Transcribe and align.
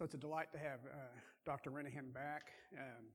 So 0.00 0.08
it's 0.08 0.16
a 0.16 0.24
delight 0.32 0.48
to 0.56 0.58
have 0.58 0.80
uh, 0.88 1.12
Dr. 1.44 1.68
Renihan 1.68 2.08
back. 2.08 2.56
Um, 2.72 3.12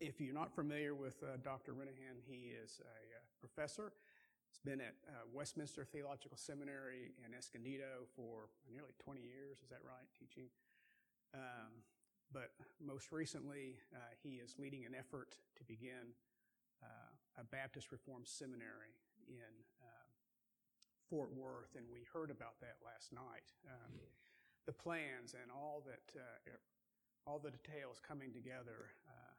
if 0.00 0.16
you're 0.16 0.32
not 0.32 0.48
familiar 0.48 0.94
with 0.94 1.20
uh, 1.20 1.36
Dr. 1.44 1.76
Renihan, 1.76 2.24
he 2.24 2.56
is 2.56 2.80
a 2.80 3.20
uh, 3.20 3.20
professor. 3.38 3.92
He's 4.48 4.64
been 4.64 4.80
at 4.80 4.96
uh, 5.04 5.28
Westminster 5.30 5.84
Theological 5.84 6.38
Seminary 6.40 7.12
in 7.20 7.36
Escondido 7.36 8.08
for 8.16 8.48
nearly 8.72 8.96
20 9.04 9.20
years. 9.20 9.60
Is 9.60 9.68
that 9.68 9.84
right? 9.84 10.08
Teaching. 10.18 10.48
Um, 11.34 11.84
but 12.32 12.56
most 12.80 13.12
recently, 13.12 13.76
uh, 13.92 13.98
he 14.24 14.40
is 14.40 14.56
leading 14.56 14.86
an 14.86 14.96
effort 14.96 15.36
to 15.58 15.64
begin 15.68 16.16
a 17.36 17.44
Baptist 17.44 17.92
Reformed 17.92 18.26
seminary 18.26 18.96
in 19.28 19.52
um, 19.84 20.08
Fort 21.10 21.28
Worth, 21.36 21.76
and 21.76 21.84
we 21.92 22.08
heard 22.10 22.30
about 22.30 22.56
that 22.64 22.80
last 22.80 23.12
night. 23.12 23.52
Um, 23.68 24.00
the 24.70 24.78
plans 24.78 25.34
and 25.34 25.50
all 25.50 25.82
that, 25.82 26.06
uh, 26.14 26.54
all 27.26 27.42
the 27.42 27.50
details 27.50 27.98
coming 28.06 28.30
together 28.30 28.94
uh, 29.02 29.34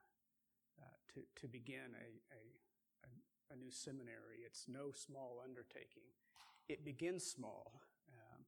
uh, 0.84 0.95
to, 1.08 1.23
to 1.39 1.48
begin 1.48 1.95
a, 1.95 2.09
a, 2.35 2.44
a, 3.53 3.55
new 3.55 3.72
seminary. 3.72 4.44
It's 4.45 4.67
no 4.67 4.91
small 4.91 5.39
undertaking. 5.41 6.03
It 6.67 6.84
begins 6.84 7.23
small, 7.23 7.80
um, 8.12 8.44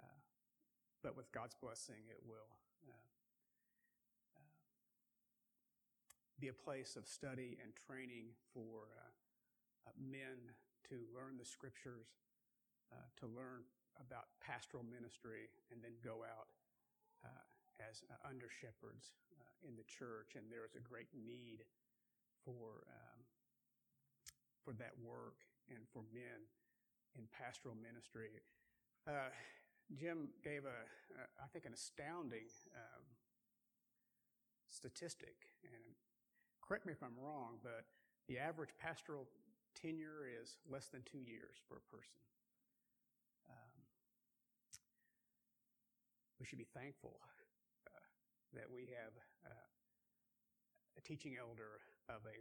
uh, 0.00 0.16
but 1.02 1.14
with 1.14 1.30
God's 1.30 1.54
blessing, 1.60 2.08
it 2.08 2.24
will 2.24 2.56
uh, 2.88 2.96
uh, 4.32 4.48
be 6.40 6.48
a 6.48 6.56
place 6.56 6.96
of 6.96 7.06
study 7.06 7.58
and 7.62 7.72
training 7.76 8.32
for 8.54 8.88
men 10.00 10.40
to 10.88 11.04
learn 11.12 11.36
the 11.38 11.44
scriptures, 11.44 12.08
to 13.20 13.26
learn 13.26 13.60
about 14.00 14.28
pastoral 14.40 14.84
ministry 14.84 15.48
and 15.72 15.82
then 15.82 15.94
go 16.04 16.22
out 16.26 16.48
uh, 17.24 17.44
as 17.82 18.04
uh, 18.08 18.16
under 18.24 18.48
shepherds 18.48 19.16
uh, 19.36 19.68
in 19.68 19.76
the 19.76 19.86
church. 19.86 20.36
And 20.36 20.48
there 20.48 20.64
is 20.64 20.76
a 20.76 20.84
great 20.84 21.10
need 21.12 21.64
for, 22.44 22.86
um, 22.88 23.20
for 24.64 24.72
that 24.78 24.94
work 25.02 25.44
and 25.68 25.82
for 25.90 26.04
men 26.14 26.46
in 27.16 27.24
pastoral 27.32 27.74
ministry. 27.76 28.40
Uh, 29.06 29.32
Jim 29.94 30.28
gave 30.42 30.66
a, 30.66 30.78
I 31.38 31.46
think, 31.52 31.64
an 31.64 31.72
astounding 31.72 32.50
um, 32.74 33.04
statistic. 34.66 35.46
And 35.62 35.94
correct 36.60 36.86
me 36.86 36.92
if 36.92 37.02
I'm 37.02 37.16
wrong, 37.18 37.62
but 37.62 37.86
the 38.28 38.38
average 38.38 38.70
pastoral 38.82 39.26
tenure 39.74 40.26
is 40.26 40.56
less 40.70 40.88
than 40.88 41.02
two 41.06 41.22
years 41.22 41.56
for 41.68 41.78
a 41.78 41.84
person. 41.94 42.18
We 46.38 46.46
should 46.46 46.58
be 46.58 46.68
thankful 46.74 47.18
uh, 47.88 48.04
that 48.54 48.68
we 48.70 48.88
have 48.92 49.12
uh, 49.44 50.98
a 50.98 51.00
teaching 51.00 51.36
elder 51.40 51.80
of 52.08 52.20
a 52.26 52.38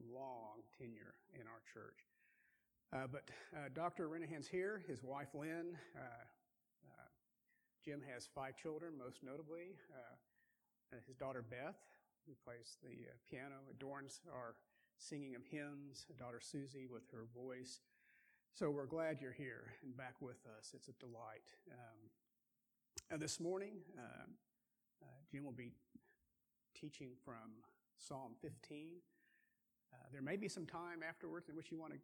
long 0.00 0.62
tenure 0.78 1.14
in 1.34 1.46
our 1.46 1.60
church. 1.72 2.06
Uh, 2.92 3.06
but 3.10 3.30
uh, 3.54 3.68
Dr. 3.74 4.08
Renihan's 4.08 4.48
here, 4.48 4.82
his 4.86 5.02
wife 5.02 5.28
Lynn. 5.34 5.78
Uh, 5.94 6.24
uh, 6.86 7.08
Jim 7.84 8.02
has 8.12 8.28
five 8.34 8.56
children, 8.56 8.94
most 8.98 9.22
notably 9.22 9.76
his 11.06 11.14
daughter 11.14 11.38
Beth, 11.42 11.78
who 12.26 12.34
plays 12.44 12.76
the 12.82 13.06
piano, 13.30 13.62
adorns 13.70 14.20
our 14.34 14.56
singing 14.98 15.36
of 15.36 15.42
hymns, 15.46 16.06
daughter 16.18 16.40
Susie 16.42 16.86
with 16.90 17.06
her 17.12 17.26
voice. 17.30 17.78
So 18.52 18.70
we're 18.70 18.90
glad 18.90 19.20
you're 19.20 19.32
here 19.32 19.70
and 19.84 19.96
back 19.96 20.16
with 20.20 20.42
us. 20.58 20.74
It's 20.74 20.88
a 20.88 20.98
delight. 20.98 21.46
Um, 21.70 22.10
uh, 23.12 23.16
this 23.16 23.40
morning, 23.40 23.72
uh, 23.98 24.22
uh, 25.02 25.06
Jim 25.30 25.44
will 25.44 25.52
be 25.52 25.72
teaching 26.78 27.10
from 27.24 27.58
Psalm 27.98 28.32
15. 28.40 28.98
Uh, 29.92 29.96
there 30.12 30.22
may 30.22 30.36
be 30.36 30.48
some 30.48 30.66
time 30.66 31.02
afterwards 31.06 31.48
in 31.48 31.56
which 31.56 31.70
you 31.70 31.78
want 31.78 31.92
to 31.92 31.98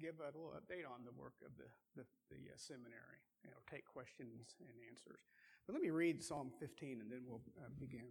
give 0.00 0.14
a 0.20 0.26
little 0.26 0.54
update 0.56 0.88
on 0.88 1.04
the 1.04 1.12
work 1.12 1.34
of 1.44 1.52
the, 1.58 1.68
the, 1.94 2.06
the 2.30 2.36
uh, 2.36 2.56
seminary. 2.56 3.20
You 3.44 3.50
know, 3.50 3.56
take 3.70 3.84
questions 3.84 4.56
and 4.60 4.68
answers. 4.88 5.20
But 5.66 5.74
let 5.74 5.82
me 5.82 5.90
read 5.90 6.22
Psalm 6.22 6.50
15 6.58 7.00
and 7.02 7.10
then 7.10 7.20
we'll 7.26 7.42
uh, 7.58 7.68
begin. 7.78 8.08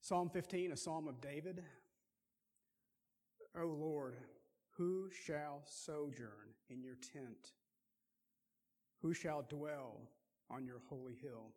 Psalm 0.00 0.28
15, 0.28 0.72
a 0.72 0.76
psalm 0.76 1.06
of 1.06 1.20
David. 1.20 1.62
O 3.56 3.66
Lord, 3.66 4.16
who 4.76 5.08
shall 5.24 5.62
sojourn 5.64 6.56
in 6.68 6.82
your 6.82 6.96
tent? 6.96 7.52
Who 9.02 9.14
shall 9.14 9.42
dwell 9.48 10.08
on 10.52 10.66
your 10.66 10.80
holy 10.88 11.14
hill? 11.14 11.52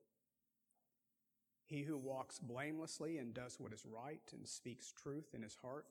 He 1.66 1.84
who 1.84 1.98
walks 1.98 2.40
blamelessly 2.40 3.18
and 3.18 3.34
does 3.34 3.60
what 3.60 3.74
is 3.74 3.86
right 3.86 4.22
and 4.34 4.48
speaks 4.48 4.92
truth 4.92 5.34
in 5.34 5.42
his 5.42 5.56
heart, 5.56 5.86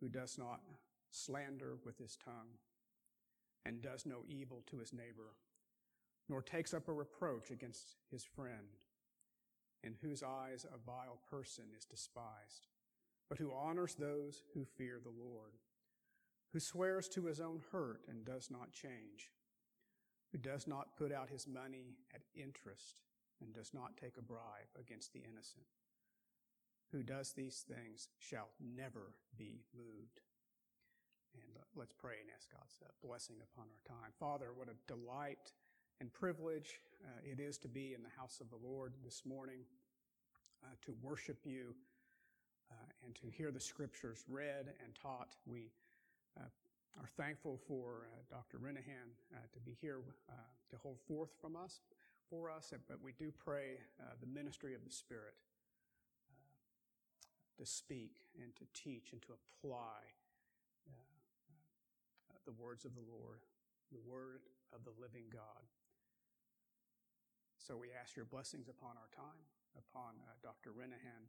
who 0.00 0.08
does 0.08 0.38
not 0.38 0.60
slander 1.10 1.76
with 1.84 1.98
his 1.98 2.16
tongue 2.16 2.58
and 3.66 3.82
does 3.82 4.06
no 4.06 4.22
evil 4.28 4.62
to 4.66 4.78
his 4.78 4.92
neighbor, 4.92 5.34
nor 6.28 6.42
takes 6.42 6.72
up 6.72 6.88
a 6.88 6.92
reproach 6.92 7.50
against 7.50 7.96
his 8.10 8.24
friend, 8.24 8.78
in 9.82 9.94
whose 10.00 10.22
eyes 10.22 10.64
a 10.64 10.78
vile 10.78 11.18
person 11.28 11.64
is 11.76 11.84
despised, 11.84 12.68
but 13.28 13.38
who 13.38 13.52
honors 13.52 13.94
those 13.94 14.42
who 14.54 14.64
fear 14.64 15.00
the 15.02 15.10
Lord 15.10 15.54
who 16.54 16.60
swears 16.60 17.08
to 17.08 17.26
his 17.26 17.40
own 17.40 17.60
hurt 17.72 18.02
and 18.08 18.24
does 18.24 18.48
not 18.48 18.70
change, 18.70 19.32
who 20.34 20.38
does 20.38 20.66
not 20.66 20.96
put 20.96 21.12
out 21.12 21.30
his 21.30 21.46
money 21.46 21.94
at 22.12 22.22
interest 22.34 22.98
and 23.40 23.54
does 23.54 23.70
not 23.72 23.96
take 23.96 24.16
a 24.18 24.22
bribe 24.22 24.66
against 24.76 25.12
the 25.12 25.20
innocent, 25.20 25.62
who 26.90 27.04
does 27.04 27.30
these 27.30 27.62
things 27.68 28.08
shall 28.18 28.48
never 28.58 29.14
be 29.38 29.62
moved. 29.76 30.18
And 31.34 31.56
uh, 31.56 31.62
let's 31.76 31.92
pray 31.92 32.14
and 32.20 32.28
ask 32.34 32.50
God's 32.50 32.82
uh, 32.82 32.90
blessing 33.06 33.36
upon 33.38 33.66
our 33.70 33.82
time. 33.86 34.10
Father, 34.18 34.48
what 34.56 34.66
a 34.66 34.92
delight 34.92 35.52
and 36.00 36.12
privilege 36.12 36.80
uh, 37.04 37.20
it 37.22 37.38
is 37.38 37.56
to 37.58 37.68
be 37.68 37.94
in 37.94 38.02
the 38.02 38.20
house 38.20 38.40
of 38.40 38.50
the 38.50 38.58
Lord 38.68 38.94
this 39.04 39.22
morning, 39.24 39.60
uh, 40.64 40.74
to 40.84 40.96
worship 41.00 41.38
you, 41.44 41.76
uh, 42.72 42.90
and 43.06 43.14
to 43.14 43.30
hear 43.30 43.52
the 43.52 43.60
scriptures 43.60 44.24
read 44.28 44.66
and 44.82 44.96
taught. 45.00 45.36
We 45.46 45.70
uh, 46.36 46.50
are 47.00 47.08
thankful 47.16 47.58
for 47.66 48.06
uh, 48.06 48.22
Dr. 48.30 48.58
Renihan 48.58 49.10
uh, 49.34 49.38
to 49.52 49.60
be 49.60 49.76
here 49.80 49.98
to 50.70 50.76
hold 50.76 50.98
forth 51.06 51.30
from 51.40 51.56
us, 51.56 51.80
for 52.30 52.50
us, 52.50 52.72
but 52.88 52.98
we 53.02 53.12
do 53.18 53.32
pray 53.32 53.78
the 54.20 54.26
ministry 54.26 54.74
of 54.74 54.84
the 54.84 54.90
Spirit 54.90 55.34
to 57.58 57.66
speak 57.66 58.26
and 58.42 58.54
to 58.56 58.64
teach 58.74 59.12
and 59.12 59.22
to 59.22 59.28
apply 59.34 60.02
the 62.44 62.52
words 62.60 62.84
of 62.84 62.92
the 62.92 63.04
Lord, 63.08 63.40
the 63.88 64.04
word 64.04 64.44
of 64.72 64.84
the 64.84 64.92
living 65.00 65.32
God. 65.32 65.64
So 67.56 67.80
we 67.80 67.96
ask 67.96 68.12
your 68.12 68.28
blessings 68.28 68.68
upon 68.68 69.00
our 69.00 69.08
time, 69.16 69.40
upon 69.72 70.20
uh, 70.20 70.36
Dr. 70.44 70.76
Renihan, 70.76 71.24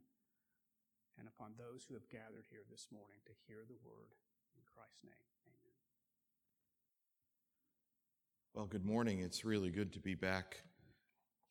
and 1.16 1.24
upon 1.24 1.56
those 1.56 1.88
who 1.88 1.96
have 1.96 2.04
gathered 2.12 2.44
here 2.52 2.68
this 2.68 2.92
morning 2.92 3.16
to 3.24 3.32
hear 3.48 3.64
the 3.64 3.80
word. 3.80 4.12
In 4.56 4.62
Christ's 4.74 5.04
name, 5.04 5.12
amen. 5.46 5.72
Well, 8.54 8.66
good 8.66 8.84
morning. 8.84 9.20
It's 9.20 9.44
really 9.44 9.70
good 9.70 9.92
to 9.92 10.00
be 10.00 10.14
back 10.14 10.62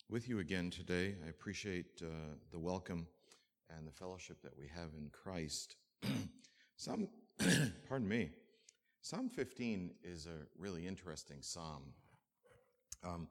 with 0.08 0.28
you 0.28 0.40
again 0.40 0.70
today. 0.70 1.14
I 1.24 1.28
appreciate 1.28 2.02
uh, 2.02 2.06
the 2.50 2.58
welcome 2.58 3.06
and 3.70 3.86
the 3.86 3.92
fellowship 3.92 4.42
that 4.42 4.58
we 4.58 4.66
have 4.74 4.90
in 4.98 5.10
Christ. 5.10 5.76
Psalm, 6.76 7.08
pardon 7.88 8.08
me, 8.08 8.30
Psalm 9.02 9.28
15 9.28 9.92
is 10.02 10.26
a 10.26 10.46
really 10.58 10.84
interesting 10.84 11.38
psalm. 11.42 11.82
Um, 13.04 13.28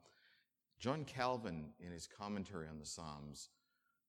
John 0.79 1.03
Calvin, 1.03 1.71
in 1.79 1.91
his 1.91 2.07
commentary 2.07 2.67
on 2.69 2.79
the 2.79 2.85
Psalms, 2.85 3.49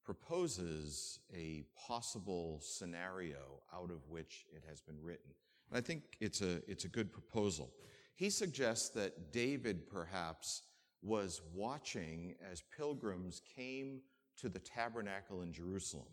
proposes 0.05 1.19
a 1.35 1.65
possible 1.89 2.61
scenario 2.63 3.63
out 3.75 3.91
of 3.91 4.09
which 4.09 4.47
it 4.55 4.63
has 4.69 4.81
been 4.81 5.03
written. 5.03 5.33
I 5.73 5.81
think 5.81 6.03
it's 6.21 6.43
a, 6.43 6.63
it's 6.69 6.85
a 6.85 6.89
good 6.89 7.13
proposal. 7.13 7.73
He 8.15 8.31
suggests 8.31 8.89
that 8.91 9.33
David 9.33 9.89
perhaps 9.89 10.63
was 11.03 11.43
watching 11.55 12.35
as 12.51 12.63
pilgrims 12.77 13.43
came 13.55 14.01
to 14.39 14.49
the 14.49 14.59
tabernacle 14.59 15.43
in 15.43 15.53
Jerusalem, 15.53 16.09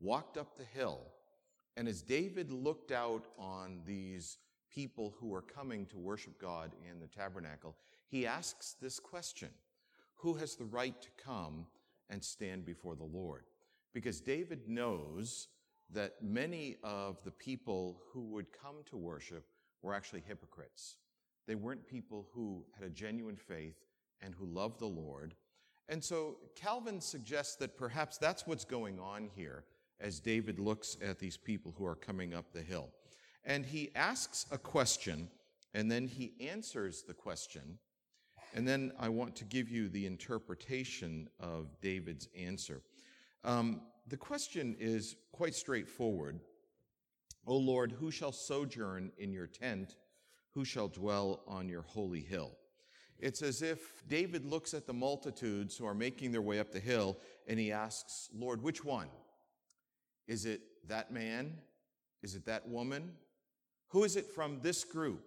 walked 0.00 0.36
up 0.36 0.56
the 0.56 0.64
hill, 0.64 1.00
and 1.76 1.88
as 1.88 2.02
David 2.02 2.50
looked 2.50 2.92
out 2.92 3.24
on 3.38 3.80
these 3.86 4.38
people 4.72 5.14
who 5.18 5.34
are 5.34 5.42
coming 5.42 5.86
to 5.86 5.98
worship 5.98 6.38
God 6.40 6.72
in 6.90 7.00
the 7.00 7.06
tabernacle, 7.06 7.76
he 8.08 8.26
asks 8.26 8.76
this 8.80 8.98
question, 8.98 9.48
who 10.16 10.34
has 10.34 10.54
the 10.54 10.64
right 10.64 11.00
to 11.00 11.08
come 11.22 11.66
and 12.10 12.22
stand 12.22 12.64
before 12.64 12.94
the 12.94 13.04
Lord? 13.04 13.44
Because 13.92 14.20
David 14.20 14.68
knows 14.68 15.48
that 15.92 16.22
many 16.22 16.76
of 16.82 17.22
the 17.24 17.30
people 17.30 18.00
who 18.12 18.22
would 18.26 18.46
come 18.52 18.76
to 18.90 18.96
worship 18.96 19.44
were 19.82 19.94
actually 19.94 20.22
hypocrites. 20.26 20.96
They 21.46 21.54
weren't 21.54 21.86
people 21.86 22.28
who 22.32 22.64
had 22.78 22.86
a 22.86 22.90
genuine 22.90 23.36
faith 23.36 23.76
and 24.20 24.34
who 24.34 24.46
loved 24.46 24.78
the 24.78 24.86
Lord. 24.86 25.34
And 25.88 26.02
so 26.02 26.36
Calvin 26.54 27.00
suggests 27.00 27.56
that 27.56 27.76
perhaps 27.76 28.16
that's 28.16 28.46
what's 28.46 28.64
going 28.64 28.98
on 29.00 29.28
here 29.34 29.64
as 30.00 30.20
David 30.20 30.58
looks 30.58 30.96
at 31.02 31.18
these 31.18 31.36
people 31.36 31.74
who 31.76 31.84
are 31.84 31.94
coming 31.94 32.34
up 32.34 32.52
the 32.52 32.62
hill. 32.62 32.90
And 33.44 33.66
he 33.66 33.90
asks 33.94 34.46
a 34.50 34.58
question, 34.58 35.28
and 35.74 35.90
then 35.90 36.06
he 36.06 36.34
answers 36.40 37.02
the 37.02 37.14
question. 37.14 37.78
And 38.54 38.66
then 38.68 38.92
I 38.98 39.08
want 39.08 39.34
to 39.36 39.44
give 39.44 39.70
you 39.70 39.88
the 39.88 40.06
interpretation 40.06 41.28
of 41.40 41.80
David's 41.80 42.28
answer. 42.38 42.82
Um, 43.44 43.80
the 44.12 44.18
question 44.18 44.76
is 44.78 45.16
quite 45.32 45.54
straightforward 45.54 46.38
O 47.46 47.56
Lord, 47.56 47.90
who 47.90 48.10
shall 48.10 48.30
sojourn 48.30 49.10
in 49.16 49.32
your 49.32 49.46
tent? 49.48 49.96
Who 50.50 50.64
shall 50.66 50.86
dwell 50.86 51.42
on 51.48 51.66
your 51.68 51.82
holy 51.82 52.20
hill? 52.20 52.52
It's 53.18 53.40
as 53.40 53.62
if 53.62 54.06
David 54.06 54.44
looks 54.44 54.74
at 54.74 54.86
the 54.86 54.92
multitudes 54.92 55.76
who 55.76 55.86
are 55.86 55.94
making 55.94 56.30
their 56.30 56.42
way 56.42 56.60
up 56.60 56.70
the 56.70 56.78
hill 56.78 57.18
and 57.48 57.58
he 57.58 57.72
asks, 57.72 58.28
Lord, 58.34 58.62
which 58.62 58.84
one? 58.84 59.08
Is 60.28 60.44
it 60.44 60.60
that 60.88 61.10
man? 61.10 61.54
Is 62.22 62.34
it 62.34 62.44
that 62.44 62.68
woman? 62.68 63.12
Who 63.88 64.04
is 64.04 64.16
it 64.16 64.26
from 64.26 64.60
this 64.60 64.84
group 64.84 65.24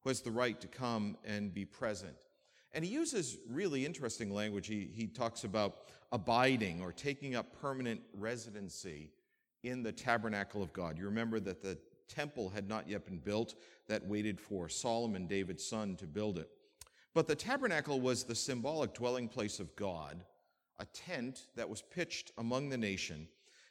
who 0.00 0.08
has 0.10 0.22
the 0.22 0.30
right 0.30 0.58
to 0.62 0.68
come 0.68 1.18
and 1.22 1.52
be 1.52 1.66
present? 1.66 2.16
And 2.74 2.84
he 2.84 2.90
uses 2.90 3.38
really 3.48 3.84
interesting 3.84 4.32
language. 4.32 4.66
He, 4.66 4.88
he 4.94 5.06
talks 5.06 5.44
about 5.44 5.88
abiding 6.10 6.80
or 6.80 6.92
taking 6.92 7.34
up 7.34 7.60
permanent 7.60 8.00
residency 8.14 9.10
in 9.62 9.82
the 9.82 9.92
tabernacle 9.92 10.62
of 10.62 10.72
God. 10.72 10.98
You 10.98 11.04
remember 11.04 11.38
that 11.40 11.62
the 11.62 11.78
temple 12.08 12.48
had 12.48 12.68
not 12.68 12.88
yet 12.88 13.04
been 13.04 13.18
built, 13.18 13.54
that 13.88 14.06
waited 14.06 14.40
for 14.40 14.68
Solomon, 14.68 15.26
David's 15.26 15.64
son, 15.64 15.96
to 15.96 16.06
build 16.06 16.38
it. 16.38 16.48
But 17.14 17.28
the 17.28 17.34
tabernacle 17.34 18.00
was 18.00 18.24
the 18.24 18.34
symbolic 18.34 18.94
dwelling 18.94 19.28
place 19.28 19.60
of 19.60 19.74
God, 19.76 20.24
a 20.78 20.86
tent 20.86 21.46
that 21.56 21.68
was 21.68 21.82
pitched 21.82 22.32
among 22.38 22.68
the 22.68 22.78
nation. 22.78 23.28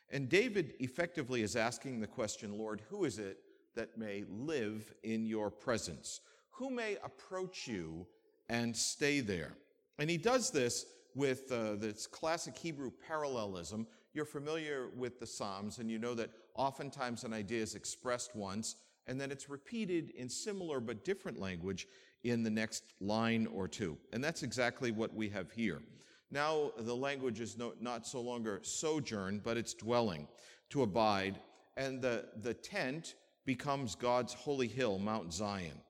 And 0.10 0.30
David 0.30 0.74
effectively 0.80 1.42
is 1.42 1.56
asking 1.56 2.00
the 2.00 2.08
question 2.08 2.58
Lord, 2.58 2.82
who 2.90 3.06
is 3.06 3.18
it 3.18 3.40
that 3.76 3.98
may 3.98 4.26
live 4.30 4.94
in 5.04 5.26
your 5.26 5.50
presence? 5.50 6.22
Who 6.52 6.70
may 6.70 6.98
approach 7.04 7.68
you 7.68 8.06
and 8.52 8.76
stay 8.76 9.22
there? 9.22 9.54
And 9.98 10.10
he 10.10 10.18
does 10.18 10.52
this 10.52 10.86
with 11.16 11.52
uh, 11.52 11.76
this 11.76 12.06
classic 12.06 12.58
Hebrew 12.58 12.92
parallelism. 13.08 13.88
You're 14.14 14.26
familiar 14.26 14.90
with 14.96 15.20
the 15.20 15.26
Psalms, 15.26 15.80
and 15.80 15.90
you 15.90 15.98
know 15.98 16.14
that 16.16 16.30
oftentimes 16.56 17.24
an 17.24 17.34
idea 17.34 17.62
is 17.62 17.76
expressed 17.76 18.36
once, 18.36 18.76
and 19.08 19.20
then 19.20 19.32
it's 19.32 19.50
repeated 19.50 20.12
in 20.12 20.30
similar 20.30 20.80
but 20.80 21.06
different 21.06 21.40
language 21.40 21.88
in 22.24 22.44
the 22.44 22.50
next 22.50 22.84
line 23.00 23.48
or 23.48 23.68
two. 23.68 23.98
And 24.14 24.24
that's 24.24 24.44
exactly 24.44 24.92
what 24.92 25.14
we 25.14 25.30
have 25.30 25.52
here. 25.52 25.82
Now 26.30 26.72
the 26.78 26.96
language 26.96 27.40
is 27.40 27.58
no, 27.58 27.74
not 27.80 28.06
so 28.06 28.22
longer 28.22 28.60
sojourn, 28.64 29.42
but 29.44 29.58
it's 29.58 29.74
dwelling, 29.74 30.28
to 30.70 30.84
abide, 30.84 31.40
and 31.78 32.02
the, 32.02 32.26
the 32.42 32.54
tent 32.54 33.16
becomes 33.46 33.96
God's 33.96 34.34
holy 34.34 34.68
hill, 34.68 35.00
Mount 35.00 35.34
Zion. 35.34 35.82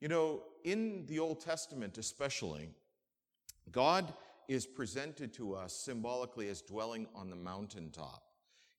You 0.00 0.08
know, 0.08 0.42
in 0.64 1.06
the 1.06 1.18
Old 1.18 1.40
Testament 1.40 1.98
especially, 1.98 2.68
God 3.72 4.12
is 4.46 4.64
presented 4.64 5.32
to 5.34 5.54
us 5.54 5.72
symbolically 5.72 6.48
as 6.48 6.62
dwelling 6.62 7.06
on 7.14 7.30
the 7.30 7.36
mountaintop. 7.36 8.22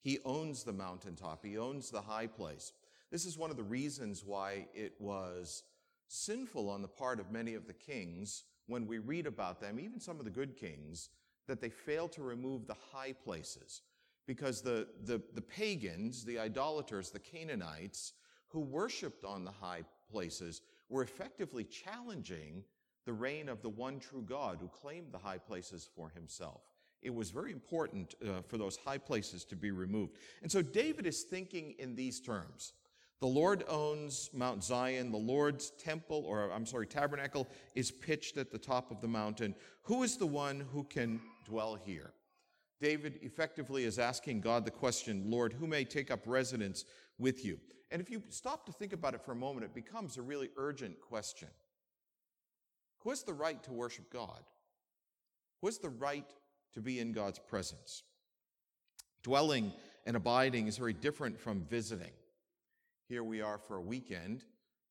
He 0.02 0.18
owns 0.24 0.64
the 0.64 0.72
mountaintop, 0.72 1.44
He 1.44 1.58
owns 1.58 1.90
the 1.90 2.00
high 2.00 2.26
place. 2.26 2.72
This 3.10 3.26
is 3.26 3.36
one 3.36 3.50
of 3.50 3.56
the 3.56 3.62
reasons 3.62 4.24
why 4.24 4.66
it 4.74 4.94
was 4.98 5.64
sinful 6.08 6.68
on 6.70 6.80
the 6.80 6.88
part 6.88 7.20
of 7.20 7.30
many 7.30 7.54
of 7.54 7.66
the 7.66 7.74
kings 7.74 8.44
when 8.66 8.86
we 8.86 8.98
read 8.98 9.26
about 9.26 9.60
them, 9.60 9.78
even 9.78 10.00
some 10.00 10.18
of 10.18 10.24
the 10.24 10.30
good 10.30 10.56
kings, 10.56 11.10
that 11.46 11.60
they 11.60 11.68
failed 11.68 12.12
to 12.12 12.22
remove 12.22 12.66
the 12.66 12.76
high 12.92 13.12
places. 13.12 13.82
Because 14.26 14.62
the, 14.62 14.86
the, 15.04 15.20
the 15.34 15.42
pagans, 15.42 16.24
the 16.24 16.38
idolaters, 16.38 17.10
the 17.10 17.18
Canaanites, 17.18 18.12
who 18.48 18.60
worshiped 18.60 19.24
on 19.24 19.44
the 19.44 19.50
high 19.50 19.82
places, 20.10 20.62
were 20.90 21.02
effectively 21.02 21.64
challenging 21.64 22.64
the 23.06 23.12
reign 23.12 23.48
of 23.48 23.62
the 23.62 23.68
one 23.68 23.98
true 23.98 24.22
God 24.22 24.58
who 24.60 24.68
claimed 24.68 25.12
the 25.12 25.18
high 25.18 25.38
places 25.38 25.88
for 25.96 26.10
himself. 26.10 26.60
It 27.02 27.14
was 27.14 27.30
very 27.30 27.52
important 27.52 28.14
uh, 28.22 28.42
for 28.46 28.58
those 28.58 28.76
high 28.76 28.98
places 28.98 29.44
to 29.46 29.56
be 29.56 29.70
removed. 29.70 30.16
And 30.42 30.52
so 30.52 30.60
David 30.60 31.06
is 31.06 31.22
thinking 31.22 31.74
in 31.78 31.94
these 31.94 32.20
terms. 32.20 32.74
The 33.20 33.26
Lord 33.26 33.64
owns 33.68 34.30
Mount 34.34 34.62
Zion. 34.62 35.10
The 35.10 35.18
Lord's 35.18 35.70
temple, 35.70 36.24
or 36.26 36.50
I'm 36.50 36.66
sorry, 36.66 36.86
tabernacle, 36.86 37.48
is 37.74 37.90
pitched 37.90 38.36
at 38.36 38.50
the 38.50 38.58
top 38.58 38.90
of 38.90 39.00
the 39.00 39.08
mountain. 39.08 39.54
Who 39.82 40.02
is 40.02 40.16
the 40.16 40.26
one 40.26 40.60
who 40.72 40.84
can 40.84 41.20
dwell 41.46 41.74
here? 41.74 42.12
David 42.80 43.18
effectively 43.20 43.84
is 43.84 43.98
asking 43.98 44.40
God 44.40 44.64
the 44.64 44.70
question, 44.70 45.24
Lord, 45.26 45.52
who 45.52 45.66
may 45.66 45.84
take 45.84 46.10
up 46.10 46.20
residence 46.26 46.86
with 47.20 47.44
you? 47.44 47.60
And 47.90 48.00
if 48.00 48.10
you 48.10 48.22
stop 48.28 48.66
to 48.66 48.72
think 48.72 48.92
about 48.92 49.14
it 49.14 49.22
for 49.22 49.32
a 49.32 49.36
moment, 49.36 49.64
it 49.64 49.74
becomes 49.74 50.16
a 50.16 50.22
really 50.22 50.50
urgent 50.56 51.00
question. 51.00 51.48
Who 53.00 53.10
has 53.10 53.22
the 53.22 53.32
right 53.32 53.62
to 53.64 53.72
worship 53.72 54.12
God? 54.12 54.42
Who 55.60 55.68
has 55.68 55.78
the 55.78 55.88
right 55.88 56.28
to 56.74 56.80
be 56.80 57.00
in 57.00 57.12
God's 57.12 57.38
presence? 57.38 58.02
Dwelling 59.22 59.72
and 60.06 60.16
abiding 60.16 60.66
is 60.66 60.78
very 60.78 60.92
different 60.92 61.38
from 61.38 61.62
visiting. 61.62 62.12
Here 63.08 63.24
we 63.24 63.42
are 63.42 63.58
for 63.58 63.76
a 63.76 63.82
weekend. 63.82 64.44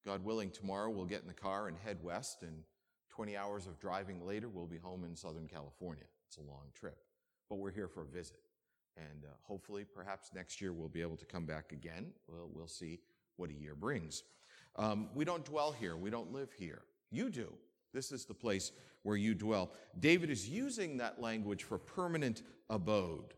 God 0.05 0.23
willing, 0.23 0.51
tomorrow 0.51 0.89
we'll 0.89 1.05
get 1.05 1.21
in 1.21 1.27
the 1.27 1.33
car 1.33 1.67
and 1.67 1.77
head 1.77 1.97
west, 2.03 2.43
and 2.43 2.63
20 3.11 3.35
hours 3.35 3.67
of 3.67 3.79
driving 3.79 4.25
later, 4.25 4.47
we'll 4.49 4.65
be 4.65 4.77
home 4.77 5.03
in 5.03 5.15
Southern 5.15 5.47
California. 5.47 6.03
It's 6.27 6.37
a 6.37 6.41
long 6.41 6.67
trip, 6.73 6.97
but 7.49 7.57
we're 7.57 7.71
here 7.71 7.87
for 7.87 8.03
a 8.03 8.05
visit. 8.05 8.37
And 8.97 9.23
uh, 9.25 9.33
hopefully, 9.43 9.85
perhaps 9.85 10.31
next 10.33 10.61
year 10.61 10.73
we'll 10.73 10.89
be 10.89 11.01
able 11.01 11.17
to 11.17 11.25
come 11.25 11.45
back 11.45 11.71
again. 11.71 12.07
Well, 12.27 12.49
we'll 12.53 12.67
see 12.67 12.99
what 13.37 13.49
a 13.49 13.53
year 13.53 13.75
brings. 13.75 14.23
Um, 14.75 15.09
we 15.13 15.25
don't 15.25 15.45
dwell 15.45 15.71
here, 15.71 15.95
we 15.95 16.09
don't 16.09 16.31
live 16.31 16.51
here. 16.51 16.81
You 17.11 17.29
do. 17.29 17.53
This 17.93 18.11
is 18.11 18.25
the 18.25 18.33
place 18.33 18.71
where 19.03 19.17
you 19.17 19.33
dwell. 19.33 19.71
David 19.99 20.29
is 20.29 20.47
using 20.47 20.97
that 20.97 21.21
language 21.21 21.63
for 21.63 21.77
permanent 21.77 22.43
abode. 22.69 23.33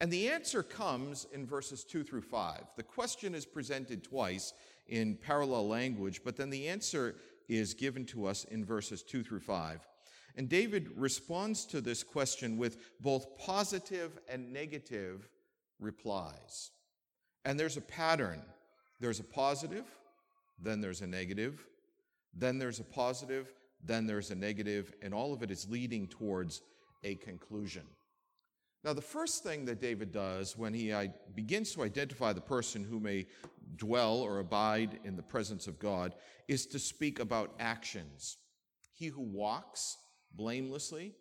And 0.00 0.12
the 0.12 0.28
answer 0.28 0.62
comes 0.62 1.26
in 1.32 1.46
verses 1.46 1.82
2 1.84 2.04
through 2.04 2.22
5. 2.22 2.64
The 2.76 2.82
question 2.82 3.34
is 3.34 3.46
presented 3.46 4.04
twice 4.04 4.52
in 4.88 5.16
parallel 5.16 5.68
language, 5.68 6.20
but 6.22 6.36
then 6.36 6.50
the 6.50 6.68
answer 6.68 7.16
is 7.48 7.74
given 7.74 8.04
to 8.06 8.26
us 8.26 8.44
in 8.44 8.64
verses 8.64 9.02
2 9.02 9.22
through 9.22 9.40
5. 9.40 9.86
And 10.36 10.48
David 10.48 10.90
responds 10.96 11.64
to 11.66 11.80
this 11.80 12.02
question 12.02 12.58
with 12.58 12.76
both 13.00 13.38
positive 13.38 14.18
and 14.28 14.52
negative 14.52 15.28
replies. 15.80 16.70
And 17.44 17.58
there's 17.58 17.76
a 17.76 17.82
pattern 17.82 18.42
there's 18.98 19.20
a 19.20 19.24
positive, 19.24 19.84
then 20.58 20.80
there's 20.80 21.02
a 21.02 21.06
negative, 21.06 21.66
then 22.34 22.58
there's 22.58 22.80
a 22.80 22.84
positive, 22.84 23.52
then 23.84 24.06
there's 24.06 24.30
a 24.30 24.34
negative, 24.34 24.92
and 25.02 25.12
all 25.12 25.34
of 25.34 25.42
it 25.42 25.50
is 25.50 25.68
leading 25.68 26.06
towards 26.06 26.62
a 27.04 27.16
conclusion. 27.16 27.82
Now, 28.84 28.92
the 28.92 29.02
first 29.02 29.42
thing 29.42 29.64
that 29.66 29.80
David 29.80 30.12
does 30.12 30.56
when 30.56 30.72
he 30.72 30.94
begins 31.34 31.74
to 31.74 31.82
identify 31.82 32.32
the 32.32 32.40
person 32.40 32.84
who 32.84 33.00
may 33.00 33.26
dwell 33.76 34.18
or 34.18 34.38
abide 34.38 35.00
in 35.04 35.16
the 35.16 35.22
presence 35.22 35.66
of 35.66 35.78
God 35.78 36.14
is 36.48 36.66
to 36.66 36.78
speak 36.78 37.18
about 37.18 37.54
actions. 37.58 38.38
He 38.94 39.08
who 39.08 39.22
walks 39.22 39.98
blamelessly, 40.36 41.14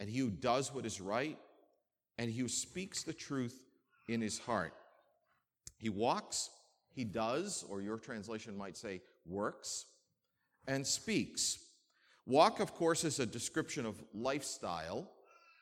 and 0.00 0.08
he 0.08 0.18
who 0.18 0.30
does 0.30 0.74
what 0.74 0.84
is 0.84 1.00
right, 1.00 1.38
and 2.18 2.30
he 2.30 2.40
who 2.40 2.48
speaks 2.48 3.02
the 3.02 3.12
truth 3.12 3.64
in 4.08 4.20
his 4.20 4.38
heart. 4.38 4.74
He 5.78 5.88
walks, 5.88 6.50
he 6.94 7.04
does, 7.04 7.64
or 7.68 7.80
your 7.80 7.98
translation 7.98 8.56
might 8.56 8.76
say 8.76 9.02
works, 9.26 9.86
and 10.66 10.86
speaks. 10.86 11.58
Walk, 12.26 12.60
of 12.60 12.74
course, 12.74 13.04
is 13.04 13.20
a 13.20 13.26
description 13.26 13.84
of 13.84 14.02
lifestyle, 14.14 15.10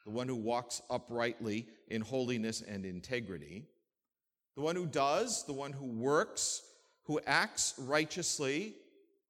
the 0.05 0.11
one 0.11 0.29
who 0.29 0.37
walks 0.37 0.81
uprightly 0.91 1.67
in 1.88 2.02
holiness 2.02 2.62
and 2.62 2.85
integrity. 2.85 3.64
The 4.57 4.62
one 4.62 4.76
who 4.76 4.87
does, 4.87 5.45
the 5.45 5.52
one 5.52 5.73
who 5.73 5.87
works, 5.87 6.62
who 7.05 7.21
acts 7.26 7.75
righteously, 7.79 8.75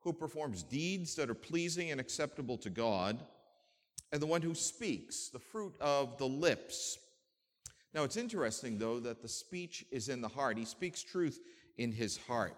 who 0.00 0.12
performs 0.12 0.62
deeds 0.62 1.14
that 1.14 1.30
are 1.30 1.34
pleasing 1.34 1.90
and 1.90 2.00
acceptable 2.00 2.58
to 2.58 2.70
God, 2.70 3.22
and 4.12 4.21
the 4.21 4.26
one 4.26 4.42
who 4.42 4.54
speaks, 4.54 5.28
the 5.28 5.38
fruit 5.38 5.75
of 5.81 6.19
the 6.19 6.28
lips. 6.28 6.99
Now, 7.95 8.04
it's 8.04 8.16
interesting, 8.16 8.78
though, 8.78 9.00
that 9.00 9.23
the 9.23 9.28
speech 9.28 9.85
is 9.90 10.09
in 10.09 10.21
the 10.21 10.28
heart. 10.28 10.59
He 10.59 10.64
speaks 10.64 11.02
truth 11.02 11.40
in 11.78 11.92
his 11.92 12.16
heart. 12.16 12.57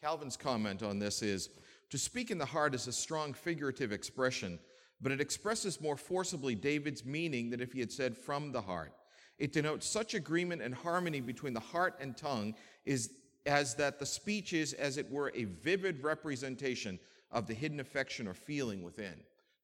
Calvin's 0.00 0.36
comment 0.36 0.82
on 0.82 0.98
this 0.98 1.22
is 1.22 1.50
to 1.90 1.98
speak 1.98 2.30
in 2.30 2.38
the 2.38 2.46
heart 2.46 2.74
is 2.74 2.86
a 2.86 2.92
strong 2.92 3.32
figurative 3.32 3.92
expression, 3.92 4.58
but 5.00 5.12
it 5.12 5.20
expresses 5.20 5.80
more 5.80 5.96
forcibly 5.96 6.54
David's 6.54 7.04
meaning 7.04 7.50
than 7.50 7.60
if 7.60 7.72
he 7.72 7.80
had 7.80 7.92
said 7.92 8.16
from 8.16 8.52
the 8.52 8.60
heart. 8.60 8.92
It 9.38 9.52
denotes 9.52 9.86
such 9.86 10.14
agreement 10.14 10.62
and 10.62 10.74
harmony 10.74 11.20
between 11.20 11.54
the 11.54 11.60
heart 11.60 11.96
and 12.00 12.16
tongue 12.16 12.54
is, 12.84 13.10
as 13.46 13.74
that 13.76 13.98
the 13.98 14.06
speech 14.06 14.52
is, 14.52 14.72
as 14.74 14.98
it 14.98 15.10
were, 15.10 15.32
a 15.34 15.44
vivid 15.44 16.02
representation 16.02 16.98
of 17.30 17.46
the 17.46 17.54
hidden 17.54 17.80
affection 17.80 18.28
or 18.28 18.34
feeling 18.34 18.82
within. 18.82 19.14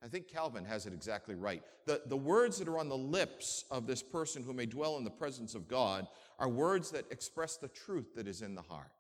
I 0.05 0.09
think 0.09 0.29
Calvin 0.29 0.65
has 0.65 0.87
it 0.87 0.93
exactly 0.93 1.35
right. 1.35 1.63
The, 1.87 2.03
the 2.07 2.17
words 2.17 2.59
that 2.59 2.69
are 2.69 2.79
on 2.79 2.89
the 2.89 2.97
lips 2.97 3.65
of 3.71 3.87
this 3.87 4.03
person 4.03 4.43
who 4.43 4.53
may 4.53 4.67
dwell 4.67 4.99
in 4.99 5.05
the 5.05 5.11
presence 5.11 5.55
of 5.55 5.69
God 5.69 6.07
are 6.39 6.49
words 6.49 6.91
that 6.91 7.11
express 7.11 7.57
the 7.57 7.69
truth 7.69 8.15
that 8.15 8.29
is 8.29 8.43
in 8.43 8.55
the 8.55 8.63
heart. 8.63 8.91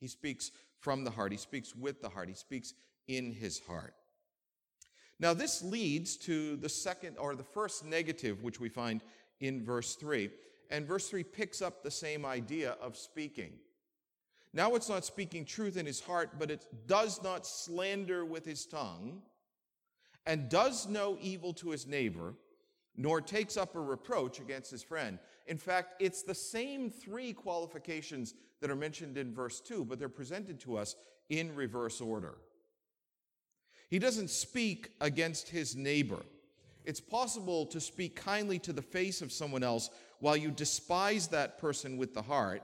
He 0.00 0.08
speaks 0.08 0.50
from 0.80 1.04
the 1.04 1.10
heart, 1.10 1.30
he 1.30 1.38
speaks 1.38 1.76
with 1.76 2.02
the 2.02 2.08
heart, 2.08 2.28
he 2.28 2.34
speaks 2.34 2.74
in 3.06 3.32
his 3.32 3.60
heart. 3.60 3.94
Now, 5.20 5.32
this 5.32 5.62
leads 5.62 6.16
to 6.18 6.56
the 6.56 6.68
second 6.68 7.16
or 7.18 7.36
the 7.36 7.44
first 7.44 7.84
negative, 7.84 8.42
which 8.42 8.58
we 8.58 8.68
find 8.68 9.02
in 9.38 9.64
verse 9.64 9.94
3. 9.94 10.28
And 10.70 10.86
verse 10.86 11.08
3 11.08 11.22
picks 11.22 11.62
up 11.62 11.82
the 11.82 11.90
same 11.90 12.26
idea 12.26 12.76
of 12.80 12.96
speaking. 12.96 13.52
Now 14.52 14.74
it's 14.74 14.88
not 14.88 15.04
speaking 15.04 15.44
truth 15.44 15.76
in 15.76 15.86
his 15.86 16.00
heart, 16.00 16.30
but 16.38 16.50
it 16.50 16.66
does 16.86 17.22
not 17.22 17.46
slander 17.46 18.24
with 18.24 18.44
his 18.44 18.66
tongue 18.66 19.22
and 20.26 20.48
does 20.48 20.88
no 20.88 21.16
evil 21.20 21.52
to 21.54 21.70
his 21.70 21.86
neighbor, 21.86 22.34
nor 22.96 23.20
takes 23.20 23.56
up 23.56 23.74
a 23.74 23.80
reproach 23.80 24.38
against 24.40 24.70
his 24.70 24.82
friend. 24.82 25.18
In 25.46 25.58
fact, 25.58 25.94
it's 26.00 26.22
the 26.22 26.34
same 26.34 26.90
three 26.90 27.32
qualifications 27.32 28.34
that 28.60 28.70
are 28.70 28.76
mentioned 28.76 29.18
in 29.18 29.34
verse 29.34 29.60
2, 29.60 29.84
but 29.84 29.98
they're 29.98 30.08
presented 30.08 30.60
to 30.60 30.76
us 30.76 30.94
in 31.28 31.54
reverse 31.54 32.00
order. 32.00 32.36
He 33.88 33.98
doesn't 33.98 34.30
speak 34.30 34.90
against 35.00 35.48
his 35.48 35.76
neighbor. 35.76 36.22
It's 36.84 37.00
possible 37.00 37.66
to 37.66 37.80
speak 37.80 38.16
kindly 38.16 38.58
to 38.60 38.72
the 38.72 38.82
face 38.82 39.22
of 39.22 39.32
someone 39.32 39.62
else 39.62 39.90
while 40.20 40.36
you 40.36 40.50
despise 40.50 41.28
that 41.28 41.58
person 41.58 41.96
with 41.96 42.14
the 42.14 42.22
heart 42.22 42.62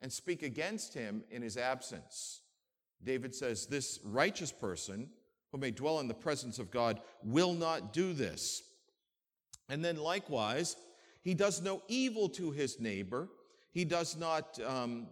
and 0.00 0.12
speak 0.12 0.42
against 0.42 0.94
him 0.94 1.22
in 1.30 1.42
his 1.42 1.56
absence. 1.56 2.40
David 3.04 3.34
says, 3.34 3.66
This 3.66 4.00
righteous 4.04 4.52
person 4.52 5.08
who 5.52 5.58
may 5.58 5.70
dwell 5.70 6.00
in 6.00 6.08
the 6.08 6.14
presence 6.14 6.58
of 6.58 6.70
God 6.70 7.00
will 7.22 7.52
not 7.52 7.92
do 7.92 8.14
this. 8.14 8.62
And 9.68 9.84
then 9.84 9.96
likewise, 9.96 10.76
he 11.22 11.34
does 11.34 11.62
no 11.62 11.82
evil 11.88 12.28
to 12.30 12.50
his 12.50 12.80
neighbor. 12.80 13.28
He 13.72 13.84
does 13.84 14.16
not, 14.16 14.58
um, 14.66 15.08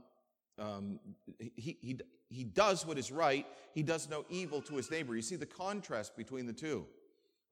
um, 0.59 0.99
he, 1.39 1.77
he, 1.81 2.01
he 2.29 2.45
does 2.45 2.87
what 2.87 2.99
is 2.99 3.13
right. 3.13 3.47
He 3.75 3.83
does 3.83 4.09
no 4.09 4.25
evil 4.29 4.61
to 4.63 4.77
his 4.77 4.91
neighbor. 4.91 5.15
You 5.15 5.23
see 5.23 5.37
the 5.37 5.47
contrast 5.47 6.17
between 6.17 6.47
the 6.47 6.53
two. 6.53 6.87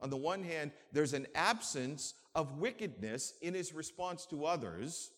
On 0.01 0.11
the 0.11 0.17
one 0.17 0.43
hand, 0.43 0.73
there's 0.93 1.13
an 1.13 1.27
absence 1.35 2.15
of 2.35 2.59
wickedness 2.59 3.35
in 3.43 3.55
his 3.55 3.73
response 3.73 4.27
to 4.27 4.45
others, 4.45 5.11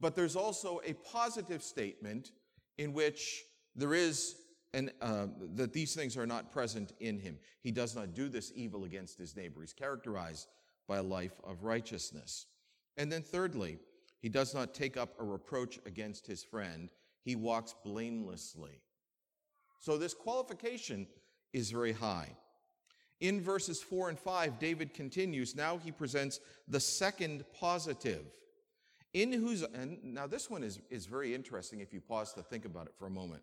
but 0.00 0.14
there's 0.14 0.36
also 0.36 0.80
a 0.84 0.92
positive 0.94 1.62
statement 1.62 2.32
in 2.76 2.92
which 2.92 3.44
there 3.74 3.94
is 3.94 4.36
and 4.74 4.90
uh, 5.00 5.26
that 5.54 5.72
these 5.72 5.94
things 5.94 6.16
are 6.16 6.26
not 6.26 6.50
present 6.50 6.92
in 7.00 7.18
him. 7.18 7.38
He 7.60 7.70
does 7.70 7.94
not 7.94 8.14
do 8.14 8.28
this 8.28 8.52
evil 8.54 8.84
against 8.84 9.18
his 9.18 9.36
neighbor. 9.36 9.60
He's 9.60 9.72
characterized 9.72 10.48
by 10.88 10.98
a 10.98 11.02
life 11.02 11.40
of 11.44 11.64
righteousness. 11.64 12.46
And 12.96 13.10
then, 13.12 13.22
thirdly, 13.22 13.78
he 14.20 14.28
does 14.28 14.54
not 14.54 14.74
take 14.74 14.96
up 14.96 15.14
a 15.18 15.24
reproach 15.24 15.78
against 15.84 16.26
his 16.26 16.42
friend. 16.42 16.88
He 17.24 17.36
walks 17.36 17.74
blamelessly. 17.84 18.80
So, 19.80 19.98
this 19.98 20.14
qualification 20.14 21.06
is 21.52 21.70
very 21.70 21.92
high. 21.92 22.30
In 23.20 23.40
verses 23.40 23.80
4 23.82 24.08
and 24.08 24.18
5, 24.18 24.58
David 24.58 24.94
continues. 24.94 25.54
Now 25.54 25.78
he 25.78 25.92
presents 25.92 26.40
the 26.66 26.80
second 26.80 27.44
positive. 27.52 28.24
In 29.12 29.32
whose, 29.32 29.62
and 29.62 30.02
now 30.02 30.26
this 30.26 30.50
one 30.50 30.64
is, 30.64 30.80
is 30.90 31.06
very 31.06 31.34
interesting 31.34 31.80
if 31.80 31.92
you 31.92 32.00
pause 32.00 32.32
to 32.32 32.42
think 32.42 32.64
about 32.64 32.86
it 32.86 32.94
for 32.98 33.06
a 33.06 33.10
moment 33.10 33.42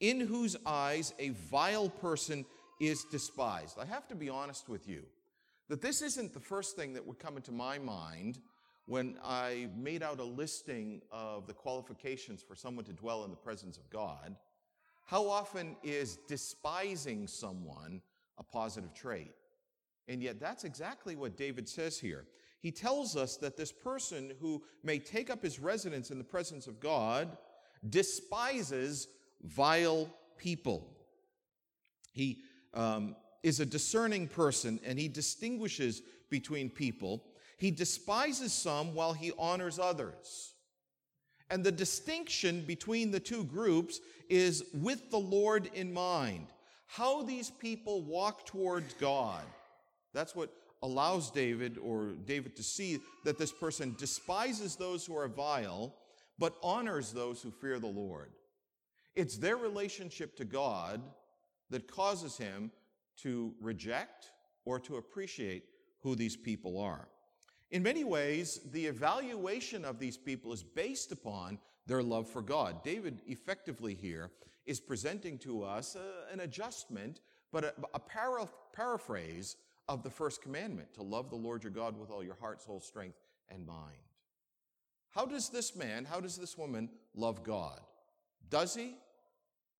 in 0.00 0.20
whose 0.20 0.56
eyes 0.66 1.14
a 1.18 1.30
vile 1.30 1.88
person 1.88 2.44
is 2.80 3.04
despised. 3.04 3.78
I 3.80 3.84
have 3.86 4.06
to 4.08 4.14
be 4.14 4.28
honest 4.28 4.68
with 4.68 4.88
you 4.88 5.02
that 5.68 5.82
this 5.82 6.02
isn't 6.02 6.32
the 6.32 6.40
first 6.40 6.76
thing 6.76 6.94
that 6.94 7.06
would 7.06 7.18
come 7.18 7.36
into 7.36 7.52
my 7.52 7.78
mind 7.78 8.38
when 8.86 9.18
I 9.22 9.68
made 9.76 10.02
out 10.02 10.18
a 10.18 10.24
listing 10.24 11.02
of 11.12 11.46
the 11.46 11.52
qualifications 11.52 12.42
for 12.42 12.54
someone 12.54 12.86
to 12.86 12.92
dwell 12.92 13.24
in 13.24 13.30
the 13.30 13.36
presence 13.36 13.76
of 13.76 13.90
God. 13.90 14.34
How 15.04 15.28
often 15.28 15.76
is 15.82 16.18
despising 16.26 17.26
someone 17.26 18.00
a 18.38 18.42
positive 18.42 18.94
trait? 18.94 19.32
And 20.08 20.22
yet, 20.22 20.40
that's 20.40 20.64
exactly 20.64 21.16
what 21.16 21.36
David 21.36 21.68
says 21.68 21.98
here. 21.98 22.24
He 22.60 22.70
tells 22.70 23.14
us 23.14 23.36
that 23.36 23.56
this 23.56 23.70
person 23.70 24.32
who 24.40 24.62
may 24.82 24.98
take 24.98 25.28
up 25.28 25.42
his 25.42 25.60
residence 25.60 26.10
in 26.10 26.18
the 26.18 26.24
presence 26.24 26.66
of 26.66 26.80
God 26.80 27.36
despises 27.88 29.06
vile 29.42 30.08
people. 30.36 30.86
He 32.12 32.38
um, 32.74 33.16
is 33.42 33.60
a 33.60 33.66
discerning 33.66 34.28
person 34.28 34.80
and 34.84 34.98
he 34.98 35.08
distinguishes 35.08 36.02
between 36.30 36.70
people. 36.70 37.24
He 37.58 37.70
despises 37.70 38.52
some 38.52 38.94
while 38.94 39.12
he 39.12 39.32
honors 39.38 39.78
others. 39.78 40.52
And 41.50 41.64
the 41.64 41.72
distinction 41.72 42.62
between 42.66 43.10
the 43.10 43.20
two 43.20 43.44
groups 43.44 44.00
is 44.28 44.64
with 44.74 45.10
the 45.10 45.18
Lord 45.18 45.70
in 45.74 45.92
mind. 45.92 46.46
How 46.86 47.22
these 47.22 47.50
people 47.50 48.02
walk 48.02 48.46
towards 48.46 48.94
God. 48.94 49.42
That's 50.12 50.34
what 50.34 50.52
allows 50.82 51.30
David 51.30 51.78
or 51.78 52.12
David 52.26 52.54
to 52.56 52.62
see 52.62 53.00
that 53.24 53.38
this 53.38 53.52
person 53.52 53.94
despises 53.98 54.76
those 54.76 55.04
who 55.04 55.16
are 55.16 55.28
vile, 55.28 55.94
but 56.38 56.54
honors 56.62 57.12
those 57.12 57.42
who 57.42 57.50
fear 57.50 57.78
the 57.78 57.86
Lord. 57.86 58.30
It's 59.18 59.36
their 59.36 59.56
relationship 59.56 60.36
to 60.36 60.44
God 60.44 61.02
that 61.70 61.90
causes 61.90 62.36
him 62.36 62.70
to 63.16 63.52
reject 63.60 64.30
or 64.64 64.78
to 64.78 64.94
appreciate 64.94 65.64
who 66.02 66.14
these 66.14 66.36
people 66.36 66.80
are. 66.80 67.08
In 67.72 67.82
many 67.82 68.04
ways, 68.04 68.60
the 68.70 68.86
evaluation 68.86 69.84
of 69.84 69.98
these 69.98 70.16
people 70.16 70.52
is 70.52 70.62
based 70.62 71.10
upon 71.10 71.58
their 71.88 72.00
love 72.00 72.28
for 72.28 72.42
God. 72.42 72.84
David 72.84 73.20
effectively 73.26 73.92
here 73.92 74.30
is 74.66 74.78
presenting 74.78 75.36
to 75.38 75.64
us 75.64 75.96
a, 75.96 76.32
an 76.32 76.38
adjustment, 76.38 77.18
but 77.50 77.64
a, 77.64 77.74
a 77.94 77.98
para, 77.98 78.46
paraphrase 78.72 79.56
of 79.88 80.04
the 80.04 80.10
first 80.10 80.42
commandment 80.42 80.94
to 80.94 81.02
love 81.02 81.28
the 81.28 81.34
Lord 81.34 81.64
your 81.64 81.72
God 81.72 81.98
with 81.98 82.12
all 82.12 82.22
your 82.22 82.36
heart, 82.36 82.62
soul, 82.62 82.78
strength, 82.78 83.18
and 83.48 83.66
mind. 83.66 83.98
How 85.10 85.26
does 85.26 85.48
this 85.48 85.74
man, 85.74 86.04
how 86.04 86.20
does 86.20 86.36
this 86.36 86.56
woman 86.56 86.88
love 87.16 87.42
God? 87.42 87.80
Does 88.48 88.76
he 88.76 88.94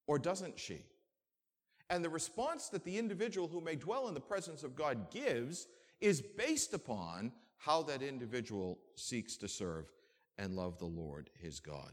or 0.08 0.18
doesn't 0.18 0.58
she? 0.58 0.80
And 1.90 2.04
the 2.04 2.10
response 2.10 2.68
that 2.70 2.84
the 2.84 2.98
individual 2.98 3.46
who 3.46 3.60
may 3.60 3.76
dwell 3.76 4.08
in 4.08 4.14
the 4.14 4.20
presence 4.20 4.64
of 4.64 4.74
God 4.74 5.10
gives 5.12 5.68
is 6.00 6.20
based 6.20 6.74
upon 6.74 7.30
how 7.56 7.82
that 7.84 8.02
individual 8.02 8.78
seeks 8.96 9.36
to 9.36 9.48
serve 9.48 9.86
and 10.38 10.56
love 10.56 10.78
the 10.78 10.86
Lord 10.86 11.30
his 11.40 11.60
God. 11.60 11.92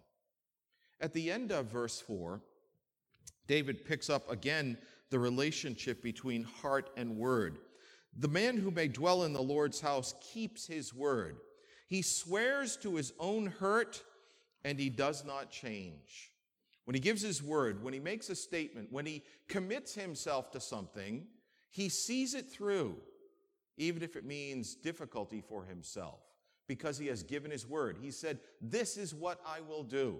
At 0.99 1.13
the 1.13 1.31
end 1.31 1.51
of 1.51 1.67
verse 1.67 1.99
4, 2.01 2.41
David 3.47 3.85
picks 3.85 4.09
up 4.09 4.29
again 4.31 4.77
the 5.09 5.19
relationship 5.19 6.01
between 6.01 6.43
heart 6.43 6.89
and 6.97 7.17
word. 7.17 7.57
The 8.17 8.27
man 8.27 8.57
who 8.57 8.71
may 8.71 8.87
dwell 8.87 9.23
in 9.23 9.33
the 9.33 9.41
Lord's 9.41 9.81
house 9.81 10.15
keeps 10.21 10.65
his 10.65 10.93
word. 10.93 11.37
He 11.87 12.01
swears 12.01 12.77
to 12.77 12.95
his 12.95 13.13
own 13.19 13.47
hurt 13.47 14.03
and 14.63 14.79
he 14.79 14.89
does 14.89 15.25
not 15.25 15.51
change. 15.51 16.31
When 16.85 16.93
he 16.93 16.99
gives 16.99 17.21
his 17.21 17.43
word, 17.43 17.83
when 17.83 17.93
he 17.93 17.99
makes 17.99 18.29
a 18.29 18.35
statement, 18.35 18.91
when 18.91 19.05
he 19.05 19.23
commits 19.47 19.93
himself 19.93 20.51
to 20.51 20.59
something, 20.59 21.25
he 21.71 21.89
sees 21.89 22.35
it 22.35 22.49
through, 22.49 22.95
even 23.77 24.01
if 24.03 24.15
it 24.15 24.23
means 24.23 24.75
difficulty 24.75 25.41
for 25.41 25.65
himself, 25.65 26.19
because 26.67 26.97
he 26.97 27.07
has 27.07 27.23
given 27.23 27.51
his 27.51 27.67
word. 27.67 27.97
He 27.99 28.11
said, 28.11 28.39
This 28.61 28.97
is 28.97 29.13
what 29.13 29.41
I 29.45 29.61
will 29.61 29.83
do. 29.83 30.19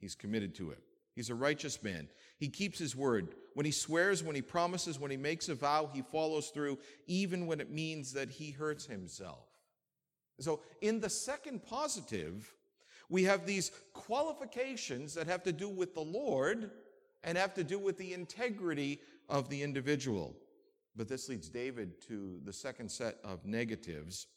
He's 0.00 0.14
committed 0.14 0.54
to 0.56 0.70
it. 0.70 0.78
He's 1.14 1.30
a 1.30 1.34
righteous 1.34 1.82
man. 1.82 2.08
He 2.38 2.48
keeps 2.48 2.78
his 2.78 2.96
word. 2.96 3.34
When 3.54 3.66
he 3.66 3.72
swears, 3.72 4.22
when 4.22 4.34
he 4.34 4.42
promises, 4.42 4.98
when 4.98 5.10
he 5.10 5.16
makes 5.18 5.50
a 5.50 5.54
vow, 5.54 5.90
he 5.92 6.00
follows 6.00 6.48
through, 6.48 6.78
even 7.06 7.46
when 7.46 7.60
it 7.60 7.70
means 7.70 8.14
that 8.14 8.30
he 8.30 8.50
hurts 8.50 8.86
himself. 8.86 9.46
So, 10.40 10.60
in 10.80 11.00
the 11.00 11.10
second 11.10 11.62
positive, 11.62 12.50
we 13.12 13.24
have 13.24 13.44
these 13.44 13.70
qualifications 13.92 15.12
that 15.12 15.26
have 15.26 15.42
to 15.42 15.52
do 15.52 15.68
with 15.68 15.94
the 15.94 16.00
Lord 16.00 16.70
and 17.22 17.36
have 17.36 17.52
to 17.54 17.62
do 17.62 17.78
with 17.78 17.98
the 17.98 18.14
integrity 18.14 19.00
of 19.28 19.50
the 19.50 19.62
individual. 19.62 20.34
But 20.96 21.08
this 21.08 21.28
leads 21.28 21.50
David 21.50 22.00
to 22.08 22.40
the 22.42 22.54
second 22.54 22.90
set 22.90 23.18
of 23.22 23.44
negatives. 23.44 24.28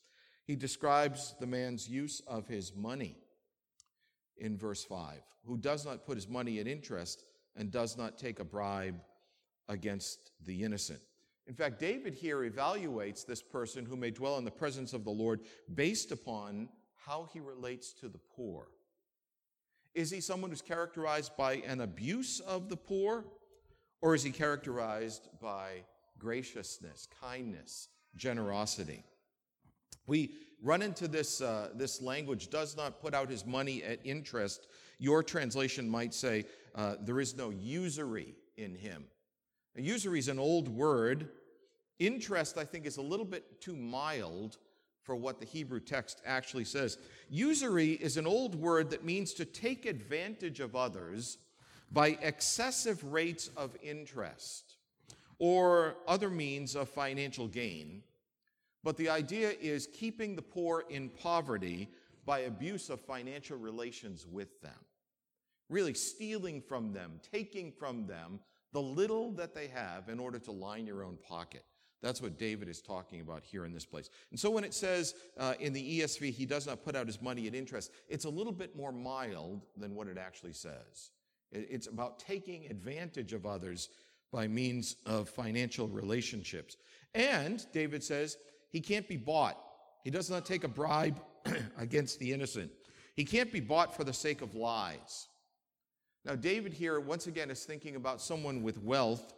He 0.45 0.57
describes 0.57 1.35
the 1.39 1.47
man's 1.47 1.87
use 1.87 2.21
of 2.27 2.47
his 2.47 2.75
money 2.75 3.15
in 4.37 4.57
verse 4.57 4.83
5, 4.83 5.21
who 5.47 5.57
does 5.57 5.85
not 5.85 6.05
put 6.05 6.17
his 6.17 6.27
money 6.27 6.59
at 6.59 6.67
interest 6.67 7.23
and 7.55 7.71
does 7.71 7.97
not 7.97 8.17
take 8.17 8.41
a 8.41 8.45
bribe 8.45 8.99
against 9.69 10.31
the 10.45 10.63
innocent. 10.63 10.99
In 11.47 11.53
fact, 11.53 11.79
David 11.79 12.13
here 12.13 12.39
evaluates 12.39 13.25
this 13.25 13.41
person 13.41 13.85
who 13.85 13.95
may 13.95 14.11
dwell 14.11 14.37
in 14.37 14.43
the 14.43 14.51
presence 14.51 14.91
of 14.91 15.05
the 15.05 15.11
Lord 15.11 15.39
based 15.73 16.11
upon 16.11 16.67
how 17.05 17.27
he 17.33 17.39
relates 17.39 17.93
to 17.93 18.09
the 18.09 18.19
poor. 18.35 18.67
Is 19.93 20.11
he 20.11 20.21
someone 20.21 20.49
who's 20.49 20.61
characterized 20.61 21.37
by 21.37 21.55
an 21.67 21.81
abuse 21.81 22.39
of 22.41 22.69
the 22.69 22.77
poor, 22.77 23.25
or 24.01 24.15
is 24.15 24.23
he 24.23 24.31
characterized 24.31 25.29
by 25.41 25.83
graciousness, 26.19 27.07
kindness, 27.21 27.89
generosity. 28.15 29.03
We 30.07 30.35
run 30.61 30.81
into 30.81 31.07
this, 31.07 31.41
uh, 31.41 31.69
this 31.75 32.01
language, 32.01 32.49
does 32.49 32.77
not 32.77 33.01
put 33.01 33.13
out 33.13 33.29
his 33.29 33.45
money 33.45 33.83
at 33.83 33.99
interest. 34.03 34.67
Your 34.99 35.23
translation 35.23 35.89
might 35.89 36.13
say, 36.13 36.45
uh, 36.75 36.95
there 37.01 37.19
is 37.19 37.35
no 37.35 37.49
usury 37.49 38.35
in 38.57 38.75
him. 38.75 39.05
Now, 39.75 39.83
usury 39.83 40.19
is 40.19 40.27
an 40.27 40.39
old 40.39 40.69
word. 40.69 41.29
Interest, 41.99 42.57
I 42.57 42.65
think, 42.65 42.85
is 42.85 42.97
a 42.97 43.01
little 43.01 43.25
bit 43.25 43.61
too 43.61 43.75
mild 43.75 44.57
for 45.05 45.15
what 45.15 45.39
the 45.39 45.45
Hebrew 45.45 45.79
text 45.79 46.21
actually 46.25 46.65
says. 46.65 46.97
Usury 47.29 47.91
is 47.91 48.17
an 48.17 48.25
old 48.25 48.55
word 48.55 48.89
that 48.89 49.05
means 49.05 49.33
to 49.35 49.45
take 49.45 49.85
advantage 49.85 50.59
of 50.59 50.75
others 50.75 51.37
by 51.91 52.17
excessive 52.21 53.03
rates 53.03 53.51
of 53.55 53.77
interest 53.83 54.77
or 55.37 55.95
other 56.07 56.29
means 56.29 56.75
of 56.75 56.89
financial 56.89 57.47
gain. 57.47 58.01
But 58.83 58.97
the 58.97 59.09
idea 59.09 59.51
is 59.61 59.87
keeping 59.93 60.35
the 60.35 60.41
poor 60.41 60.85
in 60.89 61.09
poverty 61.09 61.87
by 62.25 62.39
abuse 62.39 62.89
of 62.89 62.99
financial 62.99 63.57
relations 63.57 64.25
with 64.25 64.59
them. 64.61 64.73
Really 65.69 65.93
stealing 65.93 66.61
from 66.61 66.93
them, 66.93 67.19
taking 67.31 67.71
from 67.71 68.07
them 68.07 68.39
the 68.73 68.81
little 68.81 69.31
that 69.33 69.53
they 69.53 69.67
have 69.67 70.09
in 70.09 70.19
order 70.19 70.39
to 70.39 70.51
line 70.51 70.87
your 70.87 71.03
own 71.03 71.17
pocket. 71.27 71.63
That's 72.05 72.21
what 72.21 72.37
David 72.37 72.69
is 72.69 72.83
talking 72.83 73.21
about 73.21 73.43
here 73.43 73.65
in 73.65 73.73
this 73.73 73.83
place. 73.83 74.11
And 74.29 74.39
so 74.39 74.51
when 74.51 74.63
it 74.63 74.75
says 74.75 75.15
uh, 75.39 75.55
in 75.59 75.73
the 75.73 76.01
ESV, 76.01 76.31
he 76.31 76.45
does 76.45 76.67
not 76.67 76.83
put 76.83 76.95
out 76.95 77.07
his 77.07 77.19
money 77.19 77.47
at 77.47 77.55
interest, 77.55 77.91
it's 78.07 78.25
a 78.25 78.29
little 78.29 78.53
bit 78.53 78.75
more 78.75 78.91
mild 78.91 79.65
than 79.75 79.95
what 79.95 80.07
it 80.07 80.15
actually 80.15 80.53
says. 80.53 81.09
It's 81.51 81.87
about 81.87 82.19
taking 82.19 82.67
advantage 82.67 83.33
of 83.33 83.47
others 83.47 83.89
by 84.31 84.47
means 84.47 84.97
of 85.07 85.29
financial 85.29 85.87
relationships. 85.87 86.77
And 87.15 87.65
David 87.73 88.03
says 88.03 88.37
he 88.69 88.81
can't 88.81 89.07
be 89.07 89.17
bought. 89.17 89.57
He 90.03 90.11
does 90.11 90.29
not 90.29 90.45
take 90.45 90.63
a 90.63 90.67
bribe 90.67 91.19
against 91.79 92.19
the 92.19 92.31
innocent. 92.31 92.69
He 93.15 93.25
can't 93.25 93.51
be 93.51 93.61
bought 93.61 93.95
for 93.95 94.03
the 94.03 94.13
sake 94.13 94.43
of 94.43 94.53
lies. 94.53 95.27
Now, 96.23 96.35
David 96.35 96.71
here, 96.71 96.99
once 96.99 97.25
again, 97.25 97.49
is 97.49 97.65
thinking 97.65 97.95
about 97.95 98.21
someone 98.21 98.61
with 98.61 98.77
wealth 98.77 99.33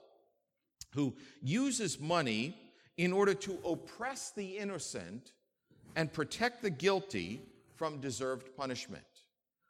who 0.97 1.13
uses 1.43 1.99
money 1.99 2.57
in 2.97 3.13
order 3.13 3.35
to 3.35 3.59
oppress 3.63 4.31
the 4.31 4.57
innocent 4.57 5.31
and 5.95 6.11
protect 6.11 6.63
the 6.63 6.71
guilty 6.71 7.39
from 7.75 8.01
deserved 8.01 8.49
punishment. 8.57 9.05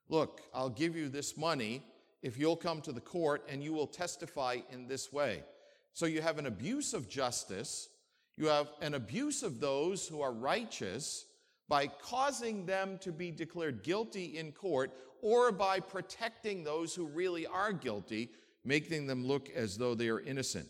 Look, 0.07 0.39
I'll 0.53 0.69
give 0.69 0.95
you 0.95 1.09
this 1.09 1.35
money 1.35 1.83
if 2.23 2.37
you'll 2.39 2.55
come 2.55 2.79
to 2.79 2.93
the 2.93 3.01
court 3.01 3.45
and 3.49 3.61
you 3.61 3.73
will 3.73 3.87
testify 3.87 4.59
in 4.71 4.87
this 4.87 5.11
way. 5.11 5.43
So 5.91 6.05
you 6.05 6.21
have 6.21 6.37
an 6.37 6.45
abuse 6.45 6.93
of 6.93 7.09
justice, 7.09 7.89
you 8.37 8.47
have 8.47 8.69
an 8.81 8.93
abuse 8.93 9.43
of 9.43 9.59
those 9.59 10.07
who 10.07 10.21
are 10.21 10.31
righteous 10.31 11.25
by 11.67 11.87
causing 11.87 12.65
them 12.65 12.97
to 13.01 13.11
be 13.11 13.31
declared 13.31 13.83
guilty 13.83 14.37
in 14.37 14.53
court 14.53 14.91
or 15.21 15.51
by 15.51 15.81
protecting 15.81 16.63
those 16.63 16.95
who 16.95 17.05
really 17.05 17.45
are 17.45 17.73
guilty, 17.73 18.29
making 18.63 19.07
them 19.07 19.27
look 19.27 19.49
as 19.49 19.77
though 19.77 19.93
they 19.93 20.07
are 20.07 20.21
innocent. 20.21 20.69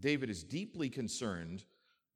David 0.00 0.30
is 0.30 0.44
deeply 0.44 0.88
concerned 0.88 1.64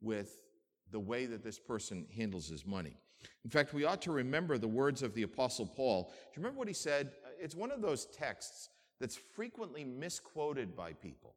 with 0.00 0.42
the 0.90 1.00
way 1.00 1.26
that 1.26 1.42
this 1.42 1.58
person 1.58 2.06
handles 2.14 2.48
his 2.48 2.66
money. 2.66 2.96
In 3.44 3.50
fact, 3.50 3.72
we 3.72 3.84
ought 3.84 4.02
to 4.02 4.12
remember 4.12 4.58
the 4.58 4.68
words 4.68 5.02
of 5.02 5.14
the 5.14 5.22
Apostle 5.22 5.66
Paul. 5.66 6.12
Do 6.12 6.40
you 6.40 6.42
remember 6.42 6.58
what 6.58 6.68
he 6.68 6.74
said? 6.74 7.12
Uh, 7.24 7.30
it's 7.40 7.54
one 7.54 7.70
of 7.70 7.80
those 7.80 8.06
texts 8.06 8.68
that's 9.00 9.16
frequently 9.16 9.84
misquoted 9.84 10.76
by 10.76 10.92
people. 10.92 11.34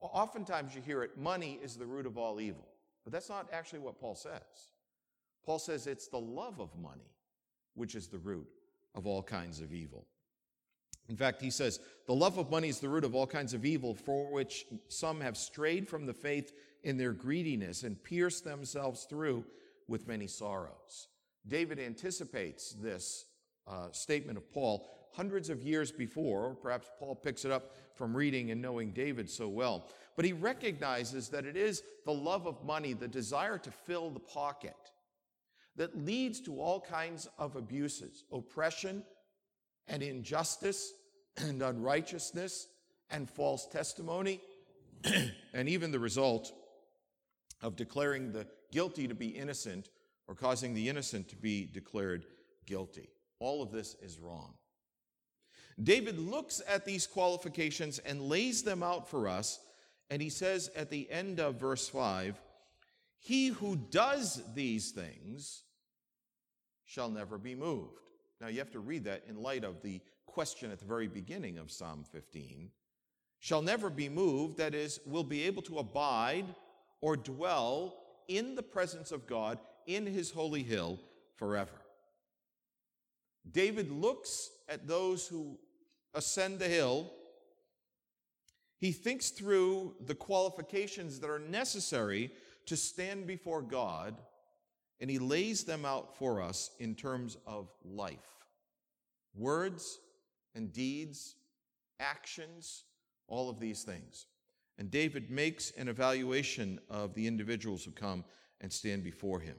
Oftentimes 0.00 0.74
you 0.74 0.82
hear 0.82 1.02
it 1.04 1.16
money 1.16 1.60
is 1.62 1.76
the 1.76 1.86
root 1.86 2.06
of 2.06 2.18
all 2.18 2.40
evil. 2.40 2.66
But 3.04 3.12
that's 3.12 3.28
not 3.28 3.48
actually 3.52 3.80
what 3.80 3.98
Paul 4.00 4.14
says. 4.14 4.42
Paul 5.44 5.58
says 5.58 5.86
it's 5.86 6.08
the 6.08 6.20
love 6.20 6.60
of 6.60 6.76
money 6.76 7.10
which 7.74 7.94
is 7.94 8.08
the 8.08 8.18
root 8.18 8.46
of 8.94 9.06
all 9.06 9.22
kinds 9.22 9.60
of 9.60 9.72
evil. 9.72 10.06
In 11.08 11.16
fact, 11.16 11.42
he 11.42 11.50
says, 11.50 11.80
the 12.06 12.14
love 12.14 12.38
of 12.38 12.50
money 12.50 12.68
is 12.68 12.78
the 12.78 12.88
root 12.88 13.04
of 13.04 13.14
all 13.14 13.26
kinds 13.26 13.54
of 13.54 13.64
evil, 13.64 13.94
for 13.94 14.32
which 14.32 14.66
some 14.88 15.20
have 15.20 15.36
strayed 15.36 15.88
from 15.88 16.06
the 16.06 16.14
faith 16.14 16.52
in 16.84 16.96
their 16.96 17.12
greediness 17.12 17.82
and 17.82 18.02
pierced 18.02 18.44
themselves 18.44 19.04
through 19.04 19.44
with 19.88 20.08
many 20.08 20.26
sorrows. 20.26 21.08
David 21.46 21.78
anticipates 21.78 22.72
this 22.72 23.26
uh, 23.66 23.90
statement 23.92 24.38
of 24.38 24.50
Paul 24.52 24.88
hundreds 25.12 25.50
of 25.50 25.62
years 25.62 25.92
before, 25.92 26.46
or 26.46 26.54
perhaps 26.54 26.88
Paul 26.98 27.14
picks 27.14 27.44
it 27.44 27.50
up 27.50 27.76
from 27.94 28.16
reading 28.16 28.50
and 28.50 28.62
knowing 28.62 28.92
David 28.92 29.28
so 29.28 29.48
well. 29.48 29.90
But 30.16 30.24
he 30.24 30.32
recognizes 30.32 31.28
that 31.28 31.44
it 31.44 31.56
is 31.56 31.82
the 32.04 32.12
love 32.12 32.46
of 32.46 32.64
money, 32.64 32.92
the 32.92 33.08
desire 33.08 33.58
to 33.58 33.70
fill 33.70 34.10
the 34.10 34.20
pocket, 34.20 34.76
that 35.76 36.04
leads 36.04 36.40
to 36.42 36.60
all 36.60 36.80
kinds 36.80 37.28
of 37.38 37.56
abuses, 37.56 38.24
oppression 38.32 39.04
and 39.88 40.02
injustice 40.02 40.92
and 41.36 41.62
unrighteousness 41.62 42.68
and 43.10 43.28
false 43.28 43.66
testimony, 43.66 44.40
and 45.52 45.68
even 45.68 45.90
the 45.90 45.98
result 45.98 46.52
of 47.60 47.76
declaring 47.76 48.32
the 48.32 48.46
guilty 48.72 49.06
to 49.06 49.14
be 49.14 49.28
innocent 49.28 49.90
or 50.28 50.34
causing 50.34 50.74
the 50.74 50.88
innocent 50.88 51.28
to 51.28 51.36
be 51.36 51.66
declared 51.66 52.24
guilty. 52.66 53.08
All 53.38 53.62
of 53.62 53.70
this 53.70 53.94
is 54.02 54.18
wrong. 54.18 54.54
David 55.82 56.18
looks 56.18 56.60
at 56.68 56.84
these 56.84 57.06
qualifications 57.06 57.98
and 57.98 58.22
lays 58.22 58.62
them 58.62 58.82
out 58.82 59.08
for 59.08 59.28
us, 59.28 59.58
and 60.10 60.20
he 60.20 60.28
says 60.28 60.70
at 60.76 60.90
the 60.90 61.10
end 61.10 61.40
of 61.40 61.56
verse 61.56 61.88
5 61.88 62.40
He 63.18 63.48
who 63.48 63.76
does 63.76 64.42
these 64.54 64.90
things 64.90 65.62
shall 66.84 67.08
never 67.08 67.38
be 67.38 67.54
moved. 67.54 67.98
Now 68.42 68.48
you 68.48 68.58
have 68.58 68.72
to 68.72 68.80
read 68.80 69.04
that 69.04 69.22
in 69.28 69.40
light 69.40 69.62
of 69.62 69.82
the 69.82 70.00
question 70.26 70.72
at 70.72 70.80
the 70.80 70.84
very 70.84 71.06
beginning 71.06 71.58
of 71.58 71.70
Psalm 71.70 72.04
15. 72.10 72.70
Shall 73.38 73.62
never 73.62 73.88
be 73.88 74.08
moved, 74.08 74.56
that 74.58 74.74
is, 74.74 74.98
will 75.06 75.22
be 75.22 75.44
able 75.44 75.62
to 75.62 75.78
abide 75.78 76.46
or 77.00 77.16
dwell 77.16 77.94
in 78.26 78.56
the 78.56 78.62
presence 78.62 79.12
of 79.12 79.28
God 79.28 79.60
in 79.86 80.06
his 80.06 80.32
holy 80.32 80.64
hill 80.64 80.98
forever. 81.36 81.70
David 83.48 83.92
looks 83.92 84.50
at 84.68 84.88
those 84.88 85.28
who 85.28 85.56
ascend 86.12 86.58
the 86.58 86.68
hill. 86.68 87.12
He 88.78 88.90
thinks 88.90 89.30
through 89.30 89.94
the 90.04 90.16
qualifications 90.16 91.20
that 91.20 91.30
are 91.30 91.38
necessary 91.38 92.32
to 92.66 92.76
stand 92.76 93.28
before 93.28 93.62
God, 93.62 94.16
and 95.02 95.10
he 95.10 95.18
lays 95.18 95.64
them 95.64 95.84
out 95.84 96.16
for 96.16 96.40
us 96.40 96.70
in 96.78 96.94
terms 96.94 97.36
of 97.44 97.68
life 97.84 98.46
words 99.34 99.98
and 100.54 100.72
deeds, 100.72 101.34
actions, 101.98 102.84
all 103.26 103.50
of 103.50 103.58
these 103.58 103.82
things. 103.82 104.26
And 104.78 104.90
David 104.90 105.30
makes 105.30 105.70
an 105.72 105.88
evaluation 105.88 106.78
of 106.90 107.14
the 107.14 107.26
individuals 107.26 107.82
who 107.82 107.90
come 107.90 108.24
and 108.60 108.70
stand 108.70 109.02
before 109.02 109.40
him. 109.40 109.56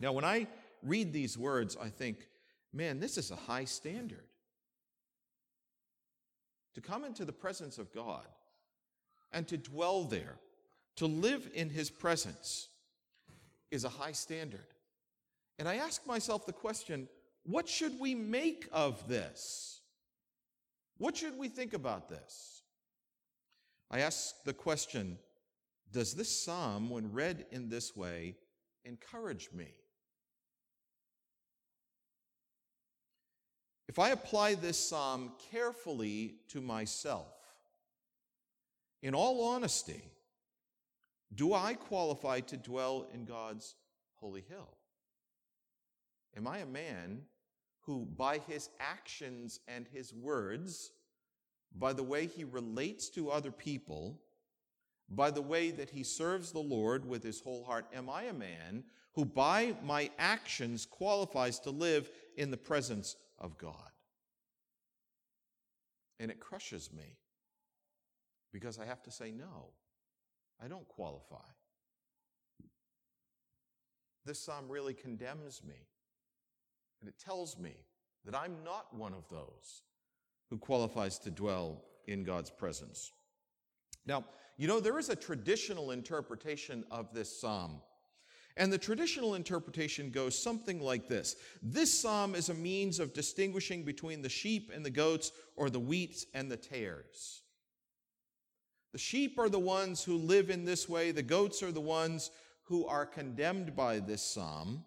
Now, 0.00 0.12
when 0.12 0.24
I 0.24 0.48
read 0.82 1.12
these 1.12 1.38
words, 1.38 1.76
I 1.80 1.88
think, 1.88 2.26
man, 2.72 2.98
this 2.98 3.16
is 3.16 3.30
a 3.30 3.36
high 3.36 3.64
standard. 3.64 4.26
To 6.74 6.80
come 6.80 7.04
into 7.04 7.24
the 7.24 7.32
presence 7.32 7.78
of 7.78 7.94
God 7.94 8.26
and 9.32 9.46
to 9.48 9.56
dwell 9.56 10.02
there, 10.04 10.36
to 10.96 11.06
live 11.06 11.48
in 11.54 11.70
his 11.70 11.88
presence, 11.88 12.68
is 13.70 13.84
a 13.84 13.88
high 13.88 14.12
standard. 14.12 14.66
And 15.58 15.68
I 15.68 15.76
ask 15.76 16.06
myself 16.06 16.46
the 16.46 16.52
question 16.52 17.08
what 17.44 17.68
should 17.68 17.98
we 18.00 18.14
make 18.14 18.68
of 18.72 19.06
this? 19.08 19.80
What 20.98 21.16
should 21.16 21.38
we 21.38 21.48
think 21.48 21.74
about 21.74 22.08
this? 22.08 22.62
I 23.90 24.00
ask 24.00 24.42
the 24.44 24.52
question 24.52 25.18
Does 25.92 26.14
this 26.14 26.44
psalm, 26.44 26.90
when 26.90 27.12
read 27.12 27.46
in 27.50 27.68
this 27.68 27.94
way, 27.94 28.36
encourage 28.84 29.50
me? 29.52 29.74
If 33.88 34.00
I 34.00 34.10
apply 34.10 34.54
this 34.54 34.78
psalm 34.78 35.32
carefully 35.52 36.34
to 36.48 36.60
myself, 36.60 37.32
in 39.02 39.14
all 39.14 39.44
honesty, 39.44 40.02
do 41.34 41.52
I 41.52 41.74
qualify 41.74 42.40
to 42.40 42.56
dwell 42.56 43.08
in 43.12 43.24
God's 43.24 43.74
holy 44.14 44.44
hill? 44.48 44.76
Am 46.36 46.46
I 46.46 46.58
a 46.58 46.66
man 46.66 47.22
who, 47.80 48.06
by 48.16 48.38
his 48.38 48.68
actions 48.80 49.60
and 49.68 49.86
his 49.92 50.12
words, 50.12 50.92
by 51.74 51.92
the 51.92 52.02
way 52.02 52.26
he 52.26 52.44
relates 52.44 53.08
to 53.10 53.30
other 53.30 53.50
people, 53.50 54.20
by 55.08 55.30
the 55.30 55.42
way 55.42 55.70
that 55.70 55.90
he 55.90 56.02
serves 56.02 56.52
the 56.52 56.58
Lord 56.58 57.06
with 57.06 57.22
his 57.22 57.40
whole 57.40 57.64
heart, 57.64 57.86
am 57.94 58.10
I 58.10 58.24
a 58.24 58.32
man 58.32 58.84
who, 59.14 59.24
by 59.24 59.74
my 59.82 60.10
actions, 60.18 60.84
qualifies 60.84 61.58
to 61.60 61.70
live 61.70 62.10
in 62.36 62.50
the 62.50 62.56
presence 62.56 63.16
of 63.38 63.56
God. 63.56 63.90
And 66.18 66.30
it 66.30 66.40
crushes 66.40 66.90
me 66.92 67.16
because 68.52 68.78
I 68.78 68.84
have 68.84 69.02
to 69.04 69.10
say, 69.10 69.30
no, 69.30 69.70
I 70.62 70.68
don't 70.68 70.88
qualify. 70.88 71.36
This 74.24 74.40
psalm 74.40 74.68
really 74.68 74.94
condemns 74.94 75.62
me. 75.66 75.86
And 77.00 77.08
it 77.08 77.18
tells 77.18 77.58
me 77.58 77.74
that 78.24 78.34
I'm 78.34 78.56
not 78.64 78.94
one 78.94 79.12
of 79.12 79.28
those 79.28 79.82
who 80.50 80.58
qualifies 80.58 81.18
to 81.20 81.30
dwell 81.30 81.82
in 82.06 82.24
God's 82.24 82.50
presence. 82.50 83.12
Now, 84.06 84.24
you 84.56 84.68
know, 84.68 84.80
there 84.80 84.98
is 84.98 85.10
a 85.10 85.16
traditional 85.16 85.90
interpretation 85.90 86.84
of 86.90 87.12
this 87.12 87.40
psalm. 87.40 87.80
And 88.56 88.72
the 88.72 88.78
traditional 88.78 89.34
interpretation 89.34 90.10
goes 90.10 90.38
something 90.38 90.80
like 90.80 91.08
this 91.08 91.36
This 91.62 91.92
psalm 92.00 92.34
is 92.34 92.48
a 92.48 92.54
means 92.54 92.98
of 92.98 93.12
distinguishing 93.12 93.84
between 93.84 94.22
the 94.22 94.28
sheep 94.28 94.72
and 94.74 94.84
the 94.84 94.90
goats, 94.90 95.30
or 95.56 95.68
the 95.68 95.80
wheat 95.80 96.24
and 96.34 96.50
the 96.50 96.56
tares. 96.56 97.42
The 98.96 99.02
sheep 99.02 99.38
are 99.38 99.50
the 99.50 99.58
ones 99.58 100.02
who 100.02 100.16
live 100.16 100.48
in 100.48 100.64
this 100.64 100.88
way, 100.88 101.10
the 101.10 101.22
goats 101.22 101.62
are 101.62 101.70
the 101.70 101.82
ones 101.82 102.30
who 102.62 102.86
are 102.86 103.04
condemned 103.04 103.76
by 103.76 103.98
this 103.98 104.22
psalm. 104.22 104.86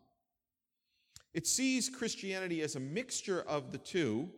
It 1.36 1.46
sees 1.46 1.92
Christianity 1.92 2.64
as 2.64 2.76
a 2.76 2.80
mixture 2.80 3.44
of 3.44 3.72
the 3.72 3.78
two. 3.78 4.32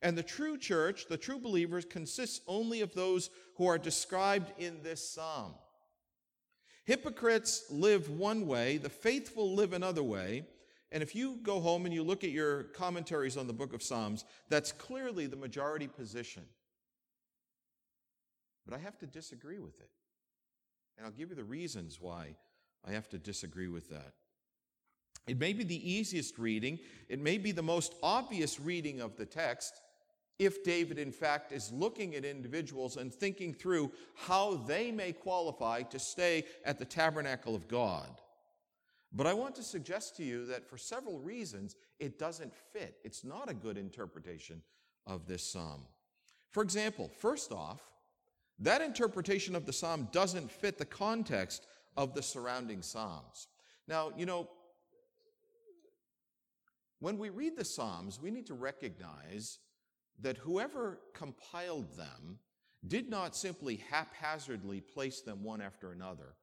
And 0.00 0.16
the 0.16 0.22
true 0.22 0.56
church, 0.58 1.08
the 1.08 1.16
true 1.16 1.40
believers, 1.40 1.84
consists 1.84 2.40
only 2.46 2.82
of 2.82 2.94
those 2.94 3.30
who 3.56 3.66
are 3.66 3.78
described 3.78 4.52
in 4.58 4.80
this 4.80 5.10
psalm. 5.10 5.54
Hypocrites 6.84 7.64
live 7.68 8.10
one 8.10 8.46
way, 8.46 8.76
the 8.76 8.88
faithful 8.88 9.56
live 9.56 9.72
another 9.72 10.04
way. 10.04 10.46
And 10.92 11.02
if 11.02 11.16
you 11.16 11.40
go 11.42 11.58
home 11.58 11.84
and 11.84 11.92
you 11.92 12.04
look 12.04 12.22
at 12.22 12.30
your 12.30 12.62
commentaries 12.62 13.36
on 13.36 13.48
the 13.48 13.52
book 13.52 13.72
of 13.72 13.82
Psalms, 13.82 14.24
that's 14.48 14.70
clearly 14.70 15.26
the 15.26 15.34
majority 15.34 15.88
position. 15.88 16.44
But 18.66 18.74
I 18.76 18.78
have 18.80 18.98
to 18.98 19.06
disagree 19.06 19.58
with 19.58 19.80
it. 19.80 19.90
And 20.96 21.06
I'll 21.06 21.12
give 21.12 21.30
you 21.30 21.36
the 21.36 21.44
reasons 21.44 22.00
why 22.00 22.36
I 22.86 22.92
have 22.92 23.08
to 23.10 23.18
disagree 23.18 23.68
with 23.68 23.88
that. 23.90 24.14
It 25.26 25.38
may 25.38 25.52
be 25.52 25.64
the 25.64 25.92
easiest 25.92 26.38
reading, 26.38 26.78
it 27.08 27.20
may 27.20 27.38
be 27.38 27.52
the 27.52 27.62
most 27.62 27.94
obvious 28.02 28.60
reading 28.60 29.00
of 29.00 29.16
the 29.16 29.26
text, 29.26 29.80
if 30.38 30.62
David, 30.62 30.98
in 30.98 31.10
fact, 31.10 31.50
is 31.50 31.72
looking 31.72 32.14
at 32.14 32.24
individuals 32.24 32.96
and 32.96 33.12
thinking 33.12 33.54
through 33.54 33.90
how 34.14 34.56
they 34.68 34.92
may 34.92 35.12
qualify 35.12 35.82
to 35.82 35.98
stay 35.98 36.44
at 36.64 36.78
the 36.78 36.84
tabernacle 36.84 37.54
of 37.54 37.66
God. 37.68 38.20
But 39.12 39.26
I 39.26 39.32
want 39.32 39.54
to 39.54 39.62
suggest 39.62 40.16
to 40.16 40.24
you 40.24 40.44
that 40.46 40.68
for 40.68 40.76
several 40.76 41.18
reasons, 41.18 41.74
it 41.98 42.18
doesn't 42.18 42.52
fit. 42.72 42.98
It's 43.02 43.24
not 43.24 43.50
a 43.50 43.54
good 43.54 43.78
interpretation 43.78 44.62
of 45.06 45.26
this 45.26 45.42
psalm. 45.42 45.82
For 46.50 46.62
example, 46.62 47.10
first 47.18 47.50
off, 47.50 47.80
that 48.60 48.80
interpretation 48.80 49.54
of 49.54 49.66
the 49.66 49.72
psalm 49.72 50.08
doesn't 50.12 50.50
fit 50.50 50.78
the 50.78 50.84
context 50.84 51.66
of 51.96 52.14
the 52.14 52.22
surrounding 52.22 52.82
psalms. 52.82 53.48
Now, 53.88 54.12
you 54.16 54.26
know, 54.26 54.48
when 56.98 57.18
we 57.18 57.28
read 57.28 57.56
the 57.56 57.64
Psalms, 57.64 58.20
we 58.20 58.30
need 58.30 58.46
to 58.46 58.54
recognize 58.54 59.58
that 60.20 60.38
whoever 60.38 61.00
compiled 61.14 61.96
them 61.96 62.38
did 62.86 63.10
not 63.10 63.36
simply 63.36 63.82
haphazardly 63.90 64.80
place 64.80 65.20
them 65.20 65.42
one 65.44 65.60
after 65.60 65.92
another, 65.92 66.34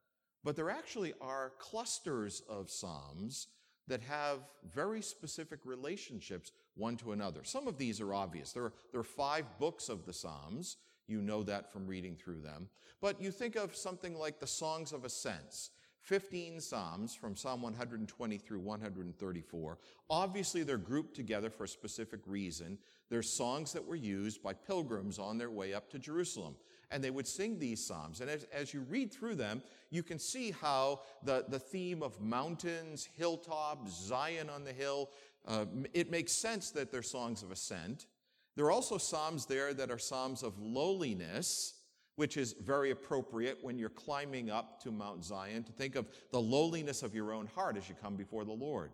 but 0.43 0.55
there 0.55 0.69
actually 0.69 1.13
are 1.21 1.53
clusters 1.59 2.43
of 2.47 2.69
Psalms 2.69 3.47
that 3.87 4.01
have 4.01 4.39
very 4.73 5.01
specific 5.01 5.59
relationships 5.65 6.51
one 6.75 6.97
to 6.97 7.11
another. 7.11 7.43
Some 7.43 7.67
of 7.67 7.77
these 7.77 7.99
are 7.99 8.13
obvious. 8.13 8.51
There 8.51 8.65
are, 8.65 8.73
there 8.91 9.01
are 9.01 9.03
five 9.03 9.45
books 9.59 9.89
of 9.89 10.05
the 10.05 10.13
Psalms. 10.13 10.77
You 11.07 11.21
know 11.21 11.43
that 11.43 11.71
from 11.71 11.87
reading 11.87 12.15
through 12.15 12.41
them. 12.41 12.69
But 13.01 13.21
you 13.21 13.31
think 13.31 13.55
of 13.55 13.75
something 13.75 14.15
like 14.15 14.39
the 14.39 14.47
Songs 14.47 14.93
of 14.93 15.05
Ascents. 15.05 15.71
15 16.03 16.59
Psalms 16.59 17.15
from 17.15 17.35
Psalm 17.35 17.61
120 17.61 18.37
through 18.37 18.59
134. 18.59 19.77
Obviously, 20.09 20.63
they're 20.63 20.77
grouped 20.77 21.15
together 21.15 21.49
for 21.49 21.63
a 21.63 21.67
specific 21.67 22.19
reason. 22.27 22.77
They're 23.09 23.21
songs 23.21 23.71
that 23.71 23.85
were 23.85 23.95
used 23.95 24.43
by 24.43 24.53
pilgrims 24.53 25.17
on 25.17 25.37
their 25.37 25.49
way 25.49 25.73
up 25.73 25.89
to 25.91 25.99
Jerusalem. 25.99 26.55
And 26.91 27.01
they 27.01 27.09
would 27.09 27.25
sing 27.25 27.57
these 27.57 27.85
Psalms. 27.85 28.19
And 28.19 28.29
as, 28.29 28.45
as 28.51 28.73
you 28.73 28.81
read 28.81 29.13
through 29.13 29.35
them, 29.35 29.63
you 29.91 30.03
can 30.03 30.19
see 30.19 30.51
how 30.51 30.99
the, 31.23 31.45
the 31.47 31.59
theme 31.59 32.03
of 32.03 32.19
mountains, 32.19 33.07
hilltops, 33.15 34.05
Zion 34.05 34.49
on 34.49 34.65
the 34.65 34.73
hill, 34.73 35.09
uh, 35.47 35.65
it 35.93 36.11
makes 36.11 36.33
sense 36.33 36.71
that 36.71 36.91
they're 36.91 37.01
songs 37.01 37.43
of 37.43 37.51
ascent. 37.51 38.07
There 38.55 38.65
are 38.65 38.71
also 38.71 38.97
Psalms 38.97 39.45
there 39.45 39.73
that 39.73 39.91
are 39.91 39.97
Psalms 39.97 40.43
of 40.43 40.59
lowliness 40.59 41.75
which 42.15 42.37
is 42.37 42.53
very 42.63 42.91
appropriate 42.91 43.57
when 43.61 43.77
you're 43.77 43.89
climbing 43.89 44.49
up 44.49 44.81
to 44.83 44.91
Mount 44.91 45.23
Zion 45.23 45.63
to 45.63 45.71
think 45.71 45.95
of 45.95 46.07
the 46.31 46.39
lowliness 46.39 47.01
of 47.01 47.15
your 47.15 47.33
own 47.33 47.47
heart 47.47 47.77
as 47.77 47.89
you 47.89 47.95
come 48.01 48.15
before 48.15 48.45
the 48.45 48.51
Lord. 48.51 48.91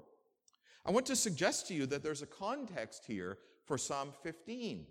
I 0.86 0.92
want 0.92 1.06
to 1.08 1.16
suggest 1.16 1.68
to 1.68 1.74
you 1.74 1.86
that 1.88 2.02
there's 2.02 2.22
a 2.22 2.28
context 2.28 3.04
here 3.06 3.38
for 3.66 3.78
Psalm 3.78 4.14
15. 4.24 4.86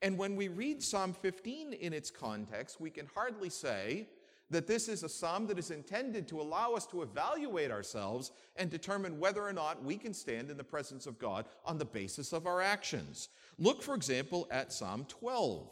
And 0.00 0.16
when 0.16 0.36
we 0.36 0.46
read 0.46 0.82
Psalm 0.82 1.12
15 1.12 1.72
in 1.72 1.92
its 1.92 2.10
context, 2.10 2.80
we 2.80 2.90
can 2.90 3.08
hardly 3.12 3.50
say 3.50 4.08
that 4.50 4.66
this 4.66 4.88
is 4.88 5.02
a 5.02 5.08
psalm 5.08 5.46
that 5.46 5.58
is 5.58 5.70
intended 5.70 6.26
to 6.28 6.40
allow 6.40 6.72
us 6.72 6.86
to 6.86 7.02
evaluate 7.02 7.70
ourselves 7.70 8.32
and 8.56 8.70
determine 8.70 9.18
whether 9.18 9.42
or 9.42 9.52
not 9.52 9.84
we 9.84 9.96
can 9.96 10.14
stand 10.14 10.50
in 10.50 10.56
the 10.56 10.64
presence 10.64 11.06
of 11.06 11.18
God 11.18 11.46
on 11.64 11.78
the 11.78 11.84
basis 11.84 12.32
of 12.32 12.46
our 12.46 12.60
actions. 12.60 13.28
Look, 13.58 13.82
for 13.82 13.94
example, 13.94 14.48
at 14.50 14.72
Psalm 14.72 15.04
12 15.08 15.68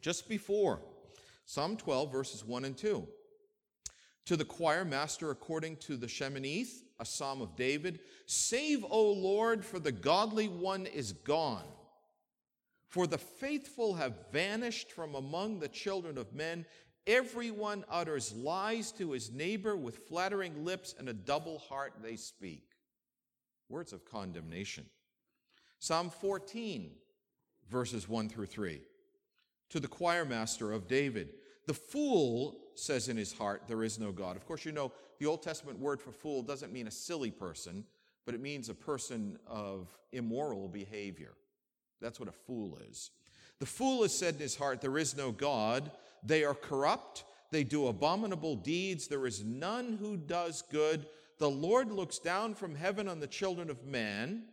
just 0.00 0.28
before 0.28 0.80
Psalm 1.44 1.76
12, 1.76 2.12
verses 2.12 2.44
1 2.44 2.64
and 2.64 2.76
2. 2.76 3.06
To 4.26 4.36
the 4.36 4.44
choir 4.44 4.84
master, 4.84 5.30
according 5.30 5.76
to 5.78 5.96
the 5.96 6.06
Sheminith, 6.06 6.82
a 7.00 7.04
psalm 7.04 7.40
of 7.42 7.56
David, 7.56 7.98
Save, 8.26 8.84
O 8.88 9.10
Lord, 9.10 9.64
for 9.64 9.80
the 9.80 9.90
godly 9.90 10.46
one 10.46 10.86
is 10.86 11.12
gone. 11.12 11.64
For 12.86 13.08
the 13.08 13.18
faithful 13.18 13.94
have 13.94 14.30
vanished 14.30 14.92
from 14.92 15.16
among 15.16 15.58
the 15.58 15.68
children 15.68 16.18
of 16.18 16.32
men. 16.32 16.66
Everyone 17.10 17.84
utters 17.90 18.32
lies 18.36 18.92
to 18.92 19.10
his 19.10 19.32
neighbor 19.32 19.76
with 19.76 20.06
flattering 20.06 20.64
lips, 20.64 20.94
and 20.96 21.08
a 21.08 21.12
double 21.12 21.58
heart 21.58 21.94
they 22.00 22.14
speak. 22.14 22.62
Words 23.68 23.92
of 23.92 24.04
condemnation. 24.04 24.86
Psalm 25.80 26.08
14, 26.08 26.92
verses 27.68 28.08
1 28.08 28.28
through 28.28 28.46
3 28.46 28.80
to 29.70 29.80
the 29.80 29.88
choir 29.88 30.24
master 30.24 30.70
of 30.70 30.86
David. 30.86 31.34
The 31.66 31.74
fool 31.74 32.60
says 32.76 33.08
in 33.08 33.16
his 33.16 33.32
heart, 33.32 33.64
There 33.66 33.82
is 33.82 33.98
no 33.98 34.12
God. 34.12 34.36
Of 34.36 34.46
course, 34.46 34.64
you 34.64 34.70
know 34.70 34.92
the 35.18 35.26
Old 35.26 35.42
Testament 35.42 35.80
word 35.80 36.00
for 36.00 36.12
fool 36.12 36.44
doesn't 36.44 36.72
mean 36.72 36.86
a 36.86 36.92
silly 36.92 37.32
person, 37.32 37.84
but 38.24 38.36
it 38.36 38.40
means 38.40 38.68
a 38.68 38.74
person 38.74 39.36
of 39.48 39.88
immoral 40.12 40.68
behavior. 40.68 41.32
That's 42.00 42.20
what 42.20 42.28
a 42.28 42.32
fool 42.46 42.78
is. 42.88 43.10
The 43.58 43.66
fool 43.66 44.02
has 44.02 44.16
said 44.16 44.34
in 44.34 44.40
his 44.40 44.54
heart, 44.54 44.80
There 44.80 44.96
is 44.96 45.16
no 45.16 45.32
God. 45.32 45.90
They 46.24 46.44
are 46.44 46.54
corrupt. 46.54 47.24
They 47.50 47.64
do 47.64 47.88
abominable 47.88 48.56
deeds. 48.56 49.06
There 49.06 49.26
is 49.26 49.44
none 49.44 49.98
who 50.00 50.16
does 50.16 50.62
good. 50.62 51.06
The 51.38 51.50
Lord 51.50 51.90
looks 51.90 52.18
down 52.18 52.54
from 52.54 52.74
heaven 52.74 53.08
on 53.08 53.20
the 53.20 53.26
children 53.26 53.70
of 53.70 53.84
man 53.84 54.44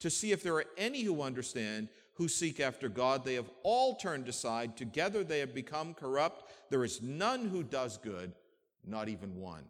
to 0.00 0.10
see 0.10 0.32
if 0.32 0.42
there 0.42 0.54
are 0.54 0.64
any 0.76 1.02
who 1.02 1.22
understand, 1.22 1.88
who 2.14 2.28
seek 2.28 2.60
after 2.60 2.88
God. 2.88 3.24
They 3.24 3.34
have 3.34 3.50
all 3.64 3.96
turned 3.96 4.28
aside. 4.28 4.76
Together 4.76 5.24
they 5.24 5.40
have 5.40 5.54
become 5.54 5.94
corrupt. 5.94 6.52
There 6.70 6.84
is 6.84 7.02
none 7.02 7.48
who 7.48 7.62
does 7.62 7.98
good, 7.98 8.32
not 8.86 9.08
even 9.08 9.36
one. 9.36 9.64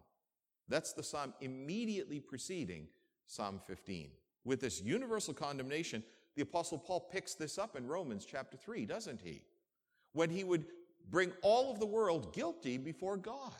That's 0.68 0.92
the 0.92 1.02
psalm 1.02 1.32
immediately 1.40 2.20
preceding 2.20 2.88
Psalm 3.26 3.60
15. 3.66 4.10
With 4.44 4.60
this 4.60 4.82
universal 4.82 5.34
condemnation, 5.34 6.02
the 6.36 6.42
Apostle 6.42 6.78
Paul 6.78 7.08
picks 7.12 7.34
this 7.34 7.58
up 7.58 7.76
in 7.76 7.86
Romans 7.86 8.24
chapter 8.24 8.56
3, 8.56 8.86
doesn't 8.86 9.20
he? 9.20 9.42
When 10.12 10.30
he 10.30 10.44
would 10.44 10.64
bring 11.10 11.32
all 11.42 11.70
of 11.70 11.80
the 11.80 11.86
world 11.86 12.32
guilty 12.32 12.78
before 12.78 13.16
God. 13.16 13.52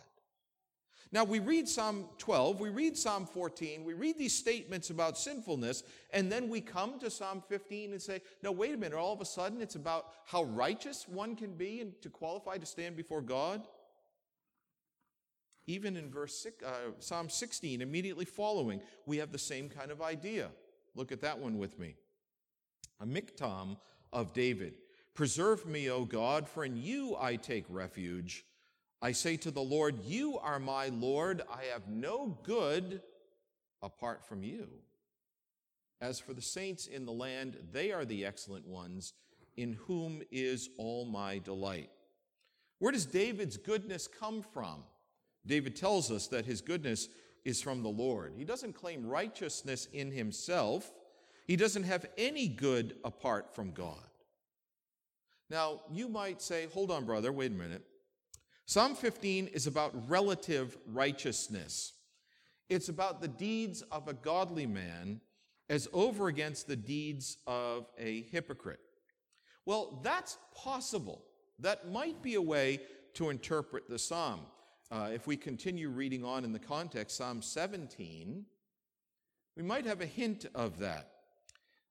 Now, 1.10 1.24
we 1.24 1.38
read 1.38 1.66
Psalm 1.66 2.04
12, 2.18 2.60
we 2.60 2.68
read 2.68 2.96
Psalm 2.96 3.24
14, 3.24 3.82
we 3.82 3.94
read 3.94 4.18
these 4.18 4.34
statements 4.34 4.90
about 4.90 5.16
sinfulness, 5.16 5.82
and 6.12 6.30
then 6.30 6.50
we 6.50 6.60
come 6.60 6.98
to 6.98 7.08
Psalm 7.08 7.42
15 7.48 7.92
and 7.92 8.02
say, 8.02 8.20
no, 8.42 8.52
wait 8.52 8.74
a 8.74 8.76
minute, 8.76 8.96
all 8.96 9.14
of 9.14 9.22
a 9.22 9.24
sudden 9.24 9.62
it's 9.62 9.74
about 9.74 10.08
how 10.26 10.44
righteous 10.44 11.08
one 11.08 11.34
can 11.34 11.54
be 11.54 11.80
and 11.80 11.98
to 12.02 12.10
qualify 12.10 12.58
to 12.58 12.66
stand 12.66 12.94
before 12.94 13.22
God? 13.22 13.66
Even 15.66 15.96
in 15.96 16.10
verse 16.10 16.34
six, 16.38 16.62
uh, 16.62 16.92
Psalm 16.98 17.30
16, 17.30 17.80
immediately 17.80 18.26
following, 18.26 18.80
we 19.06 19.16
have 19.16 19.32
the 19.32 19.38
same 19.38 19.70
kind 19.70 19.90
of 19.90 20.02
idea. 20.02 20.50
Look 20.94 21.10
at 21.10 21.22
that 21.22 21.38
one 21.38 21.56
with 21.56 21.78
me. 21.78 21.94
A 23.00 23.06
miktam 23.06 23.78
of 24.12 24.34
David. 24.34 24.74
Preserve 25.18 25.66
me, 25.66 25.90
O 25.90 26.04
God, 26.04 26.46
for 26.46 26.64
in 26.64 26.76
you 26.76 27.16
I 27.20 27.34
take 27.34 27.64
refuge. 27.68 28.44
I 29.02 29.10
say 29.10 29.36
to 29.38 29.50
the 29.50 29.60
Lord, 29.60 30.04
You 30.04 30.38
are 30.38 30.60
my 30.60 30.90
Lord. 30.90 31.42
I 31.52 31.64
have 31.72 31.88
no 31.88 32.38
good 32.44 33.02
apart 33.82 34.24
from 34.24 34.44
you. 34.44 34.68
As 36.00 36.20
for 36.20 36.34
the 36.34 36.40
saints 36.40 36.86
in 36.86 37.04
the 37.04 37.10
land, 37.10 37.56
they 37.72 37.90
are 37.90 38.04
the 38.04 38.24
excellent 38.24 38.68
ones. 38.68 39.12
in 39.56 39.72
whom 39.88 40.22
is 40.30 40.70
all 40.78 41.04
my 41.04 41.38
delight. 41.38 41.90
Where 42.78 42.92
does 42.92 43.04
David's 43.04 43.56
goodness 43.56 44.06
come 44.06 44.44
from? 44.54 44.84
David 45.44 45.74
tells 45.74 46.12
us 46.12 46.28
that 46.28 46.46
his 46.46 46.60
goodness 46.60 47.08
is 47.44 47.60
from 47.60 47.82
the 47.82 47.88
Lord. 47.88 48.34
He 48.36 48.44
doesn't 48.44 48.74
claim 48.74 49.04
righteousness 49.04 49.88
in 49.92 50.12
himself, 50.12 50.92
he 51.48 51.56
doesn't 51.56 51.82
have 51.82 52.06
any 52.16 52.46
good 52.46 52.94
apart 53.02 53.52
from 53.52 53.72
God. 53.72 54.07
Now, 55.50 55.80
you 55.90 56.08
might 56.08 56.42
say, 56.42 56.66
hold 56.72 56.90
on, 56.90 57.04
brother, 57.04 57.32
wait 57.32 57.52
a 57.52 57.54
minute. 57.54 57.82
Psalm 58.66 58.94
15 58.94 59.46
is 59.48 59.66
about 59.66 60.10
relative 60.10 60.76
righteousness. 60.86 61.94
It's 62.68 62.90
about 62.90 63.22
the 63.22 63.28
deeds 63.28 63.80
of 63.90 64.08
a 64.08 64.12
godly 64.12 64.66
man 64.66 65.20
as 65.70 65.88
over 65.92 66.28
against 66.28 66.66
the 66.66 66.76
deeds 66.76 67.38
of 67.46 67.86
a 67.98 68.22
hypocrite. 68.24 68.80
Well, 69.64 70.00
that's 70.02 70.38
possible. 70.54 71.24
That 71.58 71.90
might 71.90 72.22
be 72.22 72.34
a 72.34 72.42
way 72.42 72.80
to 73.14 73.30
interpret 73.30 73.88
the 73.88 73.98
psalm. 73.98 74.40
Uh, 74.90 75.10
if 75.12 75.26
we 75.26 75.36
continue 75.36 75.90
reading 75.90 76.24
on 76.24 76.44
in 76.44 76.52
the 76.52 76.58
context, 76.58 77.16
Psalm 77.16 77.42
17, 77.42 78.44
we 79.56 79.62
might 79.62 79.84
have 79.84 80.00
a 80.00 80.06
hint 80.06 80.46
of 80.54 80.78
that. 80.78 81.10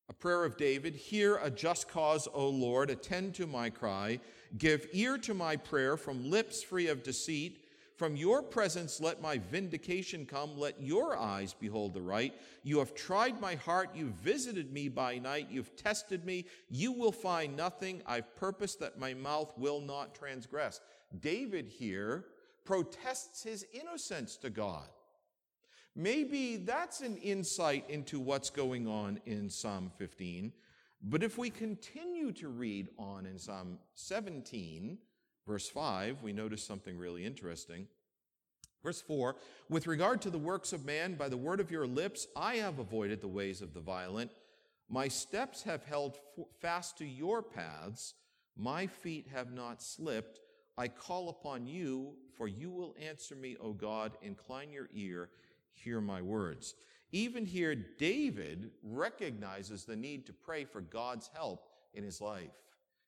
A 0.09 0.13
prayer 0.13 0.45
of 0.45 0.57
David 0.57 0.95
Hear 0.95 1.35
a 1.37 1.49
just 1.49 1.89
cause, 1.89 2.27
O 2.33 2.47
Lord, 2.47 2.89
attend 2.89 3.35
to 3.35 3.47
my 3.47 3.69
cry, 3.69 4.19
give 4.57 4.87
ear 4.93 5.17
to 5.19 5.33
my 5.33 5.57
prayer 5.57 5.97
from 5.97 6.29
lips 6.29 6.63
free 6.63 6.87
of 6.87 7.03
deceit. 7.03 7.63
From 7.97 8.15
your 8.15 8.43
presence 8.43 9.01
let 9.01 9.23
my 9.23 9.39
vindication 9.39 10.27
come. 10.27 10.55
Let 10.55 10.79
your 10.79 11.17
eyes 11.17 11.55
behold 11.59 11.95
the 11.95 12.01
right. 12.01 12.31
You 12.61 12.77
have 12.77 12.93
tried 12.93 13.41
my 13.41 13.55
heart. 13.55 13.89
You've 13.95 14.13
visited 14.13 14.71
me 14.71 14.87
by 14.87 15.17
night. 15.17 15.47
You've 15.49 15.75
tested 15.75 16.23
me. 16.23 16.45
You 16.69 16.91
will 16.91 17.11
find 17.11 17.57
nothing. 17.57 18.03
I've 18.05 18.35
purposed 18.35 18.79
that 18.81 18.99
my 18.99 19.15
mouth 19.15 19.51
will 19.57 19.81
not 19.81 20.13
transgress. 20.13 20.79
David 21.19 21.67
here 21.67 22.25
protests 22.65 23.41
his 23.41 23.65
innocence 23.73 24.37
to 24.37 24.51
God. 24.51 24.87
Maybe 25.99 26.57
that's 26.57 27.01
an 27.01 27.17
insight 27.17 27.89
into 27.89 28.19
what's 28.19 28.51
going 28.51 28.88
on 28.88 29.19
in 29.25 29.49
Psalm 29.49 29.91
15. 29.97 30.53
But 31.01 31.23
if 31.23 31.39
we 31.39 31.49
continue 31.49 32.31
to 32.33 32.49
read 32.49 32.89
on 32.99 33.25
in 33.25 33.39
Psalm 33.39 33.79
17, 33.95 34.99
verse 35.47 35.67
5, 35.67 36.21
we 36.21 36.33
notice 36.33 36.63
something 36.63 36.99
really 36.99 37.25
interesting. 37.25 37.88
Verse 38.83 39.01
4 39.01 39.38
With 39.69 39.88
regard 39.88 40.21
to 40.21 40.29
the 40.29 40.38
works 40.38 40.71
of 40.71 40.86
man, 40.86 41.15
by 41.15 41.29
the 41.29 41.36
word 41.36 41.60
of 41.60 41.71
your 41.71 41.88
lips, 41.88 42.27
I 42.36 42.57
have 42.57 42.77
avoided 42.77 43.19
the 43.19 43.27
ways 43.27 43.63
of 43.63 43.73
the 43.73 43.79
violent. 43.79 44.29
My 44.88 45.07
steps 45.07 45.63
have 45.63 45.83
held 45.83 46.19
fast 46.62 46.99
to 46.99 47.07
your 47.07 47.41
paths. 47.41 48.13
My 48.55 48.86
feet 48.86 49.29
have 49.33 49.51
not 49.51 49.81
slipped. 49.81 50.41
I 50.77 50.89
call 50.89 51.29
upon 51.29 51.65
you, 51.65 52.13
for 52.38 52.47
you 52.47 52.69
will 52.69 52.95
answer 53.03 53.36
me, 53.36 53.57
O 53.60 53.73
God. 53.73 54.12
Incline 54.21 54.69
your 54.69 54.89
ear 54.93 55.29
hear 55.83 56.01
my 56.01 56.21
words. 56.21 56.75
Even 57.11 57.45
here, 57.45 57.75
David 57.75 58.71
recognizes 58.83 59.85
the 59.85 59.95
need 59.95 60.25
to 60.25 60.33
pray 60.33 60.65
for 60.65 60.81
God's 60.81 61.29
help 61.33 61.69
in 61.93 62.03
his 62.03 62.19
life. 62.19 62.51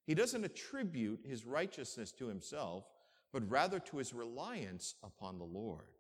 He 0.05 0.15
doesn't 0.15 0.45
attribute 0.45 1.19
his 1.25 1.45
righteousness 1.45 2.11
to 2.13 2.27
himself, 2.27 2.85
but 3.31 3.49
rather 3.49 3.79
to 3.79 3.97
his 3.97 4.13
reliance 4.13 4.95
upon 5.03 5.37
the 5.37 5.45
Lord. 5.45 5.91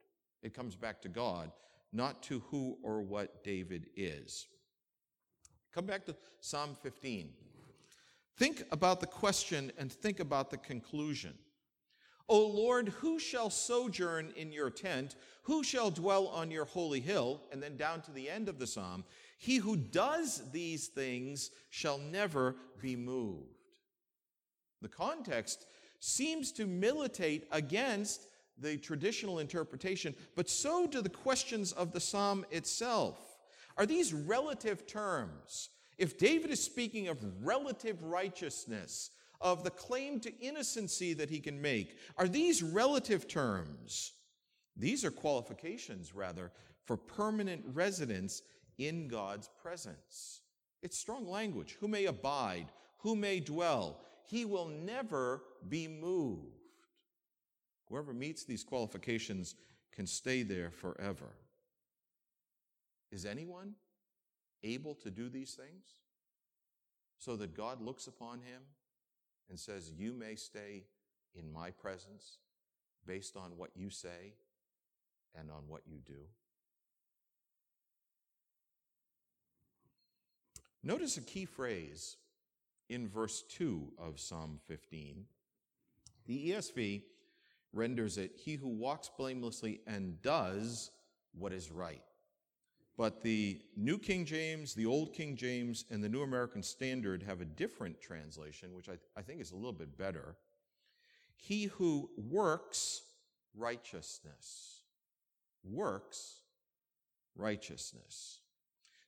It 0.41 0.53
comes 0.53 0.75
back 0.75 1.01
to 1.01 1.09
God, 1.09 1.51
not 1.91 2.23
to 2.23 2.39
who 2.49 2.77
or 2.81 3.01
what 3.01 3.43
David 3.43 3.87
is. 3.95 4.47
Come 5.73 5.85
back 5.85 6.05
to 6.05 6.15
Psalm 6.39 6.75
15. 6.81 7.29
Think 8.37 8.63
about 8.71 9.01
the 9.01 9.07
question 9.07 9.71
and 9.77 9.91
think 9.91 10.19
about 10.19 10.49
the 10.49 10.57
conclusion. 10.57 11.33
O 12.29 12.45
Lord, 12.45 12.89
who 12.89 13.17
shall 13.17 13.49
sojourn 13.49 14.31
in 14.35 14.51
your 14.51 14.69
tent? 14.69 15.15
Who 15.43 15.63
shall 15.63 15.89
dwell 15.89 16.27
on 16.27 16.51
your 16.51 16.65
holy 16.65 16.99
hill? 16.99 17.41
And 17.51 17.61
then 17.61 17.75
down 17.75 18.01
to 18.03 18.11
the 18.11 18.29
end 18.29 18.47
of 18.47 18.59
the 18.59 18.67
psalm, 18.67 19.03
he 19.39 19.57
who 19.57 19.75
does 19.75 20.43
these 20.51 20.87
things 20.87 21.49
shall 21.71 21.97
never 21.97 22.55
be 22.79 22.95
moved. 22.95 23.47
The 24.81 24.89
context 24.89 25.65
seems 25.99 26.51
to 26.53 26.67
militate 26.67 27.47
against 27.51 28.27
the 28.59 28.77
traditional 28.77 29.39
interpretation, 29.39 30.13
but 30.35 30.49
so 30.49 30.85
do 30.85 31.01
the 31.01 31.09
questions 31.09 31.71
of 31.71 31.91
the 31.91 31.99
psalm 31.99 32.45
itself. 32.51 33.17
Are 33.77 33.85
these 33.85 34.13
relative 34.13 34.85
terms? 34.85 35.69
If 35.97 36.17
David 36.17 36.51
is 36.51 36.63
speaking 36.63 37.07
of 37.07 37.17
relative 37.43 38.03
righteousness, 38.03 39.11
of 39.41 39.63
the 39.63 39.71
claim 39.71 40.19
to 40.19 40.39
innocency 40.39 41.13
that 41.13 41.29
he 41.29 41.39
can 41.39 41.61
make. 41.61 41.97
Are 42.17 42.27
these 42.27 42.61
relative 42.61 43.27
terms? 43.27 44.13
These 44.75 45.05
are 45.05 45.11
qualifications, 45.11 46.13
rather, 46.13 46.51
for 46.85 46.97
permanent 46.97 47.63
residence 47.73 48.41
in 48.77 49.07
God's 49.07 49.49
presence. 49.61 50.41
It's 50.81 50.97
strong 50.97 51.27
language. 51.27 51.77
Who 51.79 51.87
may 51.87 52.05
abide? 52.05 52.67
Who 52.99 53.15
may 53.15 53.39
dwell? 53.39 54.01
He 54.25 54.45
will 54.45 54.67
never 54.67 55.43
be 55.67 55.87
moved. 55.87 56.55
Whoever 57.87 58.13
meets 58.13 58.43
these 58.43 58.63
qualifications 58.63 59.55
can 59.91 60.05
stay 60.05 60.43
there 60.43 60.71
forever. 60.71 61.35
Is 63.11 63.25
anyone 63.25 63.73
able 64.63 64.93
to 64.95 65.09
do 65.09 65.29
these 65.29 65.53
things 65.55 65.95
so 67.17 67.35
that 67.35 67.55
God 67.55 67.81
looks 67.81 68.07
upon 68.07 68.39
him 68.41 68.61
and 69.49 69.59
says, 69.59 69.91
You 69.91 70.13
may 70.13 70.35
stay 70.35 70.85
in 71.35 71.51
my 71.51 71.71
presence 71.71 72.37
based 73.05 73.35
on 73.35 73.57
what 73.57 73.71
you 73.75 73.89
say 73.89 74.33
and 75.37 75.49
on 75.49 75.63
what 75.67 75.81
you 75.87 75.97
do. 76.05 76.21
Notice 80.83 81.17
a 81.17 81.21
key 81.21 81.45
phrase 81.45 82.17
in 82.89 83.07
verse 83.07 83.43
2 83.49 83.93
of 83.97 84.19
Psalm 84.19 84.59
15. 84.67 85.25
The 86.25 86.51
ESV 86.51 87.03
renders 87.73 88.17
it, 88.17 88.31
He 88.35 88.55
who 88.55 88.69
walks 88.69 89.09
blamelessly 89.17 89.81
and 89.85 90.21
does 90.21 90.91
what 91.37 91.53
is 91.53 91.71
right. 91.71 92.01
But 92.99 93.21
the 93.21 93.61
New 93.77 93.97
King 93.97 94.25
James, 94.25 94.73
the 94.73 94.85
Old 94.85 95.13
King 95.13 95.37
James, 95.37 95.85
and 95.89 96.03
the 96.03 96.09
New 96.09 96.21
American 96.21 96.61
Standard 96.61 97.23
have 97.23 97.39
a 97.39 97.45
different 97.45 98.01
translation, 98.01 98.75
which 98.75 98.89
I, 98.89 98.97
I 99.17 99.21
think 99.21 99.39
is 99.39 99.53
a 99.53 99.55
little 99.55 99.71
bit 99.71 99.97
better. 99.97 100.35
He 101.37 101.67
who 101.67 102.09
works 102.17 103.03
righteousness. 103.55 104.81
Works 105.63 106.41
righteousness. 107.37 108.41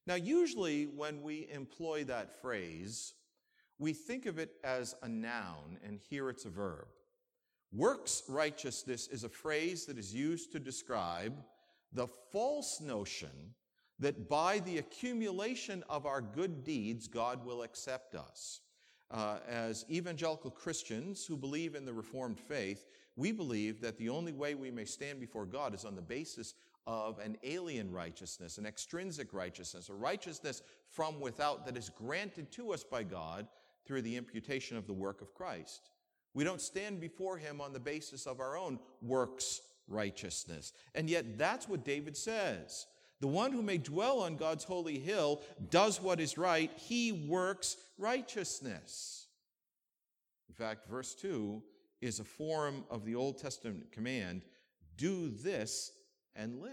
Now, 0.08 0.16
usually 0.16 0.86
when 0.86 1.22
we 1.22 1.50
employ 1.52 2.06
that 2.06 2.42
phrase, 2.42 3.14
we 3.78 3.92
think 3.92 4.26
of 4.26 4.40
it 4.40 4.52
as 4.64 4.96
a 5.04 5.10
noun, 5.10 5.78
and 5.86 6.00
here 6.00 6.30
it's 6.30 6.46
a 6.46 6.50
verb. 6.50 6.88
Works 7.74 8.24
righteousness 8.30 9.10
is 9.10 9.26
a 9.26 9.30
phrase 9.30 9.86
that 9.88 9.98
is 9.98 10.16
used 10.16 10.54
to 10.54 10.60
describe 10.60 11.34
the 11.92 12.08
false 12.32 12.80
notion 12.80 13.54
that 14.02 14.28
by 14.28 14.60
the 14.60 14.80
accumulation 14.80 15.84
of 15.90 16.06
our 16.06 16.22
good 16.22 16.64
deeds, 16.64 17.08
God 17.08 17.46
will 17.46 17.62
accept 17.62 18.16
us. 18.16 18.60
Uh, 19.12 19.38
as 19.48 19.86
evangelical 19.90 20.50
Christians 20.50 21.26
who 21.26 21.38
believe 21.38 21.76
in 21.76 21.86
the 21.86 21.94
Reformed 21.94 22.40
faith, 22.40 22.86
we 23.16 23.32
believe 23.32 23.80
that 23.82 23.98
the 23.98 24.10
only 24.10 24.34
way 24.34 24.56
we 24.56 24.72
may 24.72 24.86
stand 24.86 25.20
before 25.20 25.46
God 25.46 25.76
is 25.76 25.86
on 25.86 25.96
the 25.96 26.02
basis 26.02 26.56
of 26.88 27.20
an 27.20 27.38
alien 27.44 27.92
righteousness, 27.92 28.58
an 28.58 28.66
extrinsic 28.66 29.34
righteousness, 29.34 29.90
a 29.90 29.94
righteousness 29.94 30.64
from 30.90 31.20
without 31.20 31.66
that 31.66 31.78
is 31.78 31.90
granted 31.90 32.52
to 32.54 32.74
us 32.74 32.84
by 32.84 33.04
God 33.04 33.48
through 33.86 34.02
the 34.02 34.16
imputation 34.16 34.78
of 34.78 34.88
the 34.88 34.94
work 34.94 35.22
of 35.22 35.34
Christ. 35.34 35.92
We 36.34 36.44
don't 36.44 36.62
stand 36.62 37.00
before 37.00 37.38
Him 37.38 37.62
on 37.62 37.74
the 37.74 37.80
basis 37.80 38.26
of 38.26 38.40
our 38.40 38.58
own 38.58 38.80
works 39.02 39.62
righteousness. 39.88 40.74
And 40.96 41.10
yet 41.10 41.38
that's 41.38 41.68
what 41.68 41.86
David 41.86 42.16
says. 42.16 42.88
The 43.22 43.28
one 43.28 43.52
who 43.52 43.62
may 43.62 43.78
dwell 43.78 44.20
on 44.20 44.36
God's 44.36 44.64
holy 44.64 44.98
hill 44.98 45.42
does 45.70 46.02
what 46.02 46.20
is 46.20 46.40
right. 46.40 46.72
He 46.76 47.12
works 47.12 47.78
righteousness. 47.98 49.28
In 50.50 50.56
fact, 50.56 50.90
verse 50.90 51.14
2 51.16 51.62
is 52.02 52.20
a 52.20 52.24
form 52.24 52.84
of 52.90 53.06
the 53.06 53.16
Old 53.16 53.38
Testament 53.38 53.92
command 53.92 54.42
do 54.98 55.30
this 55.30 55.92
and 56.36 56.62
live. 56.62 56.72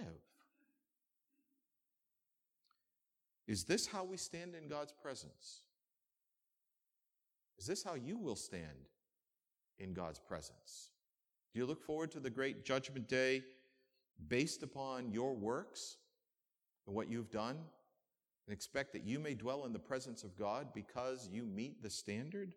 Is 3.46 3.64
this 3.64 3.86
how 3.86 4.04
we 4.04 4.16
stand 4.16 4.54
in 4.54 4.68
God's 4.68 4.92
presence? 4.92 5.62
Is 7.58 7.66
this 7.66 7.82
how 7.82 7.94
you 7.94 8.18
will 8.18 8.36
stand 8.36 8.88
in 9.78 9.92
God's 9.92 10.18
presence? 10.18 10.90
Do 11.52 11.60
you 11.60 11.66
look 11.66 11.82
forward 11.82 12.10
to 12.12 12.20
the 12.20 12.30
great 12.30 12.64
judgment 12.64 13.08
day 13.08 13.42
based 14.28 14.62
upon 14.62 15.12
your 15.12 15.34
works? 15.34 15.96
And 16.88 16.96
what 16.96 17.10
you've 17.10 17.30
done 17.30 17.58
and 18.46 18.54
expect 18.54 18.94
that 18.94 19.04
you 19.04 19.20
may 19.20 19.34
dwell 19.34 19.66
in 19.66 19.72
the 19.72 19.78
presence 19.78 20.24
of 20.24 20.36
God 20.36 20.68
because 20.74 21.28
you 21.30 21.44
meet 21.44 21.82
the 21.82 21.90
standard? 21.90 22.54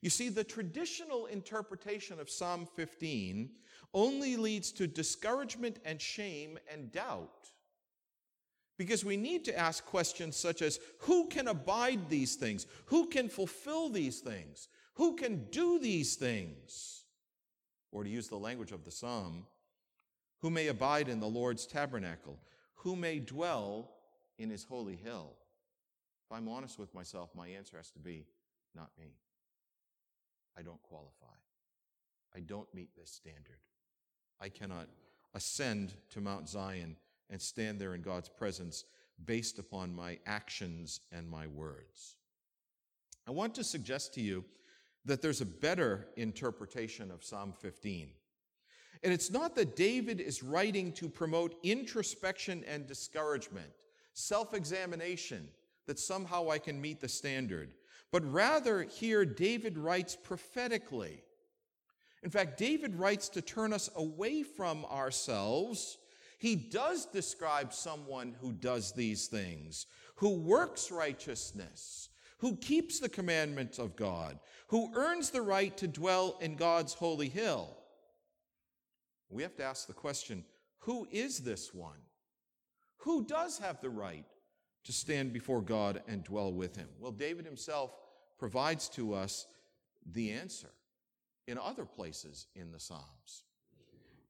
You 0.00 0.10
see, 0.10 0.30
the 0.30 0.42
traditional 0.42 1.26
interpretation 1.26 2.18
of 2.18 2.30
Psalm 2.30 2.66
15 2.74 3.50
only 3.94 4.36
leads 4.36 4.72
to 4.72 4.86
discouragement 4.86 5.78
and 5.84 6.00
shame 6.00 6.58
and 6.72 6.90
doubt. 6.90 7.50
Because 8.78 9.04
we 9.04 9.16
need 9.16 9.44
to 9.44 9.56
ask 9.56 9.84
questions 9.84 10.34
such 10.34 10.62
as 10.62 10.80
who 11.00 11.28
can 11.28 11.48
abide 11.48 12.08
these 12.08 12.34
things? 12.34 12.66
Who 12.86 13.06
can 13.06 13.28
fulfill 13.28 13.90
these 13.90 14.20
things? 14.20 14.68
Who 14.94 15.14
can 15.14 15.44
do 15.50 15.78
these 15.78 16.16
things? 16.16 17.04
Or 17.92 18.02
to 18.02 18.10
use 18.10 18.28
the 18.28 18.36
language 18.36 18.72
of 18.72 18.84
the 18.84 18.90
psalm, 18.90 19.46
who 20.40 20.50
may 20.50 20.68
abide 20.68 21.08
in 21.08 21.20
the 21.20 21.28
Lord's 21.28 21.66
tabernacle? 21.66 22.38
Who 22.82 22.96
may 22.96 23.20
dwell 23.20 23.90
in 24.38 24.50
his 24.50 24.64
holy 24.64 24.96
hill? 24.96 25.36
If 26.26 26.36
I'm 26.36 26.48
honest 26.48 26.78
with 26.78 26.94
myself, 26.94 27.30
my 27.34 27.48
answer 27.48 27.76
has 27.76 27.90
to 27.92 28.00
be 28.00 28.26
not 28.74 28.90
me. 28.98 29.14
I 30.58 30.62
don't 30.62 30.82
qualify. 30.82 31.36
I 32.34 32.40
don't 32.40 32.72
meet 32.74 32.90
this 32.96 33.10
standard. 33.10 33.60
I 34.40 34.48
cannot 34.48 34.88
ascend 35.34 35.94
to 36.10 36.20
Mount 36.20 36.48
Zion 36.48 36.96
and 37.30 37.40
stand 37.40 37.80
there 37.80 37.94
in 37.94 38.02
God's 38.02 38.28
presence 38.28 38.84
based 39.24 39.58
upon 39.58 39.94
my 39.94 40.18
actions 40.26 41.00
and 41.12 41.28
my 41.28 41.46
words. 41.46 42.16
I 43.28 43.30
want 43.30 43.54
to 43.54 43.64
suggest 43.64 44.14
to 44.14 44.20
you 44.20 44.44
that 45.04 45.22
there's 45.22 45.40
a 45.40 45.46
better 45.46 46.08
interpretation 46.16 47.10
of 47.10 47.22
Psalm 47.22 47.54
15. 47.60 48.10
And 49.02 49.12
it's 49.12 49.30
not 49.30 49.54
that 49.56 49.74
David 49.74 50.20
is 50.20 50.42
writing 50.42 50.92
to 50.92 51.08
promote 51.08 51.56
introspection 51.62 52.64
and 52.68 52.86
discouragement, 52.86 53.70
self 54.12 54.54
examination, 54.54 55.48
that 55.86 55.98
somehow 55.98 56.50
I 56.50 56.58
can 56.58 56.80
meet 56.80 57.00
the 57.00 57.08
standard, 57.08 57.74
but 58.12 58.30
rather 58.32 58.82
here 58.82 59.24
David 59.24 59.76
writes 59.76 60.16
prophetically. 60.16 61.22
In 62.22 62.30
fact, 62.30 62.56
David 62.56 62.94
writes 62.94 63.28
to 63.30 63.42
turn 63.42 63.72
us 63.72 63.90
away 63.96 64.44
from 64.44 64.84
ourselves. 64.84 65.98
He 66.38 66.54
does 66.54 67.06
describe 67.06 67.72
someone 67.72 68.36
who 68.40 68.52
does 68.52 68.92
these 68.92 69.26
things, 69.26 69.86
who 70.16 70.30
works 70.30 70.92
righteousness, 70.92 72.08
who 72.38 72.56
keeps 72.56 73.00
the 73.00 73.08
commandments 73.08 73.78
of 73.80 73.96
God, 73.96 74.38
who 74.68 74.92
earns 74.94 75.30
the 75.30 75.42
right 75.42 75.76
to 75.76 75.88
dwell 75.88 76.38
in 76.40 76.54
God's 76.54 76.94
holy 76.94 77.28
hill. 77.28 77.76
We 79.32 79.42
have 79.42 79.56
to 79.56 79.64
ask 79.64 79.86
the 79.86 79.92
question 79.92 80.44
who 80.80 81.06
is 81.10 81.40
this 81.40 81.72
one? 81.72 81.98
Who 82.98 83.24
does 83.24 83.58
have 83.58 83.80
the 83.80 83.90
right 83.90 84.24
to 84.84 84.92
stand 84.92 85.32
before 85.32 85.62
God 85.62 86.02
and 86.06 86.24
dwell 86.24 86.52
with 86.52 86.76
him? 86.76 86.88
Well, 86.98 87.12
David 87.12 87.44
himself 87.44 87.92
provides 88.38 88.88
to 88.90 89.14
us 89.14 89.46
the 90.04 90.32
answer 90.32 90.70
in 91.46 91.58
other 91.58 91.84
places 91.84 92.46
in 92.54 92.72
the 92.72 92.80
Psalms. 92.80 93.44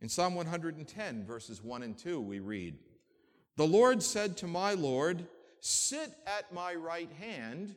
In 0.00 0.08
Psalm 0.08 0.34
110, 0.34 1.24
verses 1.24 1.62
1 1.62 1.82
and 1.82 1.96
2, 1.96 2.20
we 2.20 2.40
read, 2.40 2.76
The 3.56 3.66
Lord 3.66 4.02
said 4.02 4.36
to 4.38 4.46
my 4.46 4.74
Lord, 4.74 5.26
Sit 5.60 6.12
at 6.26 6.52
my 6.52 6.74
right 6.74 7.10
hand 7.20 7.74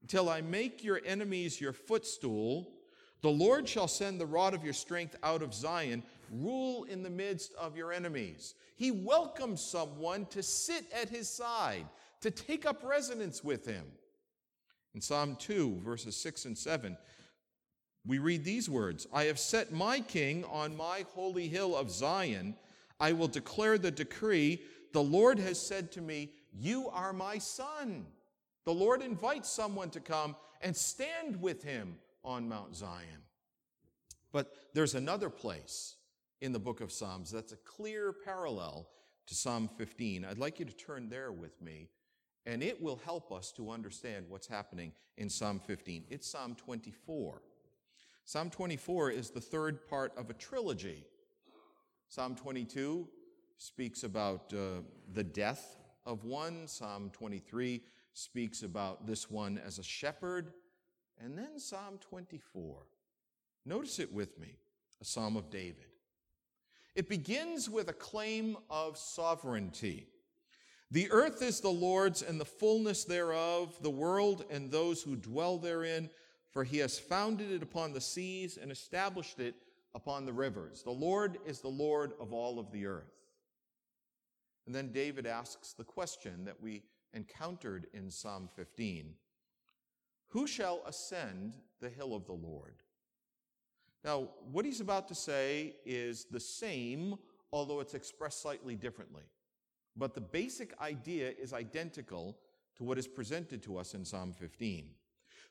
until 0.00 0.28
I 0.28 0.40
make 0.40 0.82
your 0.82 1.00
enemies 1.04 1.60
your 1.60 1.72
footstool. 1.72 2.70
The 3.20 3.28
Lord 3.28 3.68
shall 3.68 3.88
send 3.88 4.18
the 4.20 4.26
rod 4.26 4.54
of 4.54 4.64
your 4.64 4.72
strength 4.72 5.14
out 5.22 5.42
of 5.42 5.52
Zion, 5.52 6.02
rule 6.32 6.84
in 6.84 7.02
the 7.02 7.10
midst 7.10 7.52
of 7.54 7.76
your 7.76 7.92
enemies. 7.92 8.54
He 8.76 8.90
welcomes 8.90 9.60
someone 9.60 10.26
to 10.26 10.42
sit 10.42 10.84
at 10.92 11.08
his 11.08 11.28
side, 11.28 11.86
to 12.20 12.30
take 12.30 12.66
up 12.66 12.82
residence 12.82 13.42
with 13.42 13.66
him. 13.66 13.84
In 14.94 15.00
Psalm 15.00 15.36
2, 15.36 15.80
verses 15.84 16.16
6 16.16 16.46
and 16.46 16.58
7, 16.58 16.96
we 18.06 18.18
read 18.18 18.42
these 18.42 18.70
words 18.70 19.06
I 19.12 19.24
have 19.24 19.38
set 19.38 19.72
my 19.72 20.00
king 20.00 20.44
on 20.46 20.76
my 20.76 21.04
holy 21.14 21.46
hill 21.46 21.76
of 21.76 21.90
Zion. 21.90 22.56
I 22.98 23.12
will 23.12 23.28
declare 23.28 23.78
the 23.78 23.90
decree. 23.90 24.62
The 24.92 25.02
Lord 25.02 25.38
has 25.38 25.60
said 25.60 25.92
to 25.92 26.00
me, 26.00 26.30
You 26.52 26.88
are 26.88 27.12
my 27.12 27.38
son. 27.38 28.06
The 28.64 28.72
Lord 28.74 29.02
invites 29.02 29.50
someone 29.50 29.90
to 29.90 30.00
come 30.00 30.36
and 30.62 30.76
stand 30.76 31.40
with 31.40 31.62
him 31.62 31.96
on 32.24 32.48
Mount 32.48 32.74
Zion. 32.74 33.22
But 34.32 34.52
there's 34.74 34.94
another 34.94 35.30
place 35.30 35.96
in 36.40 36.52
the 36.52 36.58
book 36.58 36.80
of 36.80 36.92
Psalms 36.92 37.30
that's 37.30 37.52
a 37.52 37.56
clear 37.56 38.12
parallel 38.12 38.88
to 39.26 39.34
Psalm 39.34 39.68
15. 39.76 40.24
I'd 40.24 40.38
like 40.38 40.58
you 40.58 40.64
to 40.64 40.72
turn 40.72 41.08
there 41.08 41.32
with 41.32 41.60
me 41.60 41.88
and 42.46 42.62
it 42.62 42.80
will 42.80 43.00
help 43.04 43.30
us 43.30 43.52
to 43.52 43.70
understand 43.70 44.24
what's 44.28 44.46
happening 44.46 44.92
in 45.18 45.28
Psalm 45.28 45.60
15. 45.60 46.04
It's 46.08 46.30
Psalm 46.30 46.54
24. 46.54 47.42
Psalm 48.24 48.50
24 48.50 49.10
is 49.10 49.30
the 49.30 49.40
third 49.40 49.86
part 49.88 50.12
of 50.16 50.30
a 50.30 50.34
trilogy. 50.34 51.04
Psalm 52.08 52.34
22 52.34 53.06
speaks 53.58 54.02
about 54.02 54.52
uh, 54.54 54.82
the 55.12 55.24
death 55.24 55.76
of 56.06 56.24
one, 56.24 56.66
Psalm 56.66 57.10
23 57.12 57.82
speaks 58.14 58.62
about 58.62 59.06
this 59.06 59.30
one 59.30 59.60
as 59.64 59.78
a 59.78 59.82
shepherd, 59.82 60.52
and 61.22 61.36
then 61.36 61.58
Psalm 61.58 61.98
24. 62.00 62.78
Notice 63.66 63.98
it 63.98 64.12
with 64.12 64.38
me, 64.38 64.56
a 65.00 65.04
psalm 65.04 65.36
of 65.36 65.50
David. 65.50 65.86
It 66.94 67.08
begins 67.08 67.68
with 67.70 67.88
a 67.88 67.94
claim 67.94 68.56
of 68.70 68.96
sovereignty. 68.96 70.08
The 70.90 71.10
earth 71.10 71.42
is 71.42 71.60
the 71.60 71.68
Lord's 71.68 72.22
and 72.22 72.40
the 72.40 72.46
fullness 72.46 73.04
thereof, 73.04 73.76
the 73.82 73.90
world 73.90 74.44
and 74.50 74.70
those 74.70 75.02
who 75.02 75.16
dwell 75.16 75.58
therein, 75.58 76.08
for 76.50 76.64
he 76.64 76.78
has 76.78 76.98
founded 76.98 77.52
it 77.52 77.62
upon 77.62 77.92
the 77.92 78.00
seas 78.00 78.56
and 78.56 78.72
established 78.72 79.38
it 79.38 79.54
upon 79.94 80.24
the 80.24 80.32
rivers. 80.32 80.82
The 80.82 80.90
Lord 80.90 81.38
is 81.44 81.60
the 81.60 81.68
Lord 81.68 82.12
of 82.18 82.32
all 82.32 82.58
of 82.58 82.72
the 82.72 82.86
earth. 82.86 83.12
And 84.66 84.74
then 84.74 84.92
David 84.92 85.26
asks 85.26 85.72
the 85.72 85.84
question 85.84 86.44
that 86.44 86.60
we 86.60 86.82
encountered 87.12 87.86
in 87.92 88.10
Psalm 88.10 88.48
15 88.54 89.14
Who 90.28 90.46
shall 90.46 90.82
ascend 90.86 91.56
the 91.80 91.90
hill 91.90 92.14
of 92.14 92.26
the 92.26 92.32
Lord? 92.32 92.76
Now, 94.04 94.28
what 94.52 94.64
he's 94.64 94.80
about 94.80 95.08
to 95.08 95.14
say 95.14 95.76
is 95.84 96.24
the 96.24 96.40
same, 96.40 97.16
although 97.52 97.80
it's 97.80 97.94
expressed 97.94 98.42
slightly 98.42 98.76
differently. 98.76 99.24
But 99.96 100.14
the 100.14 100.20
basic 100.20 100.78
idea 100.80 101.32
is 101.40 101.52
identical 101.52 102.38
to 102.76 102.84
what 102.84 102.98
is 102.98 103.08
presented 103.08 103.62
to 103.64 103.76
us 103.76 103.94
in 103.94 104.04
Psalm 104.04 104.32
15. 104.32 104.90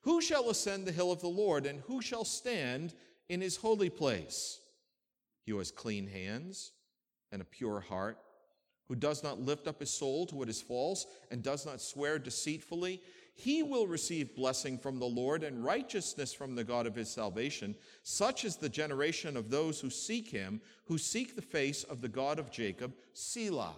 Who 0.01 0.21
shall 0.21 0.49
ascend 0.49 0.86
the 0.86 0.93
hill 0.93 1.12
of 1.12 1.19
the 1.19 1.27
Lord, 1.27 1.65
and 1.65 1.81
who 1.81 2.01
shall 2.01 2.23
stand 2.23 2.93
in 3.27 3.41
his 3.41 3.57
holy 3.57 3.89
place? 3.89 4.62
He 5.43 5.51
who 5.51 5.57
has 5.57 5.71
clean 5.71 6.07
hands 6.07 6.71
and 7.31 7.41
a 7.41 7.45
pure 7.45 7.81
heart, 7.81 8.17
who 8.88 8.95
does 8.95 9.21
not 9.21 9.41
lift 9.41 9.67
up 9.67 9.81
his 9.81 9.89
soul 9.89 10.25
to 10.27 10.36
what 10.36 10.47
is 10.47 10.62
false, 10.62 11.05
and 11.29 11.43
does 11.43 11.65
not 11.65 11.81
swear 11.81 12.17
deceitfully, 12.17 13.01
he 13.39 13.62
will 13.62 13.86
receive 13.86 14.36
blessing 14.36 14.80
from 14.80 14.97
the 14.97 15.06
Lord 15.06 15.43
and 15.43 15.63
righteousness 15.63 16.34
from 16.34 16.56
the 16.56 16.63
God 16.63 16.88
of 16.88 16.95
his 16.95 17.08
salvation. 17.08 17.76
Such 18.02 18.43
is 18.43 18.56
the 18.56 18.67
generation 18.67 19.38
of 19.38 19.52
those 19.52 19.80
who 19.80 19.91
seek 19.91 20.28
him, 20.28 20.60
who 20.86 20.97
seek 20.97 21.36
the 21.36 21.41
face 21.43 21.84
of 21.84 22.02
the 22.02 22.10
God 22.10 22.39
of 22.39 22.50
Jacob, 22.50 22.95
Selah. 23.13 23.76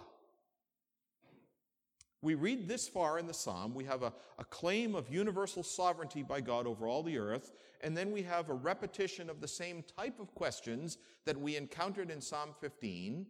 We 2.22 2.34
read 2.34 2.68
this 2.68 2.88
far 2.88 3.18
in 3.18 3.26
the 3.26 3.34
psalm. 3.34 3.74
We 3.74 3.84
have 3.84 4.02
a, 4.02 4.14
a, 4.38 4.44
claim 4.44 4.94
of 4.94 5.12
universal 5.12 5.62
sovereignty 5.62 6.22
by 6.22 6.40
God 6.40 6.66
over 6.66 6.86
all 6.86 7.02
the 7.02 7.18
earth, 7.18 7.52
and 7.82 7.94
then 7.94 8.12
we 8.12 8.22
have 8.22 8.48
a 8.48 8.54
repetition 8.54 9.28
of 9.28 9.42
the 9.42 9.48
same 9.48 9.84
type 9.94 10.18
of 10.20 10.34
questions 10.34 10.96
that 11.26 11.38
we 11.38 11.56
encountered 11.56 12.10
in 12.10 12.22
Psalm 12.22 12.54
15. 12.62 13.26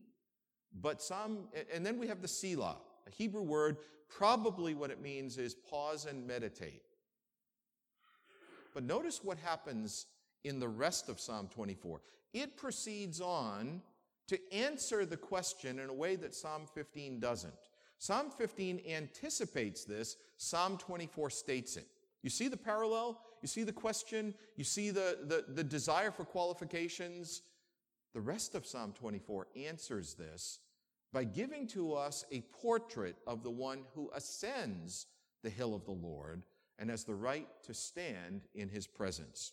But 0.81 1.03
Psalm, 1.03 1.49
and 1.75 1.85
then 1.85 1.99
we 1.99 2.07
have 2.07 2.23
the 2.23 2.29
Selah, 2.29 2.77
a 3.07 3.11
Hebrew 3.11 3.43
word. 3.43 3.79
Probably 4.11 4.75
what 4.75 4.91
it 4.91 5.01
means 5.01 5.39
is 5.39 5.55
pause 5.55 6.07
and 6.07 6.27
meditate. 6.27 6.83
But 8.75 8.85
notice 8.85 9.21
what 9.23 9.39
happens 9.39 10.07
in 10.45 10.59
the 10.59 10.69
rest 10.69 11.09
of 11.09 11.21
Psalm 11.21 11.49
24. 11.53 12.01
It 12.33 12.57
proceeds 12.57 13.21
on 13.21 13.83
to 14.29 14.39
answer 14.53 15.05
the 15.05 15.17
question 15.17 15.79
in 15.79 15.89
a 15.89 15.95
way 15.95 16.17
that 16.17 16.35
Psalm 16.35 16.63
15 16.75 17.21
doesn't. 17.21 17.53
Psalm 17.99 18.31
15 18.31 18.81
anticipates 18.89 19.85
this, 19.85 20.17
Psalm 20.37 20.79
24 20.79 21.31
states 21.31 21.77
it. 21.77 21.87
You 22.23 22.31
see 22.31 22.49
the 22.49 22.57
parallel? 22.57 23.21
You 23.43 23.49
see 23.49 23.63
the 23.63 23.73
question? 23.73 24.35
You 24.57 24.65
see 24.65 24.91
the, 24.91 25.19
the, 25.27 25.45
the 25.53 25.65
desire 25.65 26.11
for 26.11 26.25
qualifications? 26.25 27.43
The 28.15 28.21
rest 28.21 28.55
of 28.55 28.67
Psalm 28.67 28.93
24 28.99 29.49
answers 29.67 30.15
this 30.15 30.59
by 31.13 31.25
giving 31.25 31.67
to 31.69 31.95
us 31.95 32.25
a 32.31 32.41
portrait 32.63 33.17
of 33.27 33.43
the 33.43 33.51
one 33.51 33.85
who 33.95 34.11
ascends 34.15 35.07
the 35.43 35.51
hill 35.51 35.75
of 35.75 35.85
the 35.85 35.91
Lord 35.91 36.45
and 36.79 36.91
has 36.91 37.05
the 37.05 37.15
right 37.15 37.49
to 37.65 37.75
stand 37.75 38.43
in 38.55 38.69
his 38.69 38.87
presence. 38.87 39.53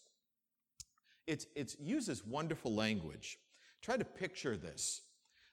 It 1.25 1.75
uses 1.79 2.25
wonderful 2.25 2.73
language. 2.73 3.37
Try 3.81 3.97
to 3.97 4.05
picture 4.05 4.55
this. 4.55 5.01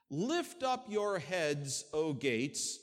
Lift 0.09 0.62
up 0.62 0.86
your 0.88 1.18
heads, 1.18 1.84
O 1.92 2.12
gates, 2.12 2.78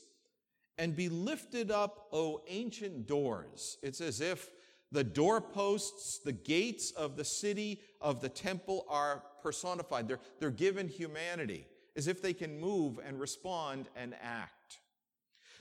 and 0.77 0.95
be 0.95 1.07
lifted 1.07 1.71
up, 1.71 2.07
O 2.11 2.41
ancient 2.47 3.07
doors. 3.07 3.77
It's 3.81 4.01
as 4.01 4.19
if 4.19 4.49
the 4.91 5.05
doorposts, 5.05 6.19
the 6.19 6.33
gates 6.33 6.91
of 6.91 7.15
the 7.15 7.23
city 7.23 7.79
of 8.01 8.19
the 8.19 8.27
temple 8.27 8.85
are 8.89 9.23
personified. 9.41 10.09
They're, 10.09 10.19
they're 10.39 10.51
given 10.51 10.89
humanity 10.89 11.67
as 11.95 12.07
if 12.07 12.21
they 12.21 12.33
can 12.33 12.59
move 12.59 12.99
and 13.05 13.19
respond 13.19 13.89
and 13.95 14.15
act. 14.21 14.79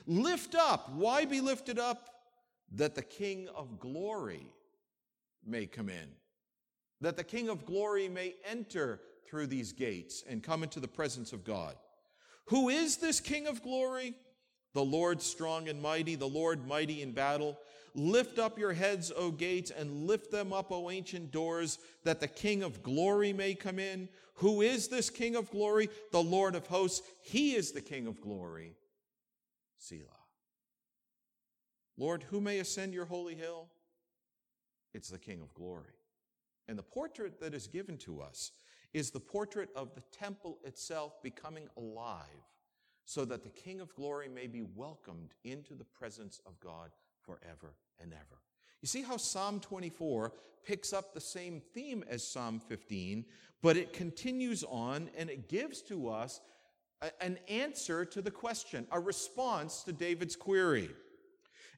Lift 0.05 0.55
up. 0.55 0.91
Why 0.93 1.25
be 1.25 1.41
lifted 1.41 1.79
up? 1.79 2.09
That 2.73 2.95
the 2.95 3.01
King 3.01 3.49
of 3.55 3.79
glory 3.79 4.47
may 5.45 5.65
come 5.65 5.89
in. 5.89 6.07
That 7.01 7.17
the 7.17 7.23
King 7.23 7.49
of 7.49 7.65
glory 7.65 8.07
may 8.07 8.35
enter 8.45 9.01
through 9.27 9.47
these 9.47 9.73
gates 9.73 10.23
and 10.27 10.43
come 10.43 10.63
into 10.63 10.79
the 10.79 10.87
presence 10.87 11.33
of 11.33 11.43
God. 11.43 11.75
Who 12.45 12.69
is 12.69 12.97
this 12.97 13.19
King 13.19 13.47
of 13.47 13.61
glory? 13.61 14.15
The 14.73 14.83
Lord 14.83 15.21
strong 15.21 15.67
and 15.67 15.81
mighty, 15.81 16.15
the 16.15 16.27
Lord 16.27 16.65
mighty 16.65 17.01
in 17.01 17.11
battle. 17.11 17.57
Lift 17.93 18.39
up 18.39 18.57
your 18.57 18.73
heads, 18.73 19.11
O 19.15 19.31
gates, 19.31 19.71
and 19.71 20.07
lift 20.07 20.31
them 20.31 20.53
up, 20.53 20.71
O 20.71 20.89
ancient 20.89 21.31
doors, 21.31 21.79
that 22.03 22.19
the 22.19 22.27
King 22.27 22.63
of 22.63 22.81
glory 22.83 23.33
may 23.33 23.53
come 23.53 23.79
in. 23.79 24.07
Who 24.35 24.61
is 24.61 24.87
this 24.87 25.09
King 25.09 25.35
of 25.35 25.51
glory? 25.51 25.89
The 26.11 26.23
Lord 26.23 26.55
of 26.55 26.67
hosts. 26.67 27.05
He 27.21 27.55
is 27.55 27.71
the 27.71 27.81
King 27.81 28.07
of 28.07 28.21
glory. 28.21 28.75
Selah. 29.77 30.05
Lord, 31.97 32.23
who 32.23 32.39
may 32.39 32.59
ascend 32.59 32.93
your 32.93 33.05
holy 33.05 33.35
hill? 33.35 33.67
It's 34.93 35.09
the 35.09 35.19
King 35.19 35.41
of 35.41 35.53
glory. 35.53 35.93
And 36.67 36.77
the 36.77 36.83
portrait 36.83 37.39
that 37.41 37.53
is 37.53 37.67
given 37.67 37.97
to 37.99 38.21
us 38.21 38.51
is 38.93 39.11
the 39.11 39.19
portrait 39.19 39.69
of 39.75 39.93
the 39.93 40.03
temple 40.11 40.59
itself 40.63 41.21
becoming 41.21 41.67
alive 41.77 42.25
so 43.05 43.25
that 43.25 43.43
the 43.43 43.49
King 43.49 43.81
of 43.81 43.93
glory 43.95 44.29
may 44.29 44.47
be 44.47 44.61
welcomed 44.61 45.33
into 45.43 45.75
the 45.75 45.83
presence 45.83 46.39
of 46.45 46.59
God 46.59 46.91
forever 47.31 47.73
and 48.01 48.13
ever. 48.13 48.41
You 48.81 48.87
see 48.87 49.03
how 49.03 49.17
Psalm 49.17 49.59
24 49.59 50.33
picks 50.65 50.93
up 50.93 51.13
the 51.13 51.21
same 51.21 51.61
theme 51.73 52.03
as 52.09 52.27
Psalm 52.27 52.59
15, 52.59 53.25
but 53.61 53.77
it 53.77 53.93
continues 53.93 54.63
on 54.63 55.09
and 55.17 55.29
it 55.29 55.49
gives 55.49 55.81
to 55.83 56.09
us 56.09 56.41
a, 57.01 57.23
an 57.23 57.37
answer 57.47 58.05
to 58.05 58.21
the 58.21 58.31
question, 58.31 58.87
a 58.91 58.99
response 58.99 59.83
to 59.83 59.93
David's 59.93 60.35
query. 60.35 60.89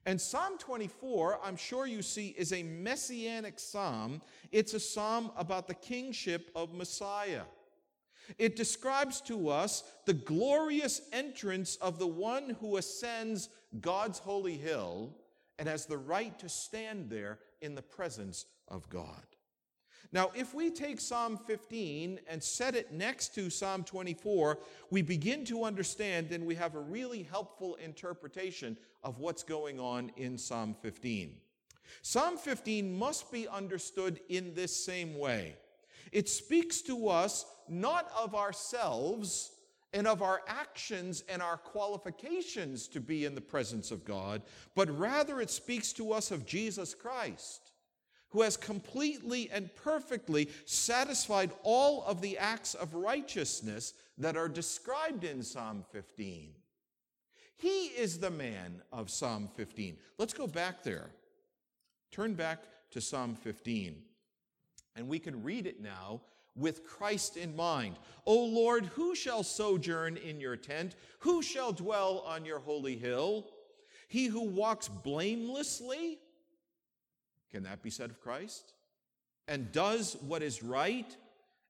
And 0.05 0.19
Psalm 0.19 0.57
24, 0.57 1.39
I'm 1.43 1.55
sure 1.55 1.87
you 1.87 2.01
see, 2.01 2.35
is 2.37 2.51
a 2.51 2.63
messianic 2.63 3.57
psalm. 3.59 4.21
It's 4.51 4.73
a 4.73 4.79
psalm 4.79 5.31
about 5.37 5.67
the 5.67 5.75
kingship 5.75 6.51
of 6.55 6.73
Messiah. 6.73 7.43
It 8.37 8.55
describes 8.55 9.21
to 9.21 9.49
us 9.49 9.83
the 10.05 10.13
glorious 10.13 11.01
entrance 11.11 11.75
of 11.77 11.99
the 11.99 12.07
one 12.07 12.57
who 12.59 12.77
ascends 12.77 13.49
God's 13.79 14.19
holy 14.19 14.57
hill 14.57 15.13
and 15.59 15.67
has 15.67 15.85
the 15.85 15.97
right 15.97 16.37
to 16.39 16.49
stand 16.49 17.09
there 17.09 17.39
in 17.61 17.75
the 17.75 17.81
presence 17.81 18.45
of 18.67 18.89
God. 18.89 19.23
Now, 20.11 20.31
if 20.35 20.53
we 20.53 20.69
take 20.69 20.99
Psalm 21.01 21.39
15 21.47 22.19
and 22.27 22.43
set 22.43 22.75
it 22.75 22.91
next 22.91 23.33
to 23.33 23.49
Psalm 23.49 23.83
24, 23.83 24.59
we 24.91 25.01
begin 25.01 25.43
to 25.45 25.63
understand 25.63 26.31
and 26.31 26.45
we 26.45 26.53
have 26.53 26.75
a 26.75 26.79
really 26.79 27.23
helpful 27.23 27.75
interpretation 27.83 28.77
of 29.03 29.17
what's 29.17 29.41
going 29.41 29.79
on 29.79 30.11
in 30.15 30.37
Psalm 30.37 30.75
15. 30.81 31.35
Psalm 32.03 32.37
15 32.37 32.93
must 32.93 33.31
be 33.31 33.47
understood 33.47 34.19
in 34.29 34.53
this 34.53 34.75
same 34.85 35.17
way. 35.17 35.55
It 36.11 36.29
speaks 36.29 36.81
to 36.83 37.09
us 37.09 37.45
not 37.67 38.11
of 38.15 38.35
ourselves 38.35 39.52
and 39.93 40.07
of 40.07 40.21
our 40.21 40.41
actions 40.47 41.23
and 41.29 41.41
our 41.41 41.57
qualifications 41.57 42.87
to 42.89 42.99
be 42.99 43.25
in 43.25 43.35
the 43.35 43.41
presence 43.41 43.91
of 43.91 44.03
God, 44.03 44.41
but 44.75 44.89
rather 44.97 45.39
it 45.39 45.51
speaks 45.51 45.93
to 45.93 46.11
us 46.11 46.31
of 46.31 46.45
Jesus 46.45 46.95
Christ, 46.95 47.71
who 48.29 48.41
has 48.41 48.57
completely 48.57 49.49
and 49.51 49.73
perfectly 49.75 50.49
satisfied 50.65 51.51
all 51.61 52.03
of 52.05 52.21
the 52.21 52.37
acts 52.37 52.73
of 52.73 52.95
righteousness 52.95 53.93
that 54.17 54.35
are 54.35 54.49
described 54.49 55.23
in 55.23 55.43
Psalm 55.43 55.83
15. 55.91 56.49
He 57.55 57.85
is 57.85 58.17
the 58.17 58.31
man 58.31 58.81
of 58.91 59.09
Psalm 59.09 59.49
15. 59.55 59.97
Let's 60.17 60.33
go 60.33 60.47
back 60.47 60.83
there. 60.83 61.11
Turn 62.11 62.33
back 62.33 62.63
to 62.91 62.99
Psalm 62.99 63.35
15. 63.35 63.95
And 64.95 65.07
we 65.07 65.19
can 65.19 65.43
read 65.43 65.65
it 65.65 65.81
now 65.81 66.21
with 66.55 66.85
Christ 66.85 67.37
in 67.37 67.55
mind. 67.55 67.95
O 68.25 68.43
Lord, 68.45 68.85
who 68.85 69.15
shall 69.15 69.43
sojourn 69.43 70.17
in 70.17 70.39
your 70.39 70.55
tent? 70.55 70.95
Who 71.19 71.41
shall 71.41 71.71
dwell 71.71 72.23
on 72.27 72.45
your 72.45 72.59
holy 72.59 72.95
hill? 72.95 73.47
He 74.07 74.27
who 74.27 74.43
walks 74.43 74.87
blamelessly? 74.87 76.19
Can 77.51 77.63
that 77.63 77.81
be 77.81 77.89
said 77.89 78.09
of 78.09 78.21
Christ? 78.21 78.73
And 79.47 79.71
does 79.71 80.15
what 80.21 80.43
is 80.43 80.63
right 80.63 81.15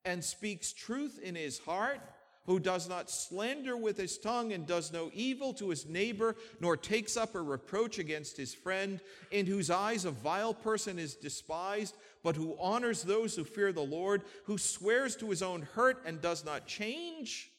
and 0.05 0.23
speaks 0.23 0.73
truth 0.73 1.19
in 1.21 1.35
his 1.35 1.59
heart? 1.59 1.99
who 2.45 2.59
does 2.59 2.89
not 2.89 3.09
slander 3.09 3.77
with 3.77 3.97
his 3.97 4.17
tongue 4.17 4.51
and 4.51 4.67
does 4.67 4.91
no 4.91 5.09
evil 5.13 5.53
to 5.53 5.69
his 5.69 5.87
neighbor, 5.87 6.35
nor 6.59 6.75
takes 6.75 7.15
up 7.15 7.35
a 7.35 7.41
reproach 7.41 7.99
against 7.99 8.35
his 8.35 8.53
friend, 8.53 8.99
in 9.31 9.45
whose 9.45 9.69
eyes 9.69 10.03
a 10.05 10.11
vile 10.11 10.53
person 10.53 10.99
is 10.99 11.15
despised, 11.15 11.95
but 12.23 12.35
who 12.35 12.57
honors 12.59 13.03
those 13.03 13.35
who 13.35 13.43
fear 13.43 13.71
the 13.71 13.81
Lord, 13.81 14.23
who 14.45 14.57
swears 14.57 15.15
to 15.17 15.29
his 15.29 15.43
own 15.43 15.67
hurt 15.73 16.01
and 16.05 16.21
does 16.21 16.45
not 16.45 16.65
change, 16.65 17.51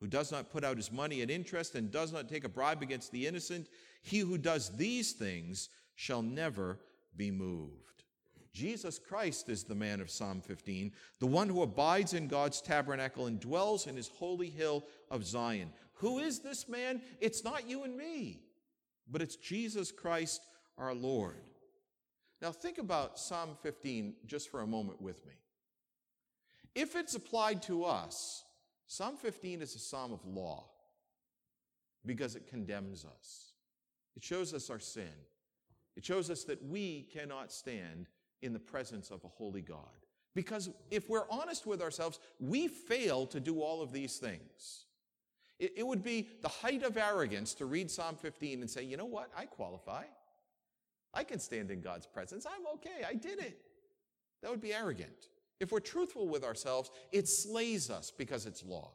who 0.00 0.08
does 0.08 0.32
not 0.32 0.50
put 0.50 0.64
out 0.64 0.76
his 0.76 0.90
money 0.90 1.22
at 1.22 1.30
interest 1.30 1.76
and 1.76 1.90
does 1.90 2.12
not 2.12 2.28
take 2.28 2.44
a 2.44 2.48
bribe 2.48 2.82
against 2.82 3.12
the 3.12 3.26
innocent, 3.26 3.68
he 4.02 4.18
who 4.18 4.36
does 4.36 4.76
these 4.76 5.12
things 5.12 5.68
shall 5.94 6.22
never 6.22 6.80
be 7.16 7.30
moved. 7.30 8.02
Jesus 8.52 8.98
Christ 8.98 9.48
is 9.48 9.64
the 9.64 9.74
man 9.74 10.00
of 10.00 10.10
Psalm 10.10 10.40
15, 10.40 10.92
the 11.20 11.26
one 11.26 11.48
who 11.48 11.62
abides 11.62 12.12
in 12.12 12.28
God's 12.28 12.60
tabernacle 12.60 13.26
and 13.26 13.40
dwells 13.40 13.86
in 13.86 13.96
his 13.96 14.08
holy 14.08 14.50
hill 14.50 14.84
of 15.10 15.24
Zion. 15.24 15.70
Who 15.94 16.18
is 16.18 16.40
this 16.40 16.68
man? 16.68 17.00
It's 17.20 17.44
not 17.44 17.68
you 17.68 17.84
and 17.84 17.96
me, 17.96 18.40
but 19.10 19.22
it's 19.22 19.36
Jesus 19.36 19.90
Christ 19.92 20.42
our 20.76 20.92
Lord. 20.92 21.40
Now 22.42 22.50
think 22.50 22.78
about 22.78 23.20
Psalm 23.20 23.50
15 23.62 24.14
just 24.26 24.50
for 24.50 24.62
a 24.62 24.66
moment 24.66 25.00
with 25.00 25.24
me. 25.24 25.34
If 26.74 26.96
it's 26.96 27.14
applied 27.14 27.62
to 27.62 27.84
us, 27.84 28.42
Psalm 28.88 29.16
15 29.16 29.62
is 29.62 29.76
a 29.76 29.78
psalm 29.78 30.12
of 30.12 30.26
law 30.26 30.64
because 32.04 32.34
it 32.34 32.48
condemns 32.48 33.04
us. 33.04 33.52
It 34.16 34.24
shows 34.24 34.52
us 34.52 34.70
our 34.70 34.80
sin. 34.80 35.12
It 35.96 36.04
shows 36.04 36.30
us 36.30 36.42
that 36.44 36.62
we 36.64 37.06
cannot 37.12 37.52
stand 37.52 38.08
in 38.42 38.52
the 38.52 38.58
presence 38.58 39.10
of 39.10 39.22
a 39.24 39.28
holy 39.28 39.62
God. 39.62 39.86
Because 40.34 40.68
if 40.90 41.08
we're 41.08 41.30
honest 41.30 41.64
with 41.64 41.80
ourselves, 41.80 42.18
we 42.40 42.66
fail 42.66 43.24
to 43.26 43.38
do 43.38 43.60
all 43.60 43.82
of 43.82 43.92
these 43.92 44.16
things. 44.16 44.86
It, 45.60 45.74
it, 45.76 45.86
would 45.86 46.02
be 46.02 46.28
the 46.40 46.48
height 46.48 46.82
of 46.82 46.96
arrogance 46.96 47.54
to 47.54 47.66
read 47.66 47.88
Psalm 47.88 48.16
15 48.16 48.62
and 48.62 48.70
say, 48.70 48.82
you 48.82 48.96
know 48.96 49.04
what? 49.04 49.30
I 49.36 49.44
qualify. 49.44 50.04
I 51.14 51.24
can 51.24 51.38
stand 51.38 51.70
in 51.70 51.80
God's 51.80 52.06
presence. 52.06 52.46
I'm 52.46 52.66
okay. 52.74 53.04
I 53.06 53.14
did 53.14 53.38
it. 53.38 53.60
That 54.42 54.50
would 54.50 54.60
be 54.60 54.72
arrogant. 54.72 55.28
If 55.60 55.70
we're 55.70 55.80
truthful 55.80 56.28
with 56.28 56.44
ourselves, 56.44 56.90
it 57.12 57.28
slays 57.28 57.90
us 57.90 58.10
because 58.10 58.46
it's 58.46 58.64
law. 58.64 58.92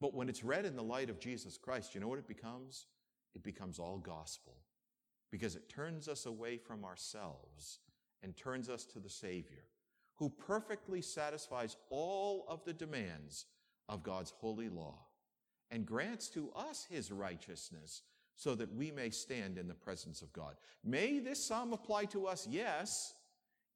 But 0.00 0.14
when 0.14 0.28
it's 0.28 0.44
read 0.44 0.64
in 0.64 0.76
the 0.76 0.82
light 0.82 1.10
of 1.10 1.18
Jesus 1.18 1.58
Christ, 1.58 1.94
you 1.94 2.00
know 2.00 2.08
what 2.08 2.18
it 2.18 2.28
becomes? 2.28 2.86
It 3.34 3.42
becomes 3.42 3.78
all 3.78 3.98
gospel 3.98 4.56
because 5.30 5.56
it 5.56 5.68
turns 5.68 6.08
us 6.08 6.26
away 6.26 6.56
from 6.56 6.84
ourselves 6.84 7.80
and 8.22 8.36
turns 8.36 8.68
us 8.68 8.84
to 8.86 8.98
the 8.98 9.10
Savior, 9.10 9.64
who 10.16 10.28
perfectly 10.28 11.00
satisfies 11.00 11.76
all 11.88 12.44
of 12.48 12.64
the 12.64 12.72
demands 12.72 13.46
of 13.88 14.02
God's 14.02 14.30
holy 14.30 14.68
law 14.68 14.98
and 15.70 15.86
grants 15.86 16.28
to 16.30 16.50
us 16.54 16.86
his 16.90 17.12
righteousness 17.12 18.02
so 18.36 18.54
that 18.54 18.74
we 18.74 18.90
may 18.90 19.10
stand 19.10 19.58
in 19.58 19.68
the 19.68 19.74
presence 19.74 20.22
of 20.22 20.32
God. 20.32 20.54
May 20.84 21.18
this 21.18 21.44
psalm 21.44 21.72
apply 21.72 22.06
to 22.06 22.26
us? 22.26 22.46
Yes, 22.50 23.14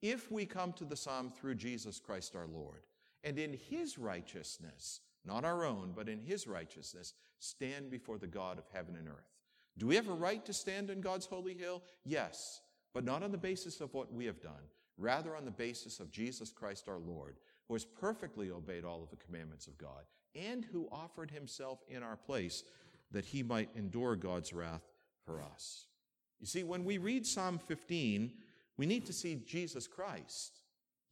if 0.02 0.30
we 0.30 0.46
come 0.46 0.72
to 0.74 0.84
the 0.84 0.96
psalm 0.96 1.30
through 1.30 1.56
Jesus 1.56 2.00
Christ 2.00 2.34
our 2.34 2.46
Lord 2.46 2.86
and 3.22 3.38
in 3.38 3.52
his 3.52 3.98
righteousness, 3.98 5.00
not 5.24 5.44
our 5.44 5.64
own, 5.64 5.92
but 5.96 6.08
in 6.08 6.20
his 6.20 6.46
righteousness, 6.46 7.14
stand 7.38 7.90
before 7.90 8.18
the 8.18 8.26
God 8.26 8.58
of 8.58 8.64
heaven 8.72 8.96
and 8.96 9.08
earth. 9.08 9.32
Do 9.76 9.86
we 9.86 9.96
have 9.96 10.08
a 10.08 10.12
right 10.12 10.44
to 10.46 10.52
stand 10.52 10.90
in 10.90 11.00
God's 11.00 11.26
holy 11.26 11.54
hill? 11.54 11.82
Yes 12.04 12.60
but 12.94 13.04
not 13.04 13.22
on 13.22 13.32
the 13.32 13.38
basis 13.38 13.80
of 13.80 13.92
what 13.92 14.14
we 14.14 14.24
have 14.24 14.40
done, 14.40 14.52
rather 14.96 15.36
on 15.36 15.44
the 15.44 15.50
basis 15.50 16.00
of 16.00 16.12
Jesus 16.12 16.52
Christ 16.52 16.88
our 16.88 17.00
Lord, 17.00 17.36
who 17.66 17.74
has 17.74 17.84
perfectly 17.84 18.50
obeyed 18.50 18.84
all 18.84 19.02
of 19.02 19.10
the 19.10 19.16
commandments 19.16 19.66
of 19.66 19.76
God 19.76 20.04
and 20.34 20.64
who 20.64 20.88
offered 20.90 21.30
himself 21.30 21.80
in 21.88 22.02
our 22.02 22.16
place 22.16 22.62
that 23.14 23.24
he 23.24 23.42
might 23.42 23.70
endure 23.74 24.14
God's 24.14 24.52
wrath 24.52 24.82
for 25.24 25.40
us. 25.42 25.86
You 26.40 26.46
see, 26.46 26.62
when 26.62 26.84
we 26.84 26.98
read 26.98 27.26
Psalm 27.26 27.58
15, 27.58 28.30
we 28.76 28.86
need 28.86 29.06
to 29.06 29.12
see 29.12 29.36
Jesus 29.46 29.86
Christ 29.86 30.60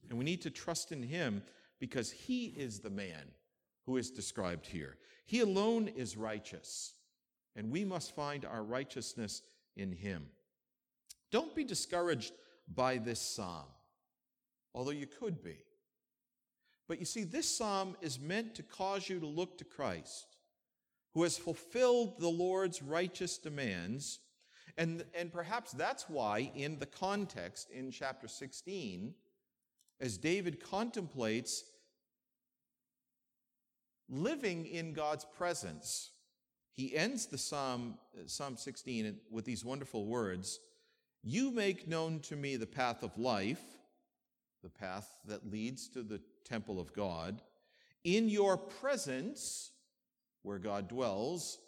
and 0.09 0.19
we 0.19 0.25
need 0.25 0.43
to 0.43 0.51
trust 0.51 0.93
in 0.93 1.03
him 1.03 1.43
because 1.79 2.11
he 2.11 2.47
is 2.47 2.81
the 2.81 2.91
man 2.91 3.25
who 3.87 3.97
is 3.97 4.11
described 4.11 4.67
here. 4.67 4.97
He 5.25 5.41
alone 5.41 5.89
is 5.89 6.17
righteous, 6.17 6.95
and 7.57 7.71
we 7.71 7.85
must 7.85 8.15
find 8.15 8.45
our 8.45 8.63
righteousness 8.63 9.43
in 9.77 9.93
him. 9.93 10.27
Don't 11.31 11.55
be 11.55 11.65
discouraged 11.65 12.33
by 12.73 12.99
this 12.99 13.21
psalm, 13.21 13.67
although 14.75 14.91
you 14.91 15.07
could 15.07 15.43
be. 15.43 15.57
But 16.89 16.99
you 16.99 17.05
see, 17.05 17.25
this 17.25 17.49
psalm 17.49 17.97
is 18.03 18.21
meant 18.21 18.55
to 18.57 18.63
cause 18.63 19.09
you 19.09 19.19
to 19.21 19.27
look 19.27 19.57
to 19.59 19.65
Christ, 19.65 20.32
who 21.15 21.23
has 21.23 21.37
fulfilled 21.37 22.19
the 22.19 22.29
Lord's 22.29 22.83
righteous 22.83 23.39
demands. 23.39 24.21
And, 24.79 25.05
and 25.15 25.33
perhaps 25.33 25.73
that's 25.73 26.09
why, 26.09 26.51
in 26.55 26.79
the 26.79 26.87
context 26.87 27.71
in 27.71 27.91
chapter 27.91 28.29
16, 28.29 29.15
as 30.01 30.17
David 30.17 30.63
contemplates 30.63 31.65
living 34.09 34.67
in 34.67 34.95
God's 34.95 35.27
presence, 35.37 36.11
he 36.73 36.97
ends 36.97 37.27
the 37.27 37.39
Psalm, 37.39 37.99
Psalm 38.27 38.57
16 38.57 39.17
with 39.31 39.45
these 39.45 39.65
wonderful 39.65 40.07
words 40.07 40.59
You 41.23 41.51
make 41.51 41.87
known 41.87 42.21
to 42.21 42.37
me 42.37 42.57
the 42.57 42.67
path 42.67 43.03
of 43.03 43.17
life, 43.19 43.63
the 44.63 44.71
path 44.71 45.15
that 45.27 45.51
leads 45.51 45.89
to 45.91 46.03
the 46.03 46.21
temple 46.45 46.81
of 46.81 46.95
God. 46.95 47.43
In 48.05 48.29
your 48.29 48.57
presence, 48.57 49.72
where 50.43 50.59
God 50.59 50.89
dwells, 50.89 51.59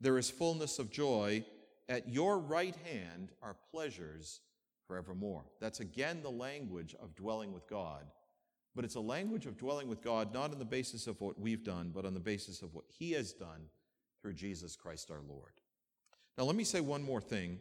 there 0.00 0.18
is 0.18 0.30
fullness 0.30 0.78
of 0.78 0.90
joy. 0.90 1.44
At 1.88 2.08
your 2.08 2.38
right 2.38 2.74
hand 2.84 3.30
are 3.42 3.56
pleasures 3.70 4.40
forevermore. 4.86 5.44
That's 5.60 5.80
again 5.80 6.22
the 6.22 6.30
language 6.30 6.94
of 7.00 7.14
dwelling 7.14 7.52
with 7.52 7.68
God. 7.68 8.04
But 8.74 8.84
it's 8.84 8.96
a 8.96 9.00
language 9.00 9.46
of 9.46 9.56
dwelling 9.56 9.88
with 9.88 10.02
God 10.02 10.34
not 10.34 10.52
on 10.52 10.58
the 10.58 10.64
basis 10.64 11.06
of 11.06 11.20
what 11.20 11.38
we've 11.38 11.64
done, 11.64 11.92
but 11.94 12.04
on 12.04 12.14
the 12.14 12.20
basis 12.20 12.62
of 12.62 12.74
what 12.74 12.84
He 12.88 13.12
has 13.12 13.32
done 13.32 13.68
through 14.20 14.34
Jesus 14.34 14.74
Christ 14.74 15.10
our 15.10 15.22
Lord. 15.28 15.52
Now, 16.36 16.44
let 16.44 16.56
me 16.56 16.64
say 16.64 16.80
one 16.80 17.02
more 17.02 17.20
thing. 17.20 17.60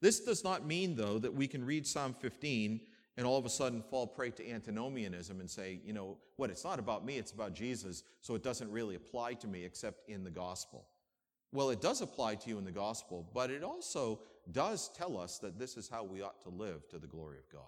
This 0.00 0.20
does 0.20 0.44
not 0.44 0.66
mean, 0.66 0.96
though, 0.96 1.18
that 1.18 1.34
we 1.34 1.46
can 1.46 1.64
read 1.64 1.86
Psalm 1.86 2.14
15 2.14 2.80
and 3.16 3.26
all 3.26 3.38
of 3.38 3.46
a 3.46 3.50
sudden 3.50 3.82
fall 3.82 4.06
prey 4.06 4.30
to 4.30 4.50
antinomianism 4.50 5.40
and 5.40 5.50
say, 5.50 5.80
you 5.84 5.92
know, 5.92 6.18
what, 6.36 6.50
it's 6.50 6.64
not 6.64 6.78
about 6.78 7.04
me, 7.04 7.16
it's 7.16 7.32
about 7.32 7.54
Jesus, 7.54 8.02
so 8.20 8.34
it 8.34 8.42
doesn't 8.42 8.70
really 8.70 8.94
apply 8.94 9.34
to 9.34 9.46
me 9.46 9.64
except 9.64 10.08
in 10.08 10.24
the 10.24 10.30
gospel. 10.30 10.86
Well, 11.52 11.70
it 11.70 11.80
does 11.80 12.02
apply 12.02 12.34
to 12.36 12.48
you 12.48 12.58
in 12.58 12.64
the 12.64 12.72
gospel, 12.72 13.26
but 13.32 13.50
it 13.50 13.62
also 13.62 14.20
does 14.52 14.90
tell 14.90 15.18
us 15.18 15.38
that 15.38 15.58
this 15.58 15.76
is 15.76 15.88
how 15.88 16.04
we 16.04 16.22
ought 16.22 16.40
to 16.42 16.50
live 16.50 16.86
to 16.88 16.98
the 16.98 17.06
glory 17.06 17.38
of 17.38 17.48
God 17.50 17.62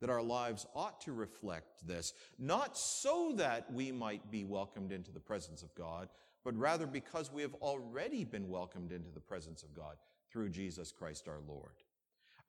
that 0.00 0.10
our 0.10 0.22
lives 0.22 0.66
ought 0.74 1.00
to 1.02 1.12
reflect 1.12 1.86
this, 1.86 2.12
not 2.38 2.76
so 2.76 3.32
that 3.36 3.72
we 3.72 3.90
might 3.90 4.30
be 4.30 4.44
welcomed 4.44 4.92
into 4.92 5.10
the 5.10 5.20
presence 5.20 5.62
of 5.62 5.74
God, 5.74 6.08
but 6.44 6.56
rather 6.56 6.86
because 6.86 7.32
we 7.32 7.42
have 7.42 7.54
already 7.54 8.24
been 8.24 8.48
welcomed 8.48 8.92
into 8.92 9.10
the 9.10 9.20
presence 9.20 9.62
of 9.62 9.74
God 9.74 9.96
through 10.30 10.50
Jesus 10.50 10.92
Christ 10.92 11.28
our 11.28 11.40
Lord. 11.46 11.72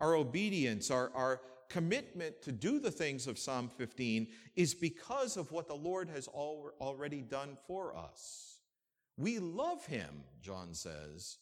Our 0.01 0.15
obedience, 0.15 0.91
our, 0.91 1.11
our 1.13 1.41
commitment 1.69 2.41
to 2.43 2.51
do 2.51 2.79
the 2.79 2.91
things 2.91 3.27
of 3.27 3.37
Psalm 3.37 3.69
15 3.69 4.27
is 4.55 4.73
because 4.73 5.37
of 5.37 5.51
what 5.51 5.67
the 5.67 5.75
Lord 5.75 6.09
has 6.09 6.27
al- 6.33 6.71
already 6.79 7.21
done 7.21 7.57
for 7.67 7.95
us. 7.95 8.59
We 9.17 9.39
love 9.39 9.85
him, 9.85 10.23
John 10.41 10.73
says, 10.73 11.37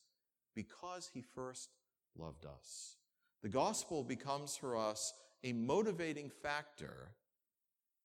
because 0.56 1.10
he 1.14 1.22
first 1.22 1.70
loved 2.18 2.46
us. 2.46 2.98
The 3.44 3.50
gospel 3.50 4.04
becomes 4.04 4.58
for 4.58 4.76
us 4.76 5.14
a 5.44 5.54
motivating 5.54 6.30
factor 6.30 7.12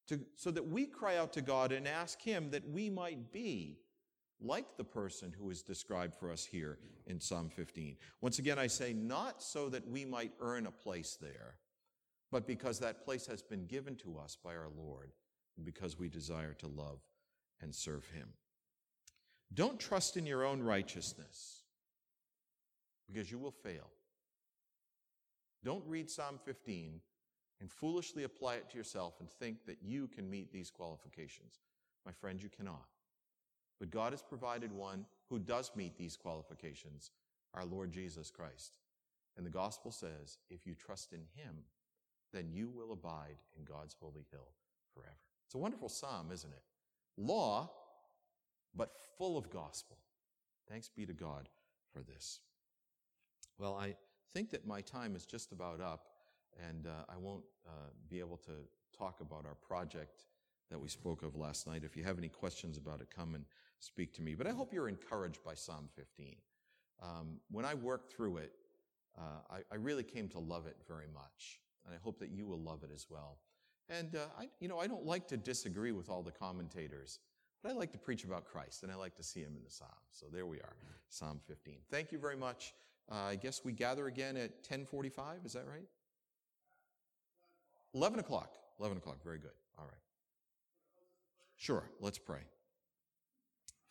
to, 0.08 0.20
so 0.36 0.50
that 0.50 0.66
we 0.66 0.86
cry 0.86 1.16
out 1.16 1.32
to 1.34 1.42
God 1.42 1.72
and 1.72 1.86
ask 1.86 2.20
Him 2.20 2.50
that 2.50 2.68
we 2.68 2.90
might 2.90 3.32
be 3.32 3.78
like 4.44 4.76
the 4.76 4.84
person 4.84 5.32
who 5.38 5.50
is 5.50 5.62
described 5.62 6.14
for 6.14 6.30
us 6.30 6.44
here 6.44 6.78
in 7.06 7.20
Psalm 7.20 7.48
15. 7.48 7.96
Once 8.20 8.38
again, 8.38 8.58
I 8.58 8.66
say 8.66 8.92
not 8.92 9.42
so 9.42 9.68
that 9.68 9.88
we 9.88 10.04
might 10.04 10.32
earn 10.40 10.66
a 10.66 10.70
place 10.70 11.16
there, 11.20 11.56
but 12.30 12.46
because 12.46 12.78
that 12.78 13.04
place 13.04 13.26
has 13.26 13.42
been 13.42 13.66
given 13.66 13.96
to 13.96 14.18
us 14.18 14.36
by 14.42 14.54
our 14.54 14.70
Lord 14.76 15.12
and 15.56 15.64
because 15.64 15.98
we 15.98 16.08
desire 16.08 16.54
to 16.54 16.66
love 16.66 17.00
and 17.60 17.74
serve 17.74 18.06
Him. 18.06 18.28
Don't 19.54 19.78
trust 19.78 20.16
in 20.16 20.26
your 20.26 20.44
own 20.44 20.62
righteousness 20.62 21.62
because 23.06 23.30
you 23.30 23.38
will 23.38 23.50
fail. 23.50 23.90
Don't 25.64 25.84
read 25.86 26.10
Psalm 26.10 26.38
15 26.44 27.00
and 27.60 27.70
foolishly 27.70 28.24
apply 28.24 28.54
it 28.54 28.70
to 28.70 28.78
yourself 28.78 29.20
and 29.20 29.30
think 29.30 29.64
that 29.66 29.78
you 29.82 30.08
can 30.08 30.28
meet 30.28 30.52
these 30.52 30.70
qualifications. 30.70 31.60
My 32.04 32.12
friend, 32.12 32.42
you 32.42 32.48
cannot. 32.48 32.86
But 33.82 33.90
God 33.90 34.12
has 34.12 34.22
provided 34.22 34.70
one 34.70 35.06
who 35.28 35.40
does 35.40 35.72
meet 35.74 35.98
these 35.98 36.16
qualifications, 36.16 37.10
our 37.52 37.64
Lord 37.64 37.90
Jesus 37.90 38.30
Christ. 38.30 38.78
And 39.36 39.44
the 39.44 39.50
gospel 39.50 39.90
says, 39.90 40.38
if 40.50 40.64
you 40.68 40.76
trust 40.76 41.12
in 41.12 41.22
him, 41.34 41.64
then 42.32 42.48
you 42.52 42.70
will 42.70 42.92
abide 42.92 43.38
in 43.58 43.64
God's 43.64 43.96
holy 44.00 44.24
hill 44.30 44.46
forever. 44.94 45.16
It's 45.46 45.56
a 45.56 45.58
wonderful 45.58 45.88
psalm, 45.88 46.30
isn't 46.32 46.52
it? 46.52 46.62
Law, 47.16 47.72
but 48.72 48.92
full 49.18 49.36
of 49.36 49.50
gospel. 49.50 49.98
Thanks 50.68 50.88
be 50.88 51.04
to 51.04 51.12
God 51.12 51.48
for 51.92 52.04
this. 52.04 52.38
Well, 53.58 53.74
I 53.74 53.96
think 54.32 54.50
that 54.50 54.64
my 54.64 54.80
time 54.82 55.16
is 55.16 55.26
just 55.26 55.50
about 55.50 55.80
up 55.80 56.06
and 56.68 56.86
uh, 56.86 56.90
I 57.08 57.16
won't 57.16 57.42
uh, 57.66 57.90
be 58.08 58.20
able 58.20 58.36
to 58.46 58.52
talk 58.96 59.20
about 59.20 59.44
our 59.44 59.56
project 59.56 60.26
that 60.70 60.78
we 60.78 60.88
spoke 60.88 61.24
of 61.24 61.34
last 61.34 61.66
night. 61.66 61.82
If 61.84 61.96
you 61.96 62.04
have 62.04 62.16
any 62.16 62.28
questions 62.28 62.78
about 62.78 63.00
it, 63.00 63.08
come 63.12 63.34
and 63.34 63.44
speak 63.82 64.12
to 64.14 64.22
me. 64.22 64.34
But 64.34 64.46
I 64.46 64.50
hope 64.50 64.72
you're 64.72 64.88
encouraged 64.88 65.42
by 65.44 65.54
Psalm 65.54 65.88
15. 65.96 66.36
Um, 67.02 67.40
when 67.50 67.64
I 67.64 67.74
worked 67.74 68.12
through 68.12 68.38
it, 68.38 68.52
uh, 69.18 69.40
I, 69.50 69.56
I, 69.70 69.76
really 69.76 70.04
came 70.04 70.28
to 70.28 70.38
love 70.38 70.66
it 70.66 70.76
very 70.88 71.08
much, 71.12 71.60
and 71.84 71.94
I 71.94 71.98
hope 72.02 72.18
that 72.20 72.30
you 72.30 72.46
will 72.46 72.60
love 72.60 72.82
it 72.82 72.90
as 72.94 73.06
well. 73.10 73.38
And 73.90 74.14
uh, 74.14 74.20
I, 74.38 74.48
you 74.60 74.68
know, 74.68 74.78
I 74.78 74.86
don't 74.86 75.04
like 75.04 75.28
to 75.28 75.36
disagree 75.36 75.92
with 75.92 76.08
all 76.08 76.22
the 76.22 76.30
commentators, 76.30 77.18
but 77.62 77.72
I 77.72 77.74
like 77.74 77.92
to 77.92 77.98
preach 77.98 78.24
about 78.24 78.46
Christ, 78.46 78.84
and 78.84 78.92
I 78.92 78.94
like 78.94 79.14
to 79.16 79.22
see 79.22 79.40
Him 79.40 79.54
in 79.56 79.64
the 79.64 79.70
Psalm. 79.70 79.90
So 80.12 80.26
there 80.32 80.46
we 80.46 80.58
are, 80.58 80.76
Psalm 81.10 81.40
15. 81.46 81.74
Thank 81.90 82.10
you 82.10 82.18
very 82.18 82.36
much. 82.36 82.72
Uh, 83.10 83.16
I 83.16 83.36
guess 83.36 83.62
we 83.64 83.72
gather 83.72 84.06
again 84.06 84.36
at 84.36 84.62
10:45. 84.62 85.44
Is 85.44 85.52
that 85.52 85.66
right? 85.66 85.88
11 87.94 88.20
o'clock. 88.20 88.54
11 88.78 88.96
o'clock. 88.96 89.22
Very 89.22 89.38
good. 89.38 89.52
All 89.78 89.84
right. 89.84 90.00
Sure. 91.56 91.84
Let's 92.00 92.18
pray. 92.18 92.40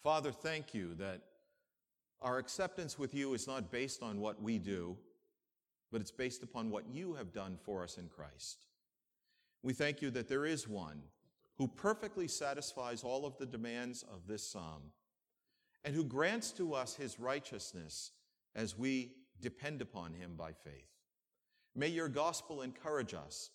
Father, 0.03 0.31
thank 0.31 0.73
you 0.73 0.95
that 0.95 1.21
our 2.21 2.37
acceptance 2.37 2.97
with 2.97 3.13
you 3.13 3.33
is 3.33 3.47
not 3.47 3.71
based 3.71 4.01
on 4.01 4.19
what 4.19 4.41
we 4.41 4.57
do, 4.57 4.97
but 5.91 6.01
it's 6.01 6.11
based 6.11 6.43
upon 6.43 6.69
what 6.69 6.89
you 6.89 7.13
have 7.13 7.33
done 7.33 7.57
for 7.63 7.83
us 7.83 7.97
in 7.97 8.07
Christ. 8.07 8.65
We 9.63 9.73
thank 9.73 10.01
you 10.01 10.09
that 10.11 10.27
there 10.27 10.45
is 10.45 10.67
one 10.67 11.01
who 11.57 11.67
perfectly 11.67 12.27
satisfies 12.27 13.03
all 13.03 13.25
of 13.25 13.37
the 13.37 13.45
demands 13.45 14.03
of 14.11 14.25
this 14.27 14.43
psalm 14.43 14.81
and 15.83 15.95
who 15.95 16.03
grants 16.03 16.51
to 16.53 16.73
us 16.73 16.95
his 16.95 17.19
righteousness 17.19 18.11
as 18.55 18.77
we 18.77 19.11
depend 19.39 19.81
upon 19.81 20.13
him 20.13 20.31
by 20.35 20.51
faith. 20.51 20.89
May 21.75 21.87
your 21.87 22.09
gospel 22.09 22.61
encourage 22.61 23.13
us 23.13 23.51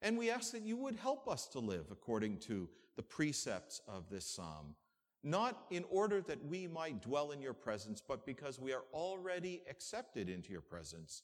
and 0.00 0.18
we 0.18 0.30
ask 0.30 0.52
that 0.52 0.62
you 0.62 0.76
would 0.76 0.96
help 0.96 1.28
us 1.28 1.46
to 1.48 1.60
live 1.60 1.86
according 1.90 2.38
to 2.38 2.68
the 2.96 3.02
precepts 3.02 3.80
of 3.86 4.10
this 4.10 4.26
psalm, 4.26 4.74
not 5.22 5.64
in 5.70 5.84
order 5.90 6.20
that 6.22 6.44
we 6.44 6.66
might 6.66 7.00
dwell 7.00 7.30
in 7.30 7.40
your 7.40 7.52
presence, 7.52 8.02
but 8.06 8.26
because 8.26 8.58
we 8.58 8.72
are 8.72 8.84
already 8.92 9.62
accepted 9.70 10.28
into 10.28 10.50
your 10.50 10.60
presence 10.60 11.22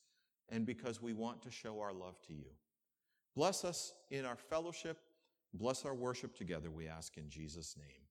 and 0.48 0.64
because 0.64 1.02
we 1.02 1.12
want 1.12 1.42
to 1.42 1.50
show 1.50 1.80
our 1.80 1.92
love 1.92 2.20
to 2.26 2.32
you. 2.32 2.50
Bless 3.34 3.64
us 3.64 3.94
in 4.10 4.24
our 4.24 4.36
fellowship. 4.36 4.98
Bless 5.54 5.84
our 5.84 5.94
worship 5.94 6.36
together, 6.36 6.70
we 6.70 6.88
ask 6.88 7.16
in 7.16 7.28
Jesus' 7.28 7.76
name. 7.78 8.07